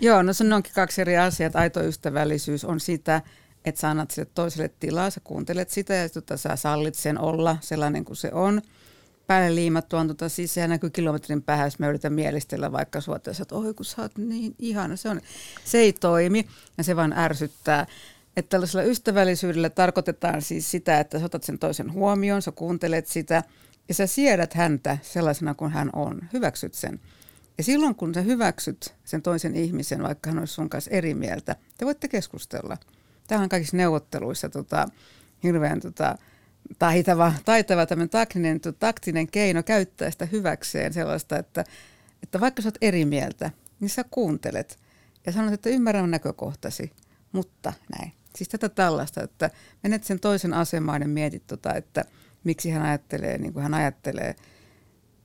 Joo, 0.00 0.22
no 0.22 0.32
se 0.32 0.54
onkin 0.54 0.72
kaksi 0.74 1.00
eri 1.00 1.18
asiaa. 1.18 1.50
Aito 1.54 1.82
ystävällisyys 1.82 2.64
on 2.64 2.80
sitä, 2.80 3.22
että 3.64 3.80
sä 3.80 3.90
annat 3.90 4.10
sille 4.10 4.28
toiselle 4.34 4.70
tilaa, 4.80 5.10
sä 5.10 5.20
kuuntelet 5.24 5.70
sitä 5.70 5.94
ja 5.94 6.08
tota, 6.08 6.36
sä 6.36 6.56
sallit 6.56 6.94
sen 6.94 7.20
olla 7.20 7.56
sellainen 7.60 8.04
kuin 8.04 8.16
se 8.16 8.30
on. 8.32 8.62
päälle 9.26 9.54
liimattu 9.54 9.96
on 9.96 10.08
tota 10.08 10.28
sisään, 10.28 10.70
näkyy 10.70 10.90
kilometrin 10.90 11.42
päähän, 11.42 11.66
jos 11.66 11.78
mä 11.78 11.88
yritän 11.88 12.12
mielistellä 12.12 12.72
vaikka 12.72 13.00
sua 13.00 13.18
tässä, 13.18 13.42
että 13.42 13.54
oi 13.54 13.74
kun 13.74 13.84
sä 13.84 14.02
oot 14.02 14.18
niin 14.18 14.54
ihana. 14.58 14.96
Se, 14.96 15.08
on, 15.08 15.20
se 15.64 15.78
ei 15.78 15.92
toimi 15.92 16.46
ja 16.78 16.84
se 16.84 16.96
vaan 16.96 17.12
ärsyttää. 17.12 17.86
Että 18.36 18.48
tällaisella 18.48 18.84
ystävällisyydellä 18.84 19.70
tarkoitetaan 19.70 20.42
siis 20.42 20.70
sitä, 20.70 21.00
että 21.00 21.18
sä 21.18 21.24
otat 21.24 21.44
sen 21.44 21.58
toisen 21.58 21.92
huomioon, 21.92 22.42
sä 22.42 22.52
kuuntelet 22.52 23.06
sitä 23.06 23.42
ja 23.88 23.94
sä 23.94 24.06
siedät 24.06 24.54
häntä 24.54 24.98
sellaisena 25.02 25.54
kuin 25.54 25.70
hän 25.70 25.90
on, 25.92 26.20
hyväksyt 26.32 26.74
sen. 26.74 27.00
Ja 27.58 27.64
silloin 27.64 27.94
kun 27.94 28.14
sä 28.14 28.20
hyväksyt 28.20 28.94
sen 29.04 29.22
toisen 29.22 29.56
ihmisen, 29.56 30.02
vaikka 30.02 30.30
hän 30.30 30.38
olisi 30.38 30.54
sun 30.54 30.70
kanssa 30.70 30.90
eri 30.90 31.14
mieltä, 31.14 31.56
te 31.78 31.86
voitte 31.86 32.08
keskustella. 32.08 32.76
Tämä 33.26 33.42
on 33.42 33.48
kaikissa 33.48 33.76
neuvotteluissa 33.76 34.48
tota, 34.48 34.88
hirveän 35.42 35.80
tota, 35.80 36.18
taitava, 36.78 37.32
taitava 37.44 37.86
tämmöinen 37.86 38.10
taktinen, 38.10 38.60
taktinen 38.78 39.26
keino 39.26 39.62
käyttää 39.62 40.10
sitä 40.10 40.26
hyväkseen 40.26 40.92
sellaista, 40.92 41.38
että, 41.38 41.64
että 42.22 42.40
vaikka 42.40 42.62
sä 42.62 42.68
oot 42.68 42.78
eri 42.80 43.04
mieltä, 43.04 43.50
niin 43.80 43.90
sä 43.90 44.04
kuuntelet 44.10 44.78
ja 45.26 45.32
sanot, 45.32 45.52
että 45.52 45.70
ymmärrän 45.70 46.10
näkökohtasi, 46.10 46.92
mutta 47.32 47.72
näin. 47.98 48.12
Siis 48.38 48.48
tätä 48.48 48.68
tällaista, 48.68 49.22
että 49.22 49.50
menet 49.82 50.04
sen 50.04 50.20
toisen 50.20 50.54
asemaan 50.54 51.02
ja 51.02 51.08
mietit, 51.08 51.46
tota, 51.46 51.74
että 51.74 52.04
miksi 52.44 52.70
hän 52.70 52.82
ajattelee 52.82 53.38
niin 53.38 53.52
kuin 53.52 53.62
hän 53.62 53.74
ajattelee. 53.74 54.36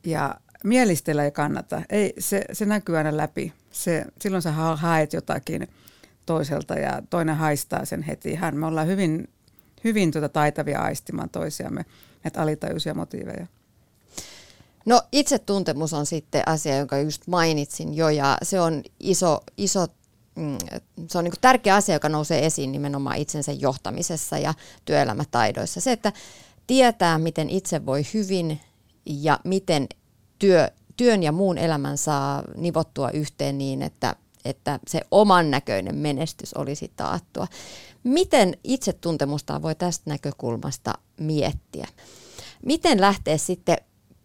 Ja 0.04 0.36
mielistellä 0.64 1.24
ei 1.24 1.32
kannata. 1.32 1.82
Ei, 1.90 2.14
se, 2.20 2.46
se 2.54 2.66
näkyy 2.66 2.98
aina 2.98 3.18
läpi. 3.18 3.54
Se, 3.72 4.06
silloin 4.22 4.42
sä 4.42 4.52
haet 4.52 5.14
jotakin 5.14 5.68
toiselta 6.26 6.74
ja 6.74 7.02
toinen 7.10 7.36
haistaa 7.36 7.86
sen 7.86 8.02
heti. 8.02 8.36
Hän, 8.36 8.58
me 8.58 8.66
ollaan 8.66 8.88
hyvin, 8.88 9.30
hyvin 9.84 10.12
tuota 10.12 10.30
taitavia 10.30 10.80
aistimaan 10.80 11.30
toisiamme, 11.30 11.86
näitä 12.24 12.42
alitajuisia 12.42 12.94
motiiveja. 12.94 13.48
No 14.86 15.02
itsetuntemus 15.12 15.94
on 15.94 16.06
sitten 16.06 16.44
asia, 16.46 16.78
jonka 16.78 16.98
just 16.98 17.28
mainitsin 17.28 17.94
jo 17.94 18.10
ja 18.10 18.38
se 18.44 18.60
on 18.60 18.84
iso, 19.00 19.44
iso 19.58 19.88
se 21.08 21.18
on 21.18 21.24
niin 21.24 21.34
tärkeä 21.42 21.76
asia, 21.76 21.96
joka 21.96 22.10
nousee 22.10 22.46
esiin 22.46 22.72
nimenomaan 22.72 23.18
itsensä 23.18 23.52
johtamisessa 23.52 24.38
ja 24.38 24.54
työelämätaidoissa. 24.86 25.82
Se, 25.82 25.92
että 25.92 26.14
tietää, 26.68 27.18
miten 27.18 27.50
itse 27.50 27.86
voi 27.86 28.02
hyvin 28.14 28.62
ja 29.06 29.40
miten 29.44 29.88
työ, 30.40 30.70
työn 30.98 31.24
ja 31.24 31.32
muun 31.32 31.58
elämän 31.58 31.98
saa 31.98 32.44
nivottua 32.56 33.10
yhteen 33.12 33.58
niin, 33.58 33.82
että, 33.82 34.16
että 34.46 34.80
se 34.88 35.02
oman 35.12 35.52
näköinen 35.52 35.96
menestys 35.96 36.54
olisi 36.54 36.92
taattua. 36.96 37.48
Miten 38.04 38.58
itsetuntemusta 38.64 39.62
voi 39.62 39.76
tästä 39.76 40.10
näkökulmasta 40.10 40.94
miettiä? 41.20 41.88
Miten 42.66 43.02
lähteä 43.02 43.38
sitten 43.38 43.78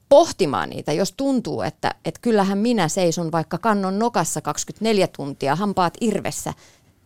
pohtimaan 0.09 0.71
niitä, 0.71 0.93
jos 0.93 1.13
tuntuu, 1.13 1.63
että, 1.63 1.95
että 2.05 2.21
kyllähän 2.23 2.59
minä 2.59 2.89
seison 2.89 3.33
vaikka 3.33 3.59
kannon 3.59 3.99
nokassa 3.99 4.41
24 4.41 5.07
tuntia, 5.07 5.57
hampaat 5.57 5.95
irvessä 6.01 6.55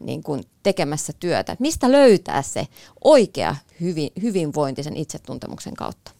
niin 0.00 0.22
kuin 0.22 0.42
tekemässä 0.62 1.12
työtä. 1.20 1.57
Mistä 1.59 1.92
löytää 1.92 2.42
se 2.42 2.68
oikea 3.05 3.57
hyvin, 3.80 4.11
hyvinvointi 4.22 4.82
sen 4.82 4.96
itsetuntemuksen 4.96 5.74
kautta? 5.74 6.12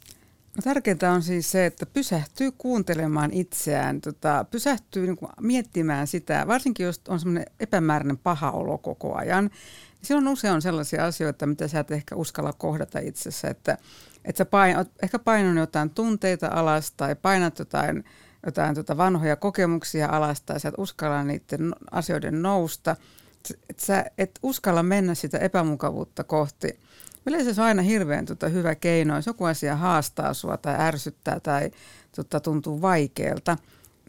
No 0.57 0.63
tärkeintä 0.65 1.13
on 1.13 1.23
siis 1.23 1.51
se, 1.51 1.67
että 1.67 1.87
pysähtyy 1.87 2.53
kuuntelemaan 2.59 3.33
itseään, 3.33 4.01
tota, 4.01 4.45
pysähtyy 4.51 5.07
niin 5.07 5.19
miettimään 5.41 6.07
sitä, 6.07 6.45
varsinkin 6.47 6.87
jos 6.87 7.01
on 7.09 7.21
semmoinen 7.21 7.47
epämääräinen 7.61 8.19
paha 8.19 8.51
olo 8.51 8.79
koko 8.79 9.15
ajan. 9.15 9.51
Silloin 10.03 10.29
usein 10.29 10.55
on 10.55 10.63
sellaisia 10.63 11.07
asioita, 11.07 11.47
mitä 11.47 11.69
sä 11.69 11.81
et 11.81 11.91
ehkä 11.91 12.17
uskalla 12.17 12.53
kohdata 12.53 12.99
itsessä, 12.99 13.49
että, 13.49 13.79
että 14.25 14.39
sä 14.39 14.45
pain, 14.45 14.77
ehkä 15.03 15.19
painat 15.19 15.57
jotain 15.57 15.91
tunteita 15.91 16.49
alas 16.53 16.93
tai 16.93 17.15
painat 17.15 17.59
jotain, 17.59 18.05
jotain 18.47 18.75
tota 18.75 18.97
vanhoja 18.97 19.37
kokemuksia 19.37 20.09
alas 20.09 20.41
tai 20.43 20.61
sä 20.61 20.69
et 20.69 20.75
uskalla 20.79 21.25
niiden 21.25 21.75
asioiden 21.91 22.43
nousta. 22.43 22.97
Että 23.71 23.87
sä 23.87 24.05
et 24.19 24.39
uskalla 24.43 24.83
mennä 24.83 25.15
sitä 25.15 25.39
epämukavuutta 25.39 26.25
kohti 26.25 26.79
Yleensä 27.27 27.55
se 27.55 27.61
on 27.61 27.67
aina 27.67 27.83
hirveän 27.83 28.27
tota, 28.27 28.49
hyvä 28.49 28.75
keino, 28.75 29.17
jos 29.17 29.27
joku 29.27 29.45
asia 29.45 29.77
haastaa 29.77 30.35
sua 30.35 30.57
tai 30.57 30.75
ärsyttää 30.79 31.41
tai 31.41 31.71
tota, 32.17 32.41
tuntuu 32.41 32.83
vaikealta, 32.83 33.59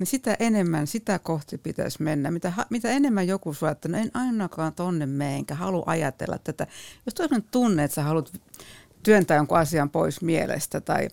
niin 0.03 0.11
sitä 0.11 0.37
enemmän 0.39 0.87
sitä 0.87 1.19
kohti 1.19 1.57
pitäisi 1.57 2.03
mennä. 2.03 2.31
Mitä, 2.31 2.53
mitä 2.69 2.89
enemmän 2.89 3.27
joku 3.27 3.53
sua, 3.53 3.71
että 3.71 3.89
no 3.89 3.97
en 3.97 4.11
ainakaan 4.13 4.73
tonne 4.73 5.05
mene, 5.05 5.35
enkä 5.35 5.55
halua 5.55 5.83
ajatella 5.85 6.37
tätä. 6.43 6.67
Jos 7.05 7.13
toinen 7.13 7.43
tunne, 7.51 7.83
että 7.83 7.95
sä 7.95 8.03
haluat 8.03 8.41
työntää 9.03 9.37
jonkun 9.37 9.57
asian 9.57 9.89
pois 9.89 10.21
mielestä 10.21 10.81
tai 10.81 11.07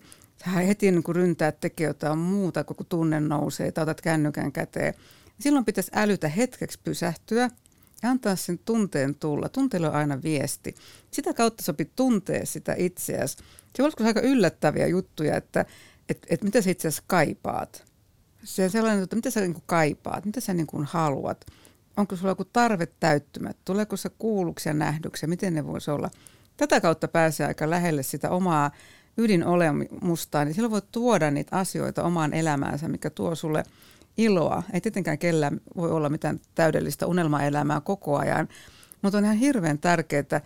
sä 0.45 0.49
heti 0.49 0.91
niin 0.91 1.03
kun 1.03 1.15
ryntää 1.15 1.51
tekee 1.51 1.87
jotain 1.87 2.17
muuta, 2.17 2.63
kun 2.63 2.85
tunne 2.89 3.19
nousee 3.19 3.71
tai 3.71 3.83
otat 3.83 4.01
kännykän 4.01 4.51
käteen, 4.51 4.93
niin 4.93 5.35
silloin 5.39 5.65
pitäisi 5.65 5.91
älytä 5.95 6.27
hetkeksi 6.27 6.79
pysähtyä– 6.83 7.49
ja 8.03 8.09
antaa 8.09 8.35
sen 8.35 8.59
tunteen 8.65 9.15
tulla. 9.15 9.49
Tunteella 9.49 9.89
on 9.89 9.95
aina 9.95 10.21
viesti. 10.23 10.75
Sitä 11.11 11.33
kautta 11.33 11.63
sopii 11.63 11.91
tuntea 11.95 12.45
sitä 12.45 12.75
itseäsi. 12.77 13.37
Se 13.75 13.83
on 13.83 13.91
aika 14.05 14.21
yllättäviä 14.21 14.87
juttuja, 14.87 15.37
että 15.37 15.65
et, 16.09 16.27
et 16.29 16.43
mitä 16.43 16.61
sä 16.61 16.71
itse 16.71 16.87
asiassa 16.87 17.03
kaipaat. 17.07 17.90
Se 18.43 18.69
sellainen, 18.69 19.03
että 19.03 19.15
mitä 19.15 19.29
sä 19.29 19.41
niin 19.41 19.63
kaipaat, 19.65 20.25
mitä 20.25 20.41
sä 20.41 20.53
niin 20.53 20.67
haluat. 20.83 21.45
Onko 21.97 22.15
sulla 22.15 22.31
joku 22.31 22.45
tarve 22.45 22.87
täyttymät? 22.99 23.57
Tuleeko 23.65 23.97
se 23.97 24.09
kuulluksi 24.09 24.69
ja 24.69 24.73
nähdyksi 24.73 25.27
miten 25.27 25.53
ne 25.53 25.67
voisi 25.67 25.91
olla? 25.91 26.09
Tätä 26.57 26.81
kautta 26.81 27.07
pääsee 27.07 27.47
aika 27.47 27.69
lähelle 27.69 28.03
sitä 28.03 28.29
omaa 28.29 28.71
ydinolemustaan, 29.17 30.47
niin 30.47 30.55
silloin 30.55 30.71
voi 30.71 30.81
tuoda 30.91 31.31
niitä 31.31 31.57
asioita 31.57 32.03
omaan 32.03 32.33
elämäänsä, 32.33 32.87
mikä 32.87 33.09
tuo 33.09 33.35
sulle– 33.35 33.63
iloa. 34.17 34.63
Ei 34.73 34.81
tietenkään 34.81 35.17
kellään 35.17 35.61
voi 35.75 35.91
olla 35.91 36.09
mitään 36.09 36.39
täydellistä 36.55 37.07
unelmaelämää 37.07 37.81
koko 37.81 38.17
ajan, 38.17 38.47
mutta 39.01 39.17
on 39.17 39.23
ihan 39.23 39.37
hirveän 39.37 39.79
tärkeää 39.79 40.41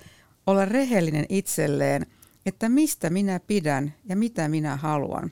olla 0.48 0.66
rehellinen 0.66 1.26
itselleen, 1.30 2.06
että 2.46 2.70
mistä 2.70 3.10
minä 3.10 3.40
pidän 3.40 3.94
ja 4.06 4.16
mitä 4.16 4.48
minä 4.48 4.76
haluan. 4.76 5.32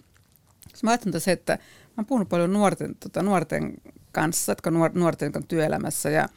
Mä 0.84 0.90
ajattelen 0.90 1.22
se, 1.22 1.32
että 1.32 1.60
oon 1.98 2.06
puhunut 2.06 2.30
paljon 2.30 2.54
nuorten, 2.54 2.96
tota, 2.96 3.24
nuorten 3.24 3.74
kanssa, 4.12 4.52
jotka 4.52 4.72
nuor, 4.72 4.92
nuorten 4.94 5.32
työelämässä 5.48 6.10
ja 6.10 6.30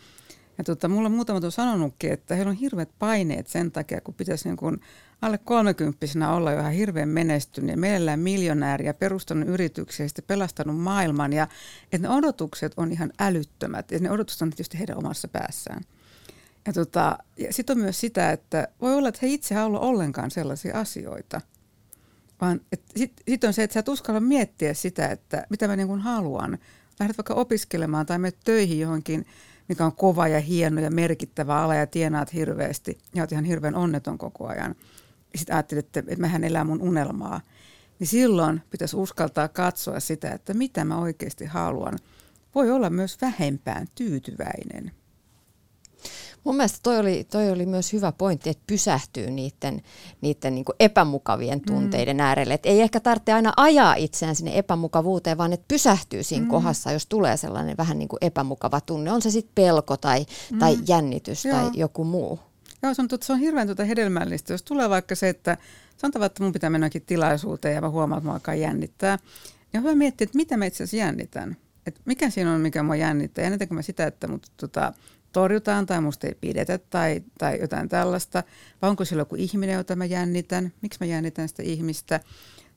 ja 0.58 0.64
tota, 0.64 0.88
mulla 0.88 1.08
muutama 1.08 1.40
on 1.44 1.52
sanonutkin, 1.52 2.12
että 2.12 2.34
heillä 2.34 2.50
on 2.50 2.56
hirveät 2.56 2.88
paineet 2.98 3.46
sen 3.46 3.72
takia, 3.72 4.00
kun 4.00 4.14
pitäisi 4.14 4.48
niin 4.48 4.56
kuin 4.56 4.80
alle 5.22 5.38
kolmekymppisenä 5.38 6.32
olla 6.32 6.52
jo 6.52 6.60
ihan 6.60 6.72
hirveän 6.72 7.08
menestynyt 7.08 7.70
ja 7.70 7.76
mielellään 7.76 8.20
miljonääriä, 8.20 8.94
perustanut 8.94 9.48
yrityksiä 9.48 10.04
ja 10.04 10.08
sitten 10.08 10.24
pelastanut 10.26 10.80
maailman. 10.80 11.32
Ja 11.32 11.48
että 11.92 12.08
ne 12.08 12.14
odotukset 12.14 12.72
on 12.76 12.92
ihan 12.92 13.12
älyttömät 13.18 13.90
ja 13.90 13.98
ne 13.98 14.10
odotukset 14.10 14.42
on 14.42 14.50
tietysti 14.50 14.78
heidän 14.78 14.98
omassa 14.98 15.28
päässään. 15.28 15.82
Ja, 16.66 16.72
tota, 16.72 17.18
ja 17.36 17.52
sitten 17.52 17.76
on 17.76 17.82
myös 17.82 18.00
sitä, 18.00 18.32
että 18.32 18.68
voi 18.80 18.94
olla, 18.94 19.08
että 19.08 19.18
he 19.22 19.28
itse 19.28 19.54
halua 19.54 19.80
ollenkaan 19.80 20.30
sellaisia 20.30 20.80
asioita. 20.80 21.40
Vaan 22.40 22.60
sitten 22.96 23.24
sit 23.28 23.44
on 23.44 23.52
se, 23.52 23.62
että 23.62 23.74
sä 23.74 23.80
et 23.80 23.88
uskalla 23.88 24.20
miettiä 24.20 24.74
sitä, 24.74 25.08
että 25.08 25.46
mitä 25.50 25.68
mä 25.68 25.76
niin 25.76 25.88
kuin 25.88 26.00
haluan. 26.00 26.58
Lähdet 27.00 27.18
vaikka 27.18 27.34
opiskelemaan 27.34 28.06
tai 28.06 28.18
menet 28.18 28.38
töihin 28.44 28.80
johonkin, 28.80 29.26
mikä 29.68 29.84
on 29.84 29.96
kova 29.96 30.28
ja 30.28 30.40
hieno 30.40 30.80
ja 30.80 30.90
merkittävä 30.90 31.62
ala 31.62 31.74
ja 31.74 31.86
tienaat 31.86 32.34
hirveästi 32.34 32.98
ja 33.14 33.22
oot 33.22 33.32
ihan 33.32 33.44
hirveän 33.44 33.74
onneton 33.74 34.18
koko 34.18 34.46
ajan– 34.46 34.74
ja 35.36 35.38
sitten 35.38 35.56
ajattelin, 35.56 35.78
että, 35.78 36.00
että 36.00 36.20
mähän 36.20 36.44
elää 36.44 36.64
mun 36.64 36.82
unelmaa, 36.82 37.40
niin 37.98 38.06
silloin 38.06 38.62
pitäisi 38.70 38.96
uskaltaa 38.96 39.48
katsoa 39.48 40.00
sitä, 40.00 40.30
että 40.30 40.54
mitä 40.54 40.84
mä 40.84 40.98
oikeasti 40.98 41.44
haluan. 41.44 41.98
Voi 42.54 42.70
olla 42.70 42.90
myös 42.90 43.18
vähempään 43.20 43.86
tyytyväinen. 43.94 44.92
Mun 46.46 46.56
mielestä 46.56 46.78
toi 46.82 46.98
oli, 46.98 47.26
toi 47.30 47.50
oli 47.50 47.66
myös 47.66 47.92
hyvä 47.92 48.12
pointti, 48.12 48.50
että 48.50 48.62
pysähtyy 48.66 49.30
niiden, 49.30 49.82
niiden 50.20 50.54
niin 50.54 50.64
epämukavien 50.80 51.58
mm. 51.58 51.64
tunteiden 51.64 52.16
mm. 52.16 52.20
äärelle. 52.20 52.54
Et 52.54 52.66
ei 52.66 52.80
ehkä 52.80 53.00
tarvitse 53.00 53.32
aina 53.32 53.52
ajaa 53.56 53.94
itseään 53.94 54.36
sinne 54.36 54.58
epämukavuuteen, 54.58 55.38
vaan 55.38 55.52
että 55.52 55.64
pysähtyy 55.68 56.22
siinä 56.22 56.44
mm. 56.44 56.50
kohdassa, 56.50 56.92
jos 56.92 57.06
tulee 57.06 57.36
sellainen 57.36 57.76
vähän 57.76 57.98
niin 57.98 58.08
kuin 58.08 58.18
epämukava 58.20 58.80
tunne. 58.80 59.12
On 59.12 59.22
se 59.22 59.30
sitten 59.30 59.52
pelko 59.54 59.96
tai, 59.96 60.26
mm. 60.52 60.58
tai 60.58 60.78
jännitys 60.88 61.44
Joo. 61.44 61.56
tai 61.56 61.70
joku 61.74 62.04
muu. 62.04 62.38
Joo, 62.82 62.94
se 62.94 63.02
on, 63.02 63.08
se 63.22 63.32
on 63.32 63.38
hirveän 63.38 63.68
tuota 63.68 63.84
hedelmällistä. 63.84 64.52
Jos 64.52 64.62
tulee 64.62 64.90
vaikka 64.90 65.14
se, 65.14 65.28
että 65.28 65.56
sanotaan, 65.96 66.26
että 66.26 66.42
mun 66.42 66.52
pitää 66.52 66.70
mennäkin 66.70 67.02
tilaisuuteen 67.06 67.74
ja 67.74 67.80
mä 67.80 67.90
huomaan, 67.90 68.18
että 68.18 68.28
mä 68.28 68.34
alkaa 68.34 68.54
jännittää, 68.54 69.18
niin 69.72 69.78
on 69.78 69.82
hyvä 69.82 69.94
miettiä, 69.94 70.24
että 70.24 70.36
mitä 70.36 70.56
mä 70.56 70.64
itse 70.64 70.84
asiassa 70.84 71.06
jännitän. 71.06 71.56
Että 71.86 72.00
mikä 72.04 72.30
siinä 72.30 72.52
on, 72.52 72.60
mikä 72.60 72.82
mua 72.82 72.96
jännittää. 72.96 73.42
Jännitänkö 73.42 73.74
mä 73.74 73.82
sitä, 73.82 74.06
että 74.06 74.28
mut 74.28 74.46
tota, 74.56 74.92
torjutaan 75.36 75.86
tai 75.86 76.00
musta 76.00 76.26
ei 76.26 76.34
pidetä 76.40 76.78
tai, 76.78 77.22
tai 77.38 77.58
jotain 77.60 77.88
tällaista. 77.88 78.42
Vai 78.82 78.90
onko 78.90 79.04
sillä 79.04 79.20
joku 79.20 79.34
ihminen, 79.38 79.74
jota 79.74 79.96
mä 79.96 80.04
jännitän? 80.04 80.72
Miksi 80.82 80.98
mä 81.00 81.06
jännitän 81.06 81.48
sitä 81.48 81.62
ihmistä? 81.62 82.20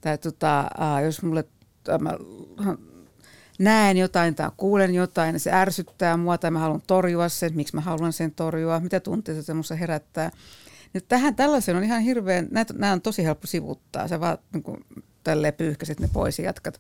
Tai 0.02 0.18
tota, 0.18 0.68
aa, 0.78 1.02
jos 1.02 1.22
mulle 1.22 1.46
mä 2.00 2.18
näen 3.60 3.98
jotain 3.98 4.36
tai 4.36 4.52
kuulen 4.58 4.96
jotain 4.96 5.36
ja 5.36 5.40
se 5.40 5.52
ärsyttää 5.52 6.18
mua 6.18 6.38
tai 6.38 6.52
mä 6.52 6.60
haluan 6.60 6.82
torjua 6.88 7.30
sen, 7.30 7.56
miksi 7.56 7.76
mä 7.76 7.82
haluan 7.82 8.14
sen 8.14 8.32
torjua, 8.32 8.80
mitä 8.80 9.00
tunteita 9.00 9.42
se 9.42 9.54
minussa 9.54 9.76
herättää. 9.76 10.32
Nyt 10.94 11.06
tähän 11.08 11.36
tällaisen 11.36 11.76
on 11.76 11.84
ihan 11.84 12.02
hirveän, 12.02 12.48
nämä 12.74 12.94
on 12.94 13.02
tosi 13.02 13.24
helppo 13.24 13.48
sivuttaa. 13.48 14.08
Sä 14.08 14.20
vaan 14.20 14.38
niin 14.54 14.64
kuin, 14.64 14.86
tälleen 15.24 15.54
pyyhkäiset 15.54 16.00
ne 16.00 16.10
pois 16.14 16.40
ja 16.40 16.46
jatkat. 16.46 16.80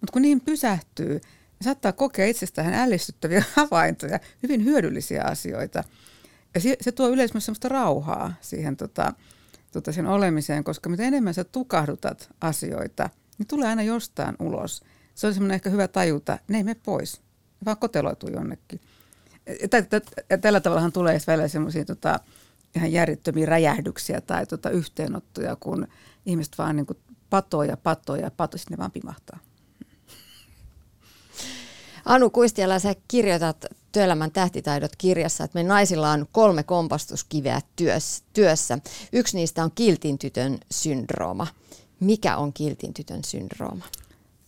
Mutta 0.00 0.12
kun 0.12 0.22
niin 0.22 0.40
pysähtyy, 0.40 1.20
saattaa 1.62 1.92
kokea 1.92 2.26
itsestään 2.26 2.74
ällistyttäviä 2.74 3.44
havaintoja, 3.56 4.20
hyvin 4.42 4.64
hyödyllisiä 4.64 5.22
asioita. 5.22 5.84
Ja 6.54 6.60
se, 6.60 6.76
se 6.80 6.92
tuo 6.92 7.08
yleensä 7.08 7.34
myös 7.34 7.46
sellaista 7.46 7.68
rauhaa 7.68 8.34
siihen 8.40 8.76
tota, 8.76 9.12
tota 9.72 9.92
sen 9.92 10.06
olemiseen, 10.06 10.64
koska 10.64 10.90
mitä 10.90 11.02
enemmän 11.02 11.34
sä 11.34 11.44
tukahdutat 11.44 12.30
asioita, 12.40 13.10
niin 13.38 13.46
tulee 13.46 13.68
aina 13.68 13.82
jostain 13.82 14.36
ulos. 14.38 14.82
Se 15.14 15.26
on 15.26 15.34
semmoinen 15.34 15.54
ehkä 15.54 15.70
hyvä 15.70 15.88
tajuta, 15.88 16.38
ne 16.48 16.56
ei 16.56 16.64
mene 16.64 16.80
pois, 16.84 17.20
ne 17.60 17.64
vaan 17.64 17.76
koteloituu 17.76 18.30
jonnekin. 18.30 18.80
Ja 20.30 20.38
tällä 20.38 20.60
tavallahan 20.60 20.92
tulee 20.92 21.18
välillä 21.26 21.48
semmoisia 21.48 21.84
tota, 21.84 22.20
ihan 22.76 22.92
järjettömiä 22.92 23.46
räjähdyksiä 23.46 24.20
tai 24.20 24.46
tota, 24.46 24.70
yhteenottoja, 24.70 25.56
kun 25.56 25.88
ihmiset 26.26 26.58
vaan 26.58 26.76
niin 26.76 26.86
patoja, 27.30 27.76
patoja 27.76 28.22
ja 28.22 28.30
patoja, 28.30 28.58
sitten 28.58 28.76
ne 28.76 28.78
vaan 28.78 28.90
pimahtaa. 28.90 29.38
Anu 32.04 32.30
Kuistiala, 32.30 32.78
sä 32.78 32.94
kirjoitat 33.08 33.64
Työelämän 33.92 34.30
tähtitaidot 34.30 34.96
kirjassa, 34.98 35.44
että 35.44 35.58
me 35.58 35.62
naisilla 35.62 36.10
on 36.10 36.26
kolme 36.32 36.62
kompastuskiveä 36.62 37.60
työssä. 38.32 38.78
Yksi 39.12 39.36
niistä 39.36 39.64
on 39.64 39.70
kiltin 39.74 40.18
tytön 40.18 40.58
syndrooma. 40.70 41.46
Mikä 42.00 42.36
on 42.36 42.52
kiltin 42.52 42.94
tytön 42.94 43.24
syndrooma? 43.24 43.84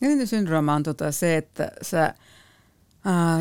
Kiltin 0.00 0.26
syndrooma 0.26 0.74
on 0.74 0.82
tota 0.82 1.12
se, 1.12 1.36
että 1.36 1.70
sä 1.82 2.14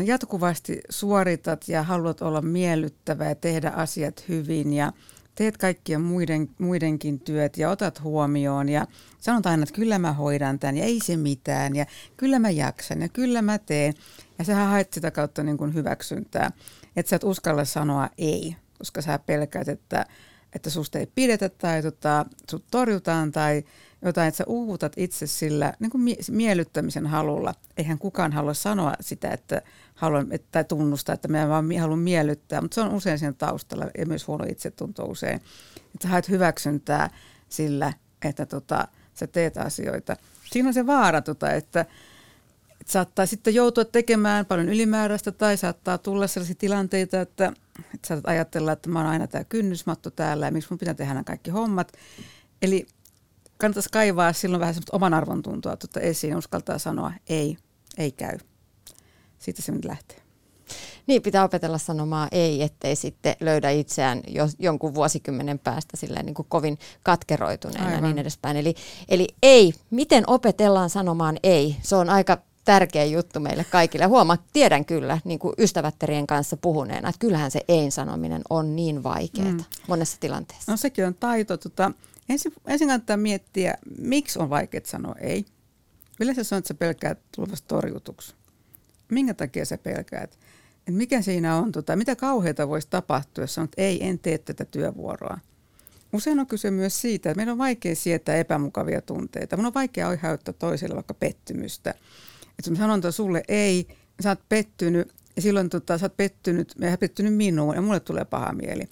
jatkuvasti 0.04 0.80
suoritat 0.90 1.68
ja 1.68 1.82
haluat 1.82 2.22
olla 2.22 2.42
miellyttävä 2.42 3.28
ja 3.28 3.34
tehdä 3.34 3.70
asiat 3.70 4.24
hyvin 4.28 4.72
ja 4.72 4.92
teet 5.34 5.56
kaikkien 5.56 6.00
muiden, 6.00 6.48
muidenkin 6.58 7.20
työt 7.20 7.56
ja 7.56 7.70
otat 7.70 8.02
huomioon 8.02 8.68
ja 8.68 8.86
sanot 9.18 9.46
aina, 9.46 9.62
että 9.62 9.74
kyllä 9.74 9.98
mä 9.98 10.12
hoidan 10.12 10.58
tämän 10.58 10.76
ja 10.76 10.84
ei 10.84 11.00
se 11.04 11.16
mitään 11.16 11.76
ja 11.76 11.86
kyllä 12.16 12.38
mä 12.38 12.50
jaksan 12.50 13.00
ja 13.02 13.08
kyllä 13.08 13.42
mä 13.42 13.58
teen. 13.58 13.94
Ja 14.38 14.44
sä 14.44 14.54
haet 14.54 14.92
sitä 14.92 15.10
kautta 15.10 15.42
niin 15.42 15.58
kuin 15.58 15.74
hyväksyntää, 15.74 16.52
että 16.96 17.10
sä 17.10 17.16
et 17.16 17.24
uskalla 17.24 17.64
sanoa 17.64 18.08
ei, 18.18 18.56
koska 18.78 19.02
sä 19.02 19.18
pelkäät, 19.18 19.68
että, 19.68 20.06
että 20.52 20.70
susta 20.70 20.98
ei 20.98 21.06
pidetä 21.14 21.48
tai 21.48 21.82
tota, 21.82 22.26
sut 22.50 22.64
torjutaan 22.70 23.32
tai 23.32 23.62
jotain, 24.02 24.28
että 24.28 24.38
sä 24.38 24.44
uuvutat 24.46 24.92
itse 24.96 25.26
sillä 25.26 25.72
niin 25.78 25.90
kuin 25.90 26.16
miellyttämisen 26.30 27.06
halulla. 27.06 27.54
Eihän 27.76 27.98
kukaan 27.98 28.32
halua 28.32 28.54
sanoa 28.54 28.94
sitä, 29.00 29.30
että 29.30 29.62
haluan, 29.94 30.26
että, 30.30 30.48
tai 30.52 30.64
tunnustaa, 30.64 31.14
että 31.14 31.28
mä 31.28 31.48
vaan 31.48 31.78
haluan 31.80 31.98
miellyttää, 31.98 32.60
mutta 32.60 32.74
se 32.74 32.80
on 32.80 32.94
usein 32.94 33.18
siinä 33.18 33.32
taustalla 33.32 33.86
ja 33.98 34.06
myös 34.06 34.26
huono 34.26 34.44
itsetunto 34.48 35.04
usein. 35.04 35.36
Että 35.76 36.02
sä 36.02 36.08
haet 36.08 36.28
hyväksyntää 36.28 37.10
sillä, 37.48 37.92
että 38.24 38.46
tota, 38.46 38.88
sä 39.14 39.26
teet 39.26 39.56
asioita. 39.56 40.16
Siinä 40.50 40.68
on 40.68 40.74
se 40.74 40.86
vaara, 40.86 41.22
tota, 41.22 41.50
että, 41.52 41.80
että 42.80 42.92
saattaa 42.92 43.26
sitten 43.26 43.54
joutua 43.54 43.84
tekemään 43.84 44.46
paljon 44.46 44.68
ylimääräistä 44.68 45.32
tai 45.32 45.56
saattaa 45.56 45.98
tulla 45.98 46.26
sellaisia 46.26 46.56
tilanteita, 46.58 47.20
että, 47.20 47.52
että 47.94 48.08
saatat 48.08 48.28
ajatella, 48.28 48.72
että 48.72 48.88
mä 48.88 48.98
oon 48.98 49.08
aina 49.08 49.26
tämä 49.26 49.44
kynnysmatto 49.44 50.10
täällä 50.10 50.46
ja 50.46 50.52
miksi 50.52 50.70
mun 50.70 50.78
pitää 50.78 50.94
tehdä 50.94 51.14
nämä 51.14 51.24
kaikki 51.24 51.50
hommat. 51.50 51.92
Eli 52.62 52.86
kannattaisi 53.62 53.88
kaivaa 53.92 54.32
silloin 54.32 54.60
vähän 54.60 54.74
semmoista 54.74 54.96
oman 54.96 55.14
arvon 55.14 55.42
tuntua 55.42 55.76
tuota 55.76 56.00
esiin, 56.00 56.36
uskaltaa 56.36 56.78
sanoa 56.78 57.12
ei, 57.28 57.56
ei 57.98 58.12
käy. 58.12 58.38
Siitä 59.38 59.62
se 59.62 59.72
nyt 59.72 59.84
lähtee. 59.84 60.22
Niin, 61.06 61.22
pitää 61.22 61.44
opetella 61.44 61.78
sanomaan 61.78 62.28
ei, 62.32 62.62
ettei 62.62 62.96
sitten 62.96 63.36
löydä 63.40 63.70
itseään 63.70 64.20
jo, 64.28 64.48
jonkun 64.58 64.94
vuosikymmenen 64.94 65.58
päästä 65.58 65.96
silleen 65.96 66.26
niin 66.26 66.34
kuin 66.34 66.46
kovin 66.48 66.78
katkeroituneena 67.02 67.90
ja 67.90 68.00
niin 68.00 68.18
edespäin. 68.18 68.56
Eli, 68.56 68.74
eli 69.08 69.28
ei, 69.42 69.72
miten 69.90 70.24
opetellaan 70.26 70.90
sanomaan 70.90 71.36
ei? 71.42 71.76
Se 71.82 71.96
on 71.96 72.10
aika 72.10 72.38
tärkeä 72.64 73.04
juttu 73.04 73.40
meille 73.40 73.64
kaikille. 73.64 74.04
Huomaa, 74.04 74.38
tiedän 74.52 74.84
kyllä 74.84 75.18
niin 75.24 75.38
kuin 75.38 75.54
ystävättärien 75.58 76.26
kanssa 76.26 76.56
puhuneena, 76.56 77.08
että 77.08 77.18
kyllähän 77.18 77.50
se 77.50 77.60
ei-sanominen 77.68 78.42
on 78.50 78.76
niin 78.76 79.02
vaikeaa 79.02 79.52
mm. 79.52 79.64
monessa 79.88 80.16
tilanteessa. 80.20 80.72
No 80.72 80.76
sekin 80.76 81.06
on 81.06 81.14
taito. 81.14 81.56
Tota, 81.56 81.92
ensin, 82.32 82.52
ensin 82.66 82.88
kannattaa 82.88 83.16
miettiä, 83.16 83.74
miksi 83.98 84.38
on 84.38 84.50
vaikea 84.50 84.80
sanoa 84.84 85.14
ei. 85.20 85.44
Yleensä 86.20 86.56
on, 86.56 86.58
että 86.58 86.68
sä 86.68 86.74
pelkäät 86.74 87.18
tulevasta 87.36 87.68
torjutuksi. 87.68 88.34
Minkä 89.10 89.34
takia 89.34 89.64
sä 89.64 89.78
pelkäät? 89.78 90.38
Et 90.88 90.94
mikä 90.94 91.22
siinä 91.22 91.56
on, 91.56 91.72
tota, 91.72 91.96
mitä 91.96 92.16
kauheita 92.16 92.68
voisi 92.68 92.88
tapahtua, 92.90 93.44
jos 93.44 93.54
sanot, 93.54 93.70
että 93.70 93.82
ei, 93.82 94.06
en 94.06 94.18
tee 94.18 94.38
tätä 94.38 94.64
työvuoroa. 94.64 95.38
Usein 96.12 96.40
on 96.40 96.46
kyse 96.46 96.70
myös 96.70 97.00
siitä, 97.00 97.30
että 97.30 97.36
meidän 97.36 97.52
on 97.52 97.58
vaikea 97.58 97.96
sietää 97.96 98.36
epämukavia 98.36 99.02
tunteita. 99.02 99.56
Mun 99.56 99.66
on 99.66 99.74
vaikea 99.74 100.08
aiheuttaa 100.08 100.54
toiselle 100.58 100.94
vaikka 100.94 101.14
pettymystä. 101.14 101.90
Että 101.90 102.70
jos 102.70 102.70
mä 102.70 102.76
sanon 102.76 103.12
sulle 103.12 103.42
ei, 103.48 103.88
sä 104.22 104.28
oot 104.28 104.48
pettynyt, 104.48 105.12
ja 105.36 105.42
silloin 105.42 105.70
tota, 105.70 105.98
sä 105.98 106.06
oot 106.06 106.16
pettynyt, 106.16 106.74
ja 106.78 106.98
pettynyt 106.98 107.34
minuun, 107.34 107.74
ja 107.74 107.82
mulle 107.82 108.00
tulee 108.00 108.24
paha 108.24 108.52
mieli. 108.52 108.88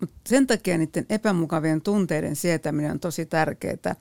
Mutta 0.00 0.16
sen 0.28 0.46
takia 0.46 0.78
niiden 0.78 1.06
epämukavien 1.08 1.82
tunteiden 1.82 2.36
sietäminen 2.36 2.90
on 2.90 3.00
tosi 3.00 3.26
tärkeää. 3.26 3.96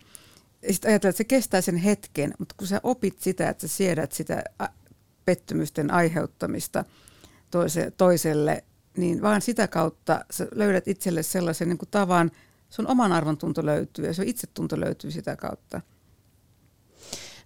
Sitten 0.72 0.90
ajatellaan, 0.90 1.10
että 1.10 1.18
se 1.18 1.24
kestää 1.24 1.62
sen 1.62 1.78
hetken, 1.78 2.34
mutta 2.40 2.56
kun 2.58 2.68
sä 2.68 2.82
opit 2.84 3.20
sitä, 3.20 3.50
että 3.50 3.68
sä 3.68 3.76
siedät 3.76 4.12
sitä 4.12 4.44
pettymysten 5.26 5.92
aiheuttamista 5.92 6.86
toise, 7.52 7.92
toiselle, 7.92 8.64
niin 8.98 9.22
vaan 9.22 9.42
sitä 9.42 9.68
kautta 9.68 10.26
sä 10.32 10.48
löydät 10.52 10.88
itselle 10.88 11.24
sellaisen 11.24 11.70
niin 11.70 11.78
kuin 11.78 11.90
tavan, 11.90 12.32
sun 12.70 12.88
oman 12.88 13.12
arvon 13.12 13.38
tunto 13.38 13.66
löytyy 13.66 14.06
ja 14.06 14.14
sun 14.14 14.26
itsetunto 14.26 14.80
löytyy 14.80 15.12
sitä 15.12 15.36
kautta. 15.36 15.82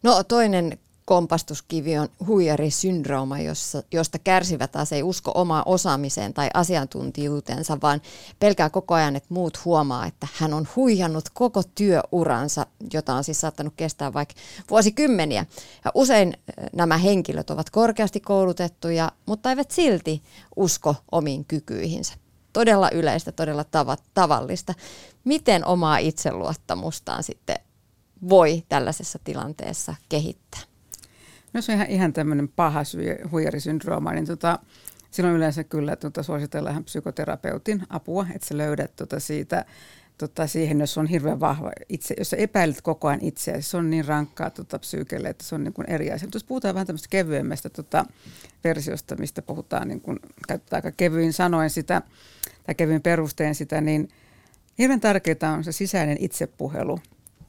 No 0.04 0.24
toinen 0.24 0.80
kompastuskivi 1.12 1.98
on 1.98 2.10
huijarisyndrooma, 2.28 3.40
jossa, 3.40 3.84
josta 3.92 4.20
kärsivä 4.20 4.68
taas 4.68 4.92
ei 4.94 5.04
usko 5.04 5.32
omaa 5.36 5.64
osaamiseen 5.66 6.34
tai 6.34 6.50
asiantuntijuutensa, 6.54 7.78
vaan 7.82 8.02
pelkää 8.40 8.70
koko 8.70 8.94
ajan, 8.94 9.16
että 9.16 9.34
muut 9.34 9.66
huomaa, 9.66 10.06
että 10.06 10.28
hän 10.34 10.54
on 10.54 10.68
huijannut 10.76 11.30
koko 11.34 11.64
työuransa, 11.76 12.66
jota 12.94 13.14
on 13.14 13.24
siis 13.24 13.42
saattanut 13.42 13.74
kestää 13.78 14.14
vaikka 14.14 14.36
vuosikymmeniä. 14.70 15.46
Ja 15.86 15.92
usein 15.96 16.28
eh, 16.28 16.66
nämä 16.74 16.98
henkilöt 16.98 17.50
ovat 17.50 17.70
korkeasti 17.70 18.20
koulutettuja, 18.20 19.12
mutta 19.26 19.50
eivät 19.50 19.72
silti 19.72 20.24
usko 20.56 20.96
omiin 21.12 21.46
kykyihinsä. 21.46 22.14
Todella 22.54 22.90
yleistä, 22.92 23.32
todella 23.32 23.64
tav- 23.64 24.04
tavallista. 24.14 24.74
Miten 25.24 25.66
omaa 25.66 25.98
itseluottamustaan 25.98 27.24
sitten 27.24 27.60
voi 28.30 28.64
tällaisessa 28.70 29.20
tilanteessa 29.24 29.96
kehittää? 30.10 30.71
Jos 31.54 31.70
on 31.70 31.76
ihan, 31.76 31.88
ihan 31.88 32.14
tämmöinen 32.14 32.48
paha 32.48 32.84
huijarisyndrooma, 33.32 34.12
niin 34.12 34.26
tota, 34.26 34.60
silloin 35.12 35.36
yleensä 35.36 35.64
kyllä 35.64 35.96
tota, 35.96 36.24
suositellaan 36.24 36.84
psykoterapeutin 36.84 37.84
apua, 37.90 38.26
että 38.36 38.48
sä 38.48 38.58
löydät 38.58 38.96
tota, 38.96 39.20
siitä 39.20 39.66
tota, 40.18 40.48
siihen, 40.48 40.80
jos 40.80 40.98
on 40.98 41.08
hirveän 41.08 41.40
vahva 41.40 41.72
itse, 41.90 42.16
jos 42.18 42.30
sä 42.30 42.38
epäilet 42.38 42.82
koko 42.82 43.08
ajan 43.08 43.20
itseä, 43.22 43.62
se 43.62 43.78
on 43.78 43.90
niin 43.90 44.06
rankkaa 44.06 44.50
tota, 44.50 44.80
psyykelle, 44.80 45.30
että 45.30 45.44
se 45.44 45.56
on 45.56 45.64
niin 45.64 45.74
kuin 45.74 45.90
eri 45.90 46.12
asia. 46.12 46.30
Jos 46.34 46.44
puhutaan 46.44 46.74
vähän 46.74 46.88
tämmöistä 46.88 47.08
kevyemmästä 47.10 47.70
tota, 47.70 48.06
versiosta, 48.64 49.16
mistä 49.16 49.42
puhutaan, 49.42 49.88
niin 49.88 50.02
kuin, 50.02 50.20
käytetään 50.48 50.78
aika 50.78 50.92
kevyin 50.98 51.34
sanoen 51.34 51.70
sitä, 51.70 52.02
tai 52.64 52.76
kevyin 52.76 53.02
perusteen 53.02 53.56
sitä, 53.56 53.82
niin 53.82 54.10
hirveän 54.78 55.02
tärkeää 55.02 55.54
on 55.58 55.64
se 55.64 55.72
sisäinen 55.72 56.18
itsepuhelu. 56.20 57.00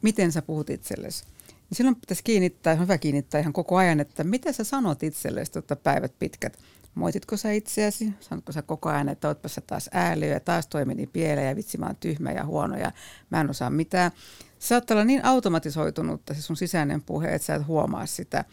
Miten 0.03 0.32
sä 0.32 0.42
puhut 0.42 0.70
itsellesi? 0.70 1.24
Niin 1.73 1.77
silloin 1.77 1.97
pitäisi 1.97 2.25
kiinnittää, 2.25 2.75
hyvä 2.75 2.99
kiinnittää 2.99 3.41
ihan 3.41 3.53
koko 3.53 3.77
ajan, 3.77 4.01
että 4.01 4.25
mitä 4.25 4.53
sä 4.53 4.64
sanot 4.64 5.03
itsellesi 5.03 5.53
tuota 5.53 5.77
päivät 5.77 6.18
pitkät. 6.18 6.59
Moititko 6.95 7.37
sä 7.37 7.53
itseäsi? 7.53 8.12
Sanotko 8.20 8.53
sä 8.53 8.62
koko 8.62 8.89
ajan, 8.89 9.09
että 9.09 9.29
ootpa 9.29 9.49
sä 9.49 9.61
taas 9.61 9.91
ääliö 9.93 10.33
ja 10.33 10.41
taas 10.41 10.66
toimini 10.66 11.07
pieleen 11.07 11.49
ja 11.49 11.57
vitsi 11.57 11.79
mä 11.79 11.87
oon 11.87 11.97
tyhmä 11.97 12.33
ja 12.33 12.45
huono 12.45 12.77
ja 12.77 12.93
mä 13.31 13.41
en 13.41 13.51
osaa 13.51 13.70
mitään. 13.70 14.11
Saattaa 14.59 14.95
olla 14.95 15.05
niin 15.05 15.25
automatisoitunutta 15.25 16.35
se 16.35 16.43
sun 16.43 16.57
sisäinen 16.57 17.03
puhe, 17.03 17.29
että 17.29 17.47
sä 17.47 17.55
et 17.55 17.66
huomaa 17.66 18.07
sitä. 18.07 18.45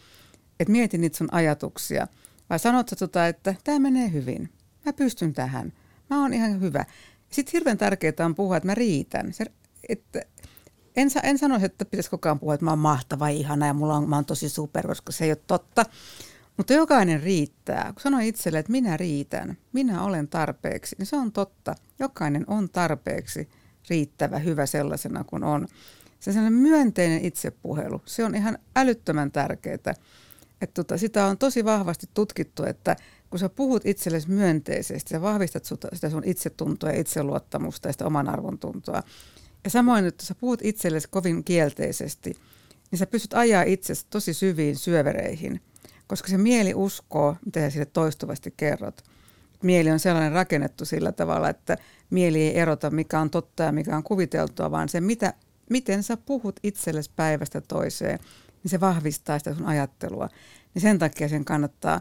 Että 0.60 0.72
mieti 0.72 0.98
niitä 0.98 1.16
sun 1.16 1.34
ajatuksia. 1.34 2.08
Vai 2.50 2.58
sanot 2.58 2.88
sä 2.88 2.96
tota, 2.96 3.26
että 3.26 3.54
tämä 3.64 3.78
menee 3.78 4.12
hyvin. 4.12 4.52
Mä 4.84 4.92
pystyn 4.92 5.32
tähän. 5.32 5.72
Mä 6.10 6.22
oon 6.22 6.34
ihan 6.34 6.60
hyvä. 6.60 6.84
Sitten 7.30 7.52
hirveän 7.52 7.78
tärkeää 7.78 8.14
on 8.24 8.34
puhua, 8.34 8.56
että 8.56 8.66
mä 8.66 8.74
riitän. 8.74 9.32
Se, 9.32 9.44
että 9.88 10.22
en, 10.96 11.08
en 11.22 11.38
sanoisi, 11.38 11.66
että 11.66 11.84
pitäisi 11.84 12.10
koko 12.10 12.28
ajan 12.28 12.38
puhua, 12.38 12.54
että 12.54 12.64
mä 12.64 12.70
oon 12.70 12.78
mahtava, 12.78 13.28
ihana 13.28 13.66
ja 13.66 13.74
mulla 13.74 13.96
on, 13.96 14.08
mä 14.08 14.16
oon 14.16 14.24
tosi 14.24 14.48
super, 14.48 14.86
koska 14.86 15.12
se 15.12 15.24
ei 15.24 15.30
ole 15.30 15.38
totta. 15.46 15.84
Mutta 16.56 16.72
jokainen 16.72 17.22
riittää. 17.22 17.92
Kun 17.92 18.02
sanoo 18.02 18.20
itselle, 18.20 18.58
että 18.58 18.72
minä 18.72 18.96
riitän, 18.96 19.56
minä 19.72 20.02
olen 20.02 20.28
tarpeeksi, 20.28 20.96
niin 20.98 21.06
se 21.06 21.16
on 21.16 21.32
totta. 21.32 21.74
Jokainen 21.98 22.44
on 22.46 22.68
tarpeeksi 22.68 23.48
riittävä, 23.90 24.38
hyvä 24.38 24.66
sellaisena 24.66 25.24
kuin 25.24 25.44
on. 25.44 25.68
Se 26.20 26.32
sellainen 26.32 26.60
myönteinen 26.60 27.24
itsepuhelu, 27.24 28.02
se 28.04 28.24
on 28.24 28.34
ihan 28.34 28.58
älyttömän 28.76 29.30
tärkeää. 29.30 29.94
Että 30.60 30.74
tota, 30.74 30.98
sitä 30.98 31.26
on 31.26 31.38
tosi 31.38 31.64
vahvasti 31.64 32.06
tutkittu, 32.14 32.64
että 32.64 32.96
kun 33.30 33.38
sä 33.38 33.48
puhut 33.48 33.86
itsellesi 33.86 34.28
myönteisesti, 34.28 35.10
sä 35.10 35.20
vahvistat 35.20 35.64
sitä 35.92 36.10
sun 36.10 36.24
itsetuntoa 36.24 36.90
ja 36.90 37.00
itseluottamusta 37.00 37.88
ja 37.88 37.92
sitä 37.92 38.06
oman 38.06 38.28
arvon 38.28 38.58
tuntoa, 38.58 39.02
ja 39.64 39.70
samoin, 39.70 40.04
että 40.04 40.26
sä 40.26 40.34
puhut 40.34 40.60
itsellesi 40.62 41.08
kovin 41.10 41.44
kielteisesti, 41.44 42.36
niin 42.90 42.98
sä 42.98 43.06
pystyt 43.06 43.34
ajaa 43.34 43.62
itsesi 43.62 44.06
tosi 44.10 44.34
syviin 44.34 44.76
syövereihin, 44.76 45.60
koska 46.06 46.28
se 46.28 46.38
mieli 46.38 46.74
uskoo, 46.74 47.36
mitä 47.44 47.60
sä 47.60 47.70
sille 47.70 47.86
toistuvasti 47.86 48.54
kerrot. 48.56 49.04
Mieli 49.62 49.90
on 49.90 49.98
sellainen 49.98 50.32
rakennettu 50.32 50.84
sillä 50.84 51.12
tavalla, 51.12 51.48
että 51.48 51.76
mieli 52.10 52.42
ei 52.42 52.58
erota, 52.58 52.90
mikä 52.90 53.20
on 53.20 53.30
totta 53.30 53.62
ja 53.62 53.72
mikä 53.72 53.96
on 53.96 54.02
kuviteltua, 54.02 54.70
vaan 54.70 54.88
se, 54.88 55.00
mitä, 55.00 55.34
miten 55.70 56.02
sä 56.02 56.16
puhut 56.16 56.60
itsellesi 56.62 57.10
päivästä 57.16 57.60
toiseen, 57.60 58.18
niin 58.62 58.70
se 58.70 58.80
vahvistaa 58.80 59.38
sitä 59.38 59.54
sun 59.54 59.66
ajattelua. 59.66 60.28
Niin 60.74 60.82
sen 60.82 60.98
takia 60.98 61.28
sen 61.28 61.44
kannattaa, 61.44 62.00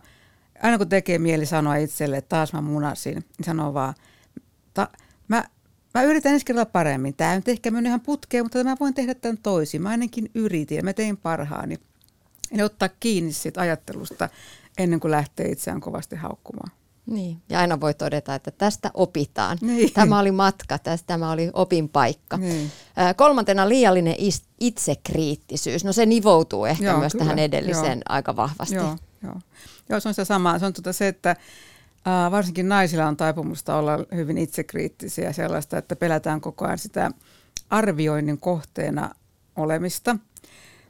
aina 0.62 0.78
kun 0.78 0.89
tekee 0.89 1.20
mieli 1.20 1.45
sanoa 1.45 1.76
itselle, 1.76 2.18
että 2.18 2.30
taas 2.30 2.53
mä 2.53 2.62
munasin, 2.62 3.14
niin 3.14 3.45
sanoo 3.45 3.74
vaan, 3.74 3.93
mä, 5.93 6.03
yritän 6.03 6.33
ensi 6.33 6.45
kerralla 6.45 6.65
paremmin. 6.65 7.13
Tämä 7.13 7.35
nyt 7.35 7.47
ehkä 7.47 7.71
mennyt 7.71 7.89
ihan 7.89 8.01
putkeen, 8.01 8.45
mutta 8.45 8.63
mä 8.63 8.77
voin 8.79 8.93
tehdä 8.93 9.13
tämän 9.13 9.37
toisin. 9.37 9.81
Mä 9.81 9.89
ainakin 9.89 10.31
yritin 10.35 10.75
ja 10.75 10.83
mä 10.83 10.93
tein 10.93 11.17
parhaani. 11.17 11.79
Eli 12.51 12.61
ottaa 12.61 12.89
kiinni 12.99 13.33
siitä 13.33 13.61
ajattelusta 13.61 14.29
ennen 14.77 14.99
kuin 14.99 15.11
lähtee 15.11 15.47
itseään 15.47 15.81
kovasti 15.81 16.15
haukkumaan. 16.15 16.71
Niin, 17.05 17.41
ja 17.49 17.59
aina 17.59 17.81
voi 17.81 17.93
todeta, 17.93 18.35
että 18.35 18.51
tästä 18.51 18.91
opitaan. 18.93 19.57
Niin. 19.61 19.93
Tämä 19.93 20.19
oli 20.19 20.31
matka, 20.31 20.77
tästä, 20.77 21.07
tämä 21.07 21.31
oli 21.31 21.49
opin 21.53 21.89
paikka. 21.89 22.37
Niin. 22.37 22.71
Kolmantena 23.15 23.69
liiallinen 23.69 24.15
itsekriittisyys. 24.59 25.85
No 25.85 25.93
se 25.93 26.05
nivoutuu 26.05 26.65
ehkä 26.65 26.85
Joo, 26.85 26.99
myös 26.99 27.11
kyllä. 27.11 27.25
tähän 27.25 27.39
edelliseen 27.39 27.97
Joo. 27.97 28.03
aika 28.09 28.35
vahvasti. 28.35 28.75
Joo, 28.75 28.97
joo. 29.23 29.35
joo, 29.89 29.99
se 29.99 30.07
on 30.07 30.13
se 30.13 30.25
sama. 30.25 30.59
Se 30.59 30.65
on 30.65 30.73
tuota 30.73 30.93
se, 30.93 31.07
että 31.07 31.35
varsinkin 32.05 32.69
naisilla 32.69 33.07
on 33.07 33.17
taipumusta 33.17 33.75
olla 33.75 33.99
hyvin 34.15 34.37
itsekriittisiä 34.37 35.33
sellaista, 35.33 35.77
että 35.77 35.95
pelätään 35.95 36.41
koko 36.41 36.65
ajan 36.65 36.77
sitä 36.77 37.11
arvioinnin 37.69 38.37
kohteena 38.37 39.15
olemista. 39.55 40.15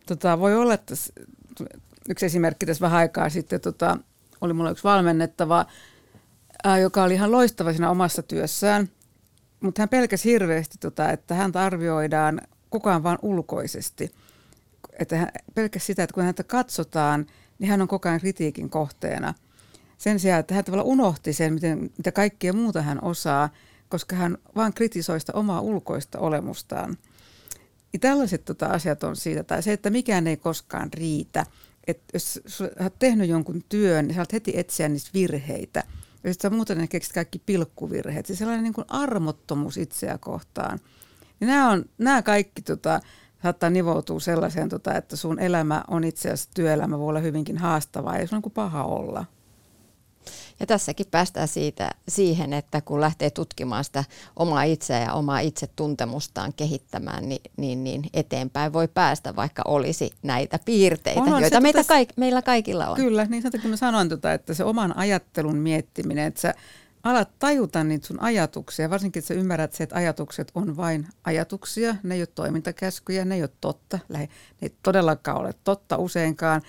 Tota, 0.05 0.39
voi 0.39 0.55
olla, 0.55 0.73
että 0.73 0.95
yksi 2.09 2.25
esimerkki 2.25 2.65
tässä 2.65 2.81
vähän 2.81 2.99
aikaa 2.99 3.29
sitten 3.29 3.61
tota, 3.61 3.97
oli 4.41 4.53
mulla 4.53 4.71
yksi 4.71 4.83
valmennettava, 4.83 5.65
ää, 6.63 6.77
joka 6.77 7.03
oli 7.03 7.13
ihan 7.13 7.31
loistava 7.31 7.71
siinä 7.71 7.89
omassa 7.89 8.23
työssään, 8.23 8.89
mutta 9.59 9.81
hän 9.81 9.89
pelkäsi 9.89 10.31
hirveästi, 10.31 10.77
tota, 10.77 11.11
että 11.11 11.35
häntä 11.35 11.61
arvioidaan 11.61 12.41
koko 12.69 12.89
ajan 12.89 13.03
vain 13.03 13.17
ulkoisesti. 13.21 14.11
Että 14.99 15.17
hän 15.17 15.29
pelkäsi 15.55 15.85
sitä, 15.85 16.03
että 16.03 16.13
kun 16.13 16.23
häntä 16.23 16.43
katsotaan, 16.43 17.25
niin 17.59 17.69
hän 17.69 17.81
on 17.81 17.87
koko 17.87 18.09
ajan 18.09 18.19
kritiikin 18.19 18.69
kohteena. 18.69 19.33
Sen 19.99 20.19
sijaan, 20.19 20.39
että 20.39 20.55
hän 20.55 20.65
tavallaan 20.65 20.89
unohti 20.89 21.33
sen, 21.33 21.53
miten, 21.53 21.89
mitä 21.97 22.11
kaikkea 22.11 22.53
muuta 22.53 22.81
hän 22.81 23.03
osaa, 23.03 23.49
koska 23.89 24.15
hän 24.15 24.37
vaan 24.55 24.73
kritisoi 24.73 25.19
sitä 25.19 25.33
omaa 25.35 25.61
ulkoista 25.61 26.19
olemustaan. 26.19 26.97
Ja 27.93 27.99
tällaiset 27.99 28.45
tota, 28.45 28.65
asiat 28.65 29.03
on 29.03 29.15
siitä, 29.15 29.43
tai 29.43 29.63
se, 29.63 29.73
että 29.73 29.89
mikään 29.89 30.27
ei 30.27 30.37
koskaan 30.37 30.93
riitä. 30.93 31.45
Että 31.87 32.05
jos 32.13 32.41
oot 32.83 32.99
tehnyt 32.99 33.29
jonkun 33.29 33.63
työn, 33.69 34.07
niin 34.07 34.19
oot 34.19 34.33
heti 34.33 34.53
etsiä 34.55 34.89
niistä 34.89 35.09
virheitä. 35.13 35.83
Ja 36.23 36.33
sitten 36.33 36.53
muuten 36.53 36.87
keksit 36.87 37.13
kaikki 37.13 37.39
pilkkuvirheet. 37.39 38.25
Se 38.25 38.35
sellainen 38.35 38.63
niin 38.63 38.73
kuin 38.73 38.85
armottomuus 38.87 39.77
itseä 39.77 40.17
kohtaan. 40.17 40.79
Niin 41.39 41.47
nämä, 41.47 41.71
on, 41.71 41.85
nämä 41.97 42.21
kaikki 42.21 42.61
tota, 42.61 42.99
saattaa 43.43 43.69
nivoutua 43.69 44.19
sellaiseen, 44.19 44.69
tota, 44.69 44.93
että 44.95 45.15
sun 45.15 45.39
elämä 45.39 45.83
on 45.87 46.03
itse 46.03 46.29
asiassa 46.29 46.49
työelämä 46.55 46.99
voi 46.99 47.09
olla 47.09 47.19
hyvinkin 47.19 47.57
haastavaa 47.57 48.17
ja 48.17 48.27
se 48.27 48.35
on 48.35 48.41
kuin 48.41 48.53
paha 48.53 48.83
olla. 48.83 49.25
Ja 50.59 50.65
tässäkin 50.65 51.05
päästään 51.11 51.47
siitä, 51.47 51.89
siihen, 52.07 52.53
että 52.53 52.81
kun 52.81 53.01
lähtee 53.01 53.29
tutkimaan 53.29 53.83
sitä 53.83 54.03
omaa 54.35 54.63
itseä 54.63 54.99
ja 54.99 55.13
omaa 55.13 55.39
itsetuntemustaan 55.39 56.53
kehittämään, 56.53 57.29
niin, 57.29 57.41
niin, 57.57 57.83
niin 57.83 58.01
eteenpäin 58.13 58.73
voi 58.73 58.87
päästä, 58.87 59.35
vaikka 59.35 59.61
olisi 59.67 60.11
näitä 60.23 60.59
piirteitä, 60.65 61.21
On, 61.21 61.33
on, 61.33 61.41
joita 61.41 61.57
se 61.57 61.61
meitä 61.61 61.81
tota- 61.81 61.87
kaik, 61.87 62.09
meillä 62.15 62.41
kaikilla 62.41 62.87
on. 62.87 62.95
Kyllä, 62.95 63.25
niin 63.25 63.41
sen 63.41 63.51
takia 63.51 63.69
mä 63.69 63.75
sanoin, 63.75 64.09
tota, 64.09 64.33
että 64.33 64.53
se 64.53 64.63
oman 64.63 64.97
ajattelun 64.97 65.57
miettiminen, 65.57 66.27
että 66.27 66.41
sä 66.41 66.53
alat 67.03 67.29
tajuta 67.39 67.83
niitä 67.83 68.07
sun 68.07 68.21
ajatuksia, 68.21 68.89
varsinkin 68.89 69.19
että 69.19 69.27
sä 69.27 69.33
ymmärrät 69.33 69.73
se, 69.73 69.83
että 69.83 69.95
ajatukset 69.95 70.51
on 70.55 70.77
vain 70.77 71.07
ajatuksia, 71.23 71.95
ne 72.03 72.15
ei 72.15 72.21
ole 72.21 72.27
toimintakäskyjä, 72.35 73.25
ne 73.25 73.35
ei 73.35 73.41
ole 73.41 73.49
totta, 73.61 73.99
ne 74.09 74.29
ei 74.61 74.73
todellakaan 74.83 75.37
ole 75.37 75.53
totta 75.63 75.97
useinkaan. 75.97 76.61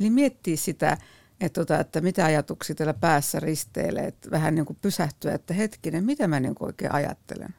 Eli 0.00 0.10
miettii 0.10 0.56
sitä, 0.56 0.98
että, 1.40 1.60
tota, 1.60 1.80
että 1.80 2.00
mitä 2.00 2.24
ajatuksia 2.24 2.76
teillä 2.76 2.94
päässä 2.94 3.40
risteilee, 3.40 4.06
että 4.06 4.30
vähän 4.30 4.54
niin 4.54 4.66
kuin 4.66 4.78
pysähtyä, 4.82 5.34
että 5.34 5.54
hetkinen, 5.54 6.04
mitä 6.04 6.28
mä 6.28 6.40
niin 6.40 6.54
kuin 6.54 6.66
oikein 6.66 6.92
ajattelen. 6.92 7.54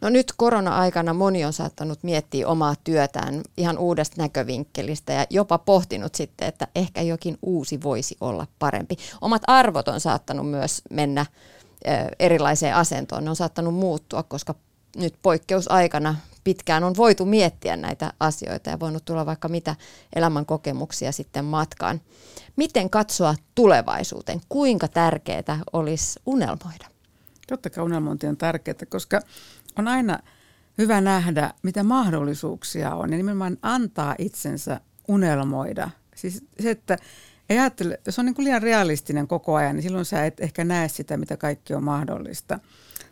No 0.00 0.08
nyt 0.08 0.32
korona-aikana 0.36 1.14
moni 1.14 1.44
on 1.44 1.52
saattanut 1.52 2.02
miettiä 2.02 2.48
omaa 2.48 2.74
työtään 2.84 3.42
ihan 3.56 3.78
uudesta 3.78 4.22
näkövinkkelistä 4.22 5.12
ja 5.12 5.26
jopa 5.30 5.58
pohtinut 5.58 6.14
sitten, 6.14 6.48
että 6.48 6.68
ehkä 6.74 7.02
jokin 7.02 7.38
uusi 7.42 7.82
voisi 7.82 8.16
olla 8.20 8.46
parempi. 8.58 8.96
Omat 9.20 9.42
arvot 9.46 9.88
on 9.88 10.00
saattanut 10.00 10.50
myös 10.50 10.82
mennä 10.90 11.26
erilaiseen 12.18 12.74
asentoon. 12.74 13.24
Ne 13.24 13.30
on 13.30 13.36
saattanut 13.36 13.74
muuttua, 13.74 14.22
koska 14.22 14.54
nyt 14.96 15.14
poikkeusaikana 15.22 16.16
pitkään 16.44 16.84
on 16.84 16.96
voitu 16.96 17.24
miettiä 17.24 17.76
näitä 17.76 18.12
asioita 18.20 18.70
ja 18.70 18.80
voinut 18.80 19.04
tulla 19.04 19.26
vaikka 19.26 19.48
mitä 19.48 19.76
elämän 20.16 20.46
kokemuksia 20.46 21.12
sitten 21.12 21.44
matkaan. 21.44 22.00
Miten 22.56 22.90
katsoa 22.90 23.34
tulevaisuuteen? 23.54 24.40
Kuinka 24.48 24.88
tärkeää 24.88 25.58
olisi 25.72 26.20
unelmoida? 26.26 26.86
Totta 27.48 27.70
kai 27.70 27.84
unelmointi 27.84 28.26
on 28.26 28.36
tärkeää, 28.36 28.76
koska 28.88 29.20
on 29.78 29.88
aina 29.88 30.18
hyvä 30.78 31.00
nähdä, 31.00 31.54
mitä 31.62 31.82
mahdollisuuksia 31.82 32.94
on 32.94 33.10
ja 33.10 33.16
nimenomaan 33.16 33.58
antaa 33.62 34.14
itsensä 34.18 34.80
unelmoida. 35.08 35.90
Siis 36.16 36.44
se, 36.60 36.70
että 36.70 36.96
ei 37.48 37.58
ajattele, 37.58 38.00
jos 38.06 38.18
on 38.18 38.24
niin 38.24 38.34
kuin 38.34 38.44
liian 38.44 38.62
realistinen 38.62 39.28
koko 39.28 39.54
ajan, 39.54 39.76
niin 39.76 39.82
silloin 39.82 40.04
sä 40.04 40.26
et 40.26 40.40
ehkä 40.40 40.64
näe 40.64 40.88
sitä, 40.88 41.16
mitä 41.16 41.36
kaikki 41.36 41.74
on 41.74 41.84
mahdollista. 41.84 42.58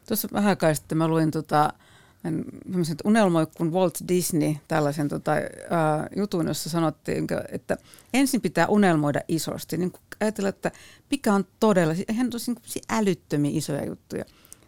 Tuossa 0.09 0.29
vähän 0.33 0.49
aikaa 0.49 0.75
sitten 0.75 0.99
mä 0.99 1.09
luin 1.09 1.31
tota, 1.31 1.73
semmoisen, 2.23 2.97
unelmoi 3.05 3.47
kuin 3.57 3.73
Walt 3.73 3.99
Disney, 4.09 4.55
tällaisen 4.69 5.09
tota, 5.09 5.33
ää, 5.33 6.09
jutun, 6.17 6.47
jossa 6.47 6.71
sanottiin, 6.71 7.27
että 7.53 7.77
ensin 8.15 8.41
pitää 8.41 8.67
unelmoida 8.67 9.21
isosti. 9.29 9.77
Niin 9.77 9.93
ajatella, 10.21 10.49
että 10.49 10.71
mikä 11.11 11.35
on 11.35 11.45
todella, 11.61 11.95
eihän 12.09 12.31
tosi 12.31 12.51
niin 12.51 12.85
älyttömiä 12.91 13.51
isoja 13.55 13.87
juttuja. 13.87 14.25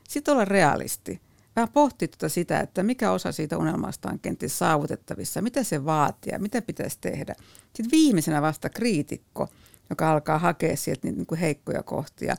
Sitten 0.09 0.33
olla 0.33 0.45
realisti. 0.45 1.21
Vähän 1.57 1.69
pohtia 1.69 2.09
tuota 2.09 2.29
sitä, 2.29 2.61
että 2.61 2.83
mikä 2.83 3.13
osa 3.13 3.33
siitä 3.33 3.59
unelmasta 3.59 4.11
on 4.11 4.19
kenties 4.19 4.59
saavutettavissa, 4.59 5.43
mitä 5.43 5.63
se 5.63 5.85
vaatii 5.85 6.33
ja 6.33 6.39
mitä 6.39 6.63
pitäisi 6.63 6.99
tehdä. 7.01 7.35
Sitten 7.65 7.91
viimeisenä 7.91 8.43
vasta 8.43 8.69
kriitikko, 8.69 9.49
joka 9.91 10.11
alkaa 10.11 10.39
hakea 10.39 10.77
sieltä 10.77 11.01
niitä 11.07 11.17
niin 11.17 11.27
kuin 11.27 11.39
heikkoja 11.39 11.83
kohtia. 11.83 12.37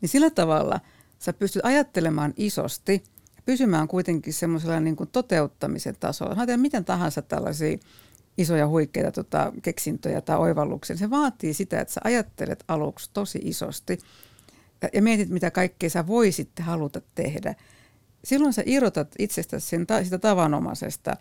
Niin 0.00 0.08
sillä 0.08 0.30
tavalla 0.30 0.80
sä 1.18 1.32
pystyt 1.32 1.64
ajattelemaan 1.64 2.34
isosti 2.36 3.04
pysymään 3.46 3.88
kuitenkin 3.88 4.32
semmoisella 4.32 4.80
niin 4.80 4.96
kuin 4.96 5.10
toteuttamisen 5.12 5.96
tasolla. 6.00 6.34
Mä 6.34 6.56
miten 6.56 6.84
tahansa 6.84 7.22
tällaisia 7.22 7.78
isoja 8.38 8.68
huikeita 8.68 9.12
tota, 9.12 9.52
keksintöjä 9.62 10.20
tai 10.20 10.38
oivalluksia. 10.38 10.96
Se 10.96 11.10
vaatii 11.10 11.54
sitä, 11.54 11.80
että 11.80 11.94
sä 11.94 12.00
ajattelet 12.04 12.64
aluksi 12.68 13.10
tosi 13.12 13.40
isosti 13.42 13.98
ja, 14.92 15.02
mietit, 15.02 15.28
mitä 15.28 15.50
kaikkea 15.50 15.90
sä 15.90 16.06
voisit 16.06 16.50
haluta 16.60 17.00
tehdä. 17.14 17.54
Silloin 18.24 18.52
sä 18.52 18.62
irrotat 18.66 19.14
itsestäsi 19.18 19.68
sen, 19.68 19.86
sitä 20.04 20.18
tavanomaisesta. 20.18 21.16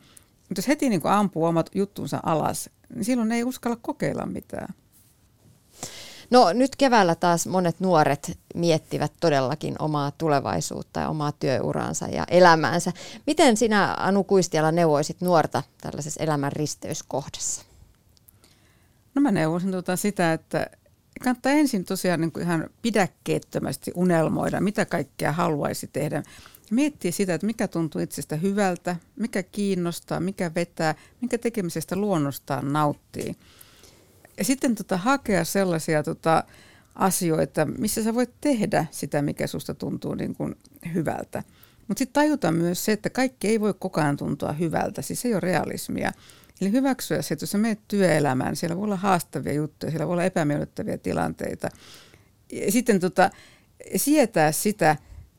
Mutta 0.49 0.59
jos 0.59 0.67
heti 0.67 0.89
niin 0.89 1.01
ampuu 1.03 1.45
omat 1.45 1.69
juttunsa 1.76 2.19
alas, 2.24 2.69
niin 2.95 3.05
silloin 3.05 3.32
ei 3.32 3.43
uskalla 3.43 3.78
kokeilla 3.82 4.26
mitään. 4.26 4.74
No 6.34 6.54
nyt 6.54 6.76
keväällä 6.76 7.16
taas 7.16 7.48
monet 7.48 7.80
nuoret 7.80 8.40
miettivät 8.56 9.12
todellakin 9.20 9.76
omaa 9.80 10.12
tulevaisuutta 10.12 11.00
ja 11.00 11.10
omaa 11.10 11.32
työuraansa 11.32 12.08
ja 12.08 12.26
elämäänsä. 12.28 12.92
Miten 13.28 13.58
sinä 13.58 13.96
Anu 14.00 14.24
Kuistiala 14.24 14.72
neuvoisit 14.72 15.22
nuorta 15.22 15.64
tällaisessa 15.82 16.24
elämän 16.24 16.52
risteyskohdassa? 16.52 17.62
No 19.16 19.22
mä 19.22 19.32
neuvoisin 19.32 19.72
tuota 19.72 19.96
sitä, 19.96 20.34
että 20.34 20.68
kannattaa 21.24 21.52
ensin 21.52 21.86
tosiaan 21.86 22.22
niin 22.22 22.32
kuin 22.32 22.44
ihan 22.44 22.70
pidäkkeettömästi 22.82 23.92
unelmoida, 23.96 24.62
mitä 24.62 24.86
kaikkea 24.86 25.32
haluaisi 25.32 25.90
tehdä. 25.94 26.24
Miettiä 26.72 27.12
sitä, 27.12 27.34
että 27.34 27.48
mikä 27.48 27.68
tuntuu 27.68 28.02
itsestä 28.02 28.36
hyvältä, 28.36 28.96
mikä 29.16 29.44
kiinnostaa, 29.44 30.20
mikä 30.20 30.52
vetää, 30.56 30.96
minkä 31.22 31.38
tekemisestä 31.38 31.96
luonnostaan 31.96 32.74
nauttii. 32.74 33.36
Ja 34.38 34.44
sitten 34.44 34.76
tota, 34.76 34.98
hakea 34.98 35.46
sellaisia 35.46 36.04
tota, 36.04 36.44
asioita, 36.96 37.66
missä 37.66 38.04
sä 38.04 38.14
voit 38.14 38.34
tehdä 38.42 38.86
sitä, 38.92 39.22
mikä 39.22 39.48
susta 39.48 39.74
tuntuu 39.74 40.16
niin 40.16 40.36
kuin 40.36 40.56
hyvältä. 40.94 41.44
Mutta 41.88 42.00
sitten 42.00 42.14
tajuta 42.14 42.52
myös 42.52 42.86
se, 42.86 42.92
että 42.92 43.10
kaikki 43.10 43.48
ei 43.48 43.62
voi 43.62 43.74
koko 43.80 44.02
ajan 44.02 44.18
tuntua 44.18 44.52
hyvältä, 44.52 45.02
siis 45.02 45.22
se 45.22 45.28
ei 45.28 45.34
ole 45.34 45.40
realismia. 45.40 46.12
Eli 46.62 46.72
hyväksyä 46.72 47.22
se, 47.22 47.34
että 47.34 47.44
jos 47.44 47.52
sä 47.52 47.58
menet 47.58 47.80
työelämään, 47.88 48.56
siellä 48.56 48.76
voi 48.76 48.84
olla 48.84 48.96
haastavia 48.96 49.54
juttuja, 49.54 49.92
siellä 49.92 50.08
voi 50.08 50.14
olla 50.14 50.24
epämiellyttäviä 50.24 50.98
tilanteita. 50.98 51.70
Ja 52.52 52.72
sitten 52.72 53.00
tota, 53.00 53.30
sietää 53.96 54.52
sitä, 54.52 54.96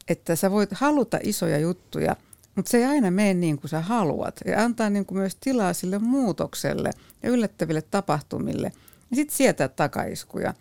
että 0.09 0.37
sä 0.37 0.51
voit 0.51 0.71
haluta 0.73 1.19
isoja 1.23 1.59
juttuja, 1.59 2.17
mutta 2.57 2.71
se 2.71 2.79
ei 2.79 2.85
aina 2.85 3.11
mene 3.11 3.35
niin 3.35 3.59
kuin 3.59 3.69
sä 3.69 3.81
haluat. 3.81 4.41
Ja 4.45 4.65
antaa 4.65 4.91
niin 4.91 5.07
kuin 5.07 5.19
myös 5.19 5.37
tilaa 5.41 5.73
sille 5.73 5.99
muutokselle 5.99 6.91
ja 7.23 7.31
yllättäville 7.31 7.83
tapahtumille. 7.83 8.73
Ja 9.11 9.17
sitten 9.17 9.37
sietää 9.37 9.69
takaiskuja. 9.69 10.55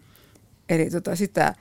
Eli 0.70 0.90
tota 0.90 1.16
sitä, 1.16 1.54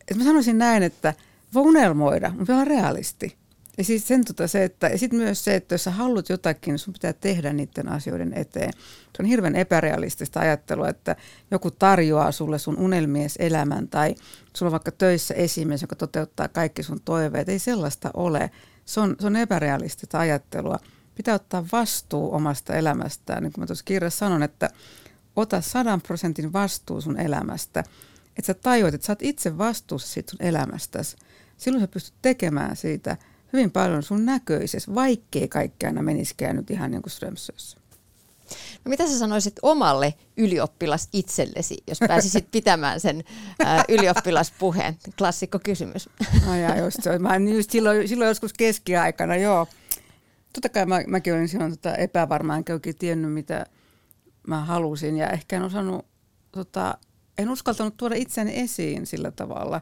että 0.00 0.14
mä 0.14 0.24
sanoisin 0.24 0.58
näin, 0.58 0.82
että 0.82 1.14
voi 1.54 1.62
unelmoida, 1.62 2.32
mutta 2.38 2.52
olla 2.52 2.64
realisti. 2.64 3.40
Ja 3.78 3.84
siis 3.84 4.08
sen 4.08 4.24
tota 4.24 4.48
se, 4.48 4.64
että, 4.64 4.86
ja 4.86 4.98
sitten 4.98 5.18
myös 5.18 5.44
se, 5.44 5.54
että 5.54 5.74
jos 5.74 5.84
sä 5.84 5.90
haluat 5.90 6.28
jotakin, 6.28 6.72
niin 6.72 6.78
sun 6.78 6.92
pitää 6.92 7.12
tehdä 7.12 7.52
niiden 7.52 7.88
asioiden 7.88 8.32
eteen. 8.34 8.72
Se 9.16 9.22
on 9.22 9.24
hirveän 9.24 9.56
epärealistista 9.56 10.40
ajattelua, 10.40 10.88
että 10.88 11.16
joku 11.50 11.70
tarjoaa 11.70 12.32
sulle 12.32 12.58
sun 12.58 12.78
unelmies 12.78 13.36
elämän 13.38 13.88
tai 13.88 14.14
sulla 14.56 14.68
on 14.68 14.72
vaikka 14.72 14.92
töissä 14.92 15.34
esimies, 15.34 15.82
joka 15.82 15.96
toteuttaa 15.96 16.48
kaikki 16.48 16.82
sun 16.82 17.00
toiveet. 17.04 17.48
Ei 17.48 17.58
sellaista 17.58 18.10
ole. 18.14 18.50
Se 18.92 19.00
on, 19.00 19.16
se 19.20 19.26
on 19.26 19.36
epärealistista 19.36 20.18
ajattelua. 20.18 20.78
Pitää 21.14 21.34
ottaa 21.34 21.66
vastuu 21.72 22.34
omasta 22.34 22.74
elämästään. 22.74 23.42
Niin 23.42 23.52
kuin 23.52 23.62
mä 23.62 23.66
tuossa 23.66 23.84
kirjassa 23.84 24.18
sanon, 24.18 24.42
että 24.42 24.70
ota 25.36 25.60
sadan 25.60 26.00
prosentin 26.00 26.52
vastuu 26.52 27.00
sun 27.00 27.20
elämästä. 27.20 27.80
Että 28.36 28.46
sä 28.46 28.54
tajuat, 28.54 28.94
että 28.94 29.06
sä 29.06 29.12
oot 29.12 29.22
itse 29.22 29.58
vastuussa 29.58 30.08
siitä 30.08 30.30
sun 30.30 30.42
elämästäsi. 30.42 31.16
Silloin 31.56 31.82
sä 31.82 31.88
pystyt 31.88 32.14
tekemään 32.22 32.76
siitä– 32.76 33.16
hyvin 33.52 33.70
paljon 33.70 34.02
sun 34.02 34.26
näköisessä, 34.26 34.94
vaikkei 34.94 35.48
kaikki 35.48 35.86
aina 35.86 36.02
menisikään 36.02 36.56
nyt 36.56 36.70
ihan 36.70 36.90
niin 36.90 37.02
kuin 37.02 37.10
Strömsössä. 37.10 37.79
No 38.84 38.88
mitä 38.88 39.06
sä 39.06 39.18
sanoisit 39.18 39.56
omalle 39.62 40.14
ylioppilas 40.36 41.08
itsellesi, 41.12 41.76
jos 41.86 41.98
pääsisit 42.08 42.50
pitämään 42.52 43.00
sen 43.00 43.24
ää, 43.64 43.84
ylioppilaspuheen? 43.88 44.96
Klassikko 45.18 45.58
kysymys. 45.64 46.08
No 46.46 46.56
ja 46.56 46.78
just 46.78 47.02
se, 47.02 47.18
mä 47.18 47.36
just 47.36 47.70
silloin, 47.70 48.08
silloin 48.08 48.28
joskus 48.28 48.52
keskiaikana, 48.52 49.36
joo. 49.36 49.66
Totta 50.52 50.68
kai 50.68 50.86
mä, 50.86 51.00
mäkin 51.06 51.34
olin 51.34 51.48
silloin 51.48 51.70
tota 51.70 51.96
epävarma, 51.96 52.56
enkä 52.56 52.72
oikein 52.72 52.96
tiennyt, 52.96 53.32
mitä 53.32 53.66
mä 54.46 54.64
halusin. 54.64 55.16
Ja 55.16 55.30
ehkä 55.30 55.56
en 55.56 55.62
osannut, 55.62 56.06
tota, 56.52 56.98
en 57.38 57.50
uskaltanut 57.50 57.96
tuoda 57.96 58.14
itseni 58.14 58.60
esiin 58.60 59.06
sillä 59.06 59.30
tavalla. 59.30 59.80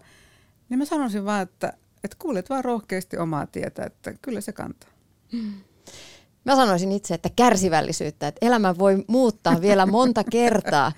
Niin 0.69 0.79
mä 0.79 0.85
sanoisin 0.85 1.25
vaan, 1.25 1.43
että 1.43 1.73
että 2.05 2.17
kuulet 2.19 2.51
vaan 2.51 2.65
rohkeasti 2.65 3.19
omaa 3.19 3.47
tietä, 3.47 3.85
että 3.85 4.15
kyllä 4.23 4.41
se 4.41 4.53
kantaa. 4.53 4.91
Mä 6.49 6.57
sanoisin 6.57 6.93
itse, 6.93 7.15
että 7.15 7.31
kärsivällisyyttä, 7.37 8.29
että 8.29 8.47
elämä 8.47 8.79
voi 8.79 9.05
muuttaa 9.07 9.61
vielä 9.61 9.87
monta 9.87 10.25
kertaa 10.25 10.93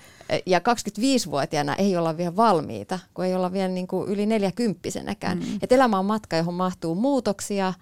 ja 0.45 0.59
25-vuotiaana 0.59 1.75
ei 1.75 1.97
olla 1.97 2.17
vielä 2.17 2.35
valmiita, 2.35 2.99
kun 3.13 3.25
ei 3.25 3.35
olla 3.35 3.53
vielä 3.53 3.67
niin 3.67 3.87
kuin 3.87 4.09
yli 4.09 4.25
neljäkymppisenäkään. 4.25 5.37
Mm. 5.37 5.59
Että 5.61 5.75
elämä 5.75 5.99
on 5.99 6.05
matka, 6.05 6.37
johon 6.37 6.53
mahtuu 6.53 6.95
muutoksia 6.95 7.73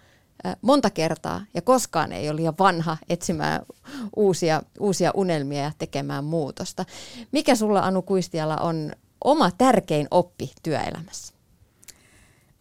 monta 0.62 0.90
kertaa 0.90 1.42
ja 1.54 1.62
koskaan 1.62 2.12
ei 2.12 2.30
ole 2.30 2.36
liian 2.36 2.54
vanha 2.60 2.98
etsimään 3.10 3.62
uusia, 4.16 4.64
uusia 4.80 5.12
unelmia 5.14 5.64
ja 5.64 5.72
tekemään 5.78 6.24
muutosta. 6.24 6.86
Mikä 7.32 7.56
sulla 7.56 7.80
Anu 7.80 8.02
Kuistiala 8.02 8.58
on 8.58 8.92
oma 9.24 9.52
tärkein 9.52 10.08
oppi 10.12 10.52
työelämässä? 10.64 11.39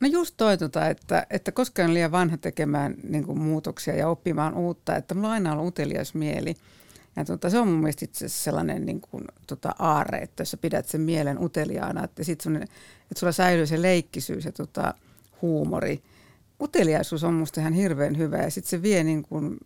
No 0.00 0.08
just 0.08 0.34
toi, 0.36 0.58
tota, 0.58 0.88
että, 0.88 1.26
että 1.30 1.52
koska 1.52 1.84
on 1.84 1.94
liian 1.94 2.12
vanha 2.12 2.36
tekemään 2.36 2.94
niin 3.02 3.24
kuin, 3.24 3.38
muutoksia 3.38 3.96
ja 3.96 4.08
oppimaan 4.08 4.54
uutta, 4.54 4.96
että 4.96 5.14
mulla 5.14 5.28
on 5.28 5.34
aina 5.34 5.52
ollut 5.52 5.68
utelias 5.68 6.14
mieli. 6.14 6.54
Ja 7.16 7.24
tota, 7.24 7.50
se 7.50 7.58
on 7.58 7.68
mun 7.68 7.78
mielestä 7.78 8.04
itse 8.04 8.28
sellainen 8.28 8.86
niin 8.86 9.00
kuin, 9.00 9.24
tota, 9.46 9.74
aarre, 9.78 10.18
että 10.18 10.40
jos 10.40 10.50
sä 10.50 10.56
pidät 10.56 10.88
sen 10.88 11.00
mielen 11.00 11.42
uteliaana, 11.42 12.04
että, 12.04 12.24
sit 12.24 12.40
sun, 12.40 12.56
että 12.56 12.70
sulla 13.16 13.32
säilyy 13.32 13.66
se 13.66 13.82
leikkisyys 13.82 14.44
ja 14.44 14.52
tota, 14.52 14.94
huumori. 15.42 16.02
Uteliaisuus 16.60 17.24
on 17.24 17.34
musta 17.34 17.60
ihan 17.60 17.72
hirveän 17.72 18.18
hyvä 18.18 18.36
ja 18.36 18.50
sitten 18.50 18.70
se 18.70 18.82
vie 18.82 19.04
niin 19.04 19.22
kuin, 19.22 19.58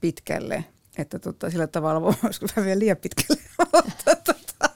pitkälle. 0.00 0.64
Että 0.98 1.18
tota, 1.18 1.50
sillä 1.50 1.66
tavalla 1.66 2.00
voisiko 2.22 2.46
vielä 2.64 2.78
liian 2.78 2.96
pitkälle, 2.96 3.42
tota, 4.24 4.70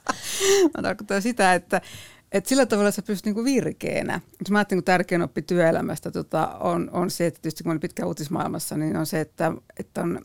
mä 0.76 0.82
tarkoitan 0.82 1.22
sitä, 1.22 1.54
että 1.54 1.80
et 2.32 2.46
sillä 2.46 2.66
tavalla 2.66 2.90
sä 2.90 3.02
pystyt 3.02 3.26
niinku 3.26 3.44
virkeänä. 3.44 4.20
Mä 4.50 4.58
ajattelin, 4.58 4.78
kun 4.78 4.84
tärkein 4.84 5.22
oppi 5.22 5.42
työelämästä 5.42 6.10
tota, 6.10 6.46
on, 6.46 6.90
on 6.92 7.10
se, 7.10 7.26
että 7.26 7.40
tietysti 7.42 7.62
kun 7.64 7.70
olen 7.70 7.80
pitkä 7.80 8.06
uutismaailmassa, 8.06 8.76
niin 8.76 8.96
on 8.96 9.06
se, 9.06 9.20
että, 9.20 9.52
että 9.78 10.02
on 10.02 10.20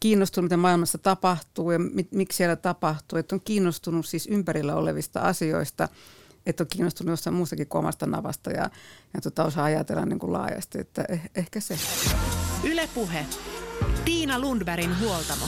kiinnostunut, 0.00 0.44
mitä 0.44 0.56
maailmassa 0.56 0.98
tapahtuu 0.98 1.70
ja 1.70 1.78
mit, 1.78 2.12
miksi 2.12 2.36
siellä 2.36 2.56
tapahtuu. 2.56 3.18
Että 3.18 3.34
on 3.34 3.40
kiinnostunut 3.44 4.06
siis 4.06 4.26
ympärillä 4.26 4.74
olevista 4.74 5.20
asioista, 5.20 5.88
että 6.46 6.62
on 6.62 6.68
kiinnostunut 6.70 7.10
jossain 7.10 7.36
muustakin 7.36 7.66
kuin 7.66 7.78
omasta 7.78 8.06
navasta 8.06 8.50
ja, 8.50 8.70
ja 9.14 9.20
tota, 9.22 9.44
osaa 9.44 9.64
ajatella 9.64 10.06
niin 10.06 10.18
kuin 10.18 10.32
laajasti, 10.32 10.80
että 10.80 11.04
eh, 11.08 11.30
ehkä 11.34 11.60
se. 11.60 11.78
Ylepuhe. 12.64 13.26
Tiina 14.04 14.38
Lundbergin 14.38 15.00
huoltamo. 15.00 15.46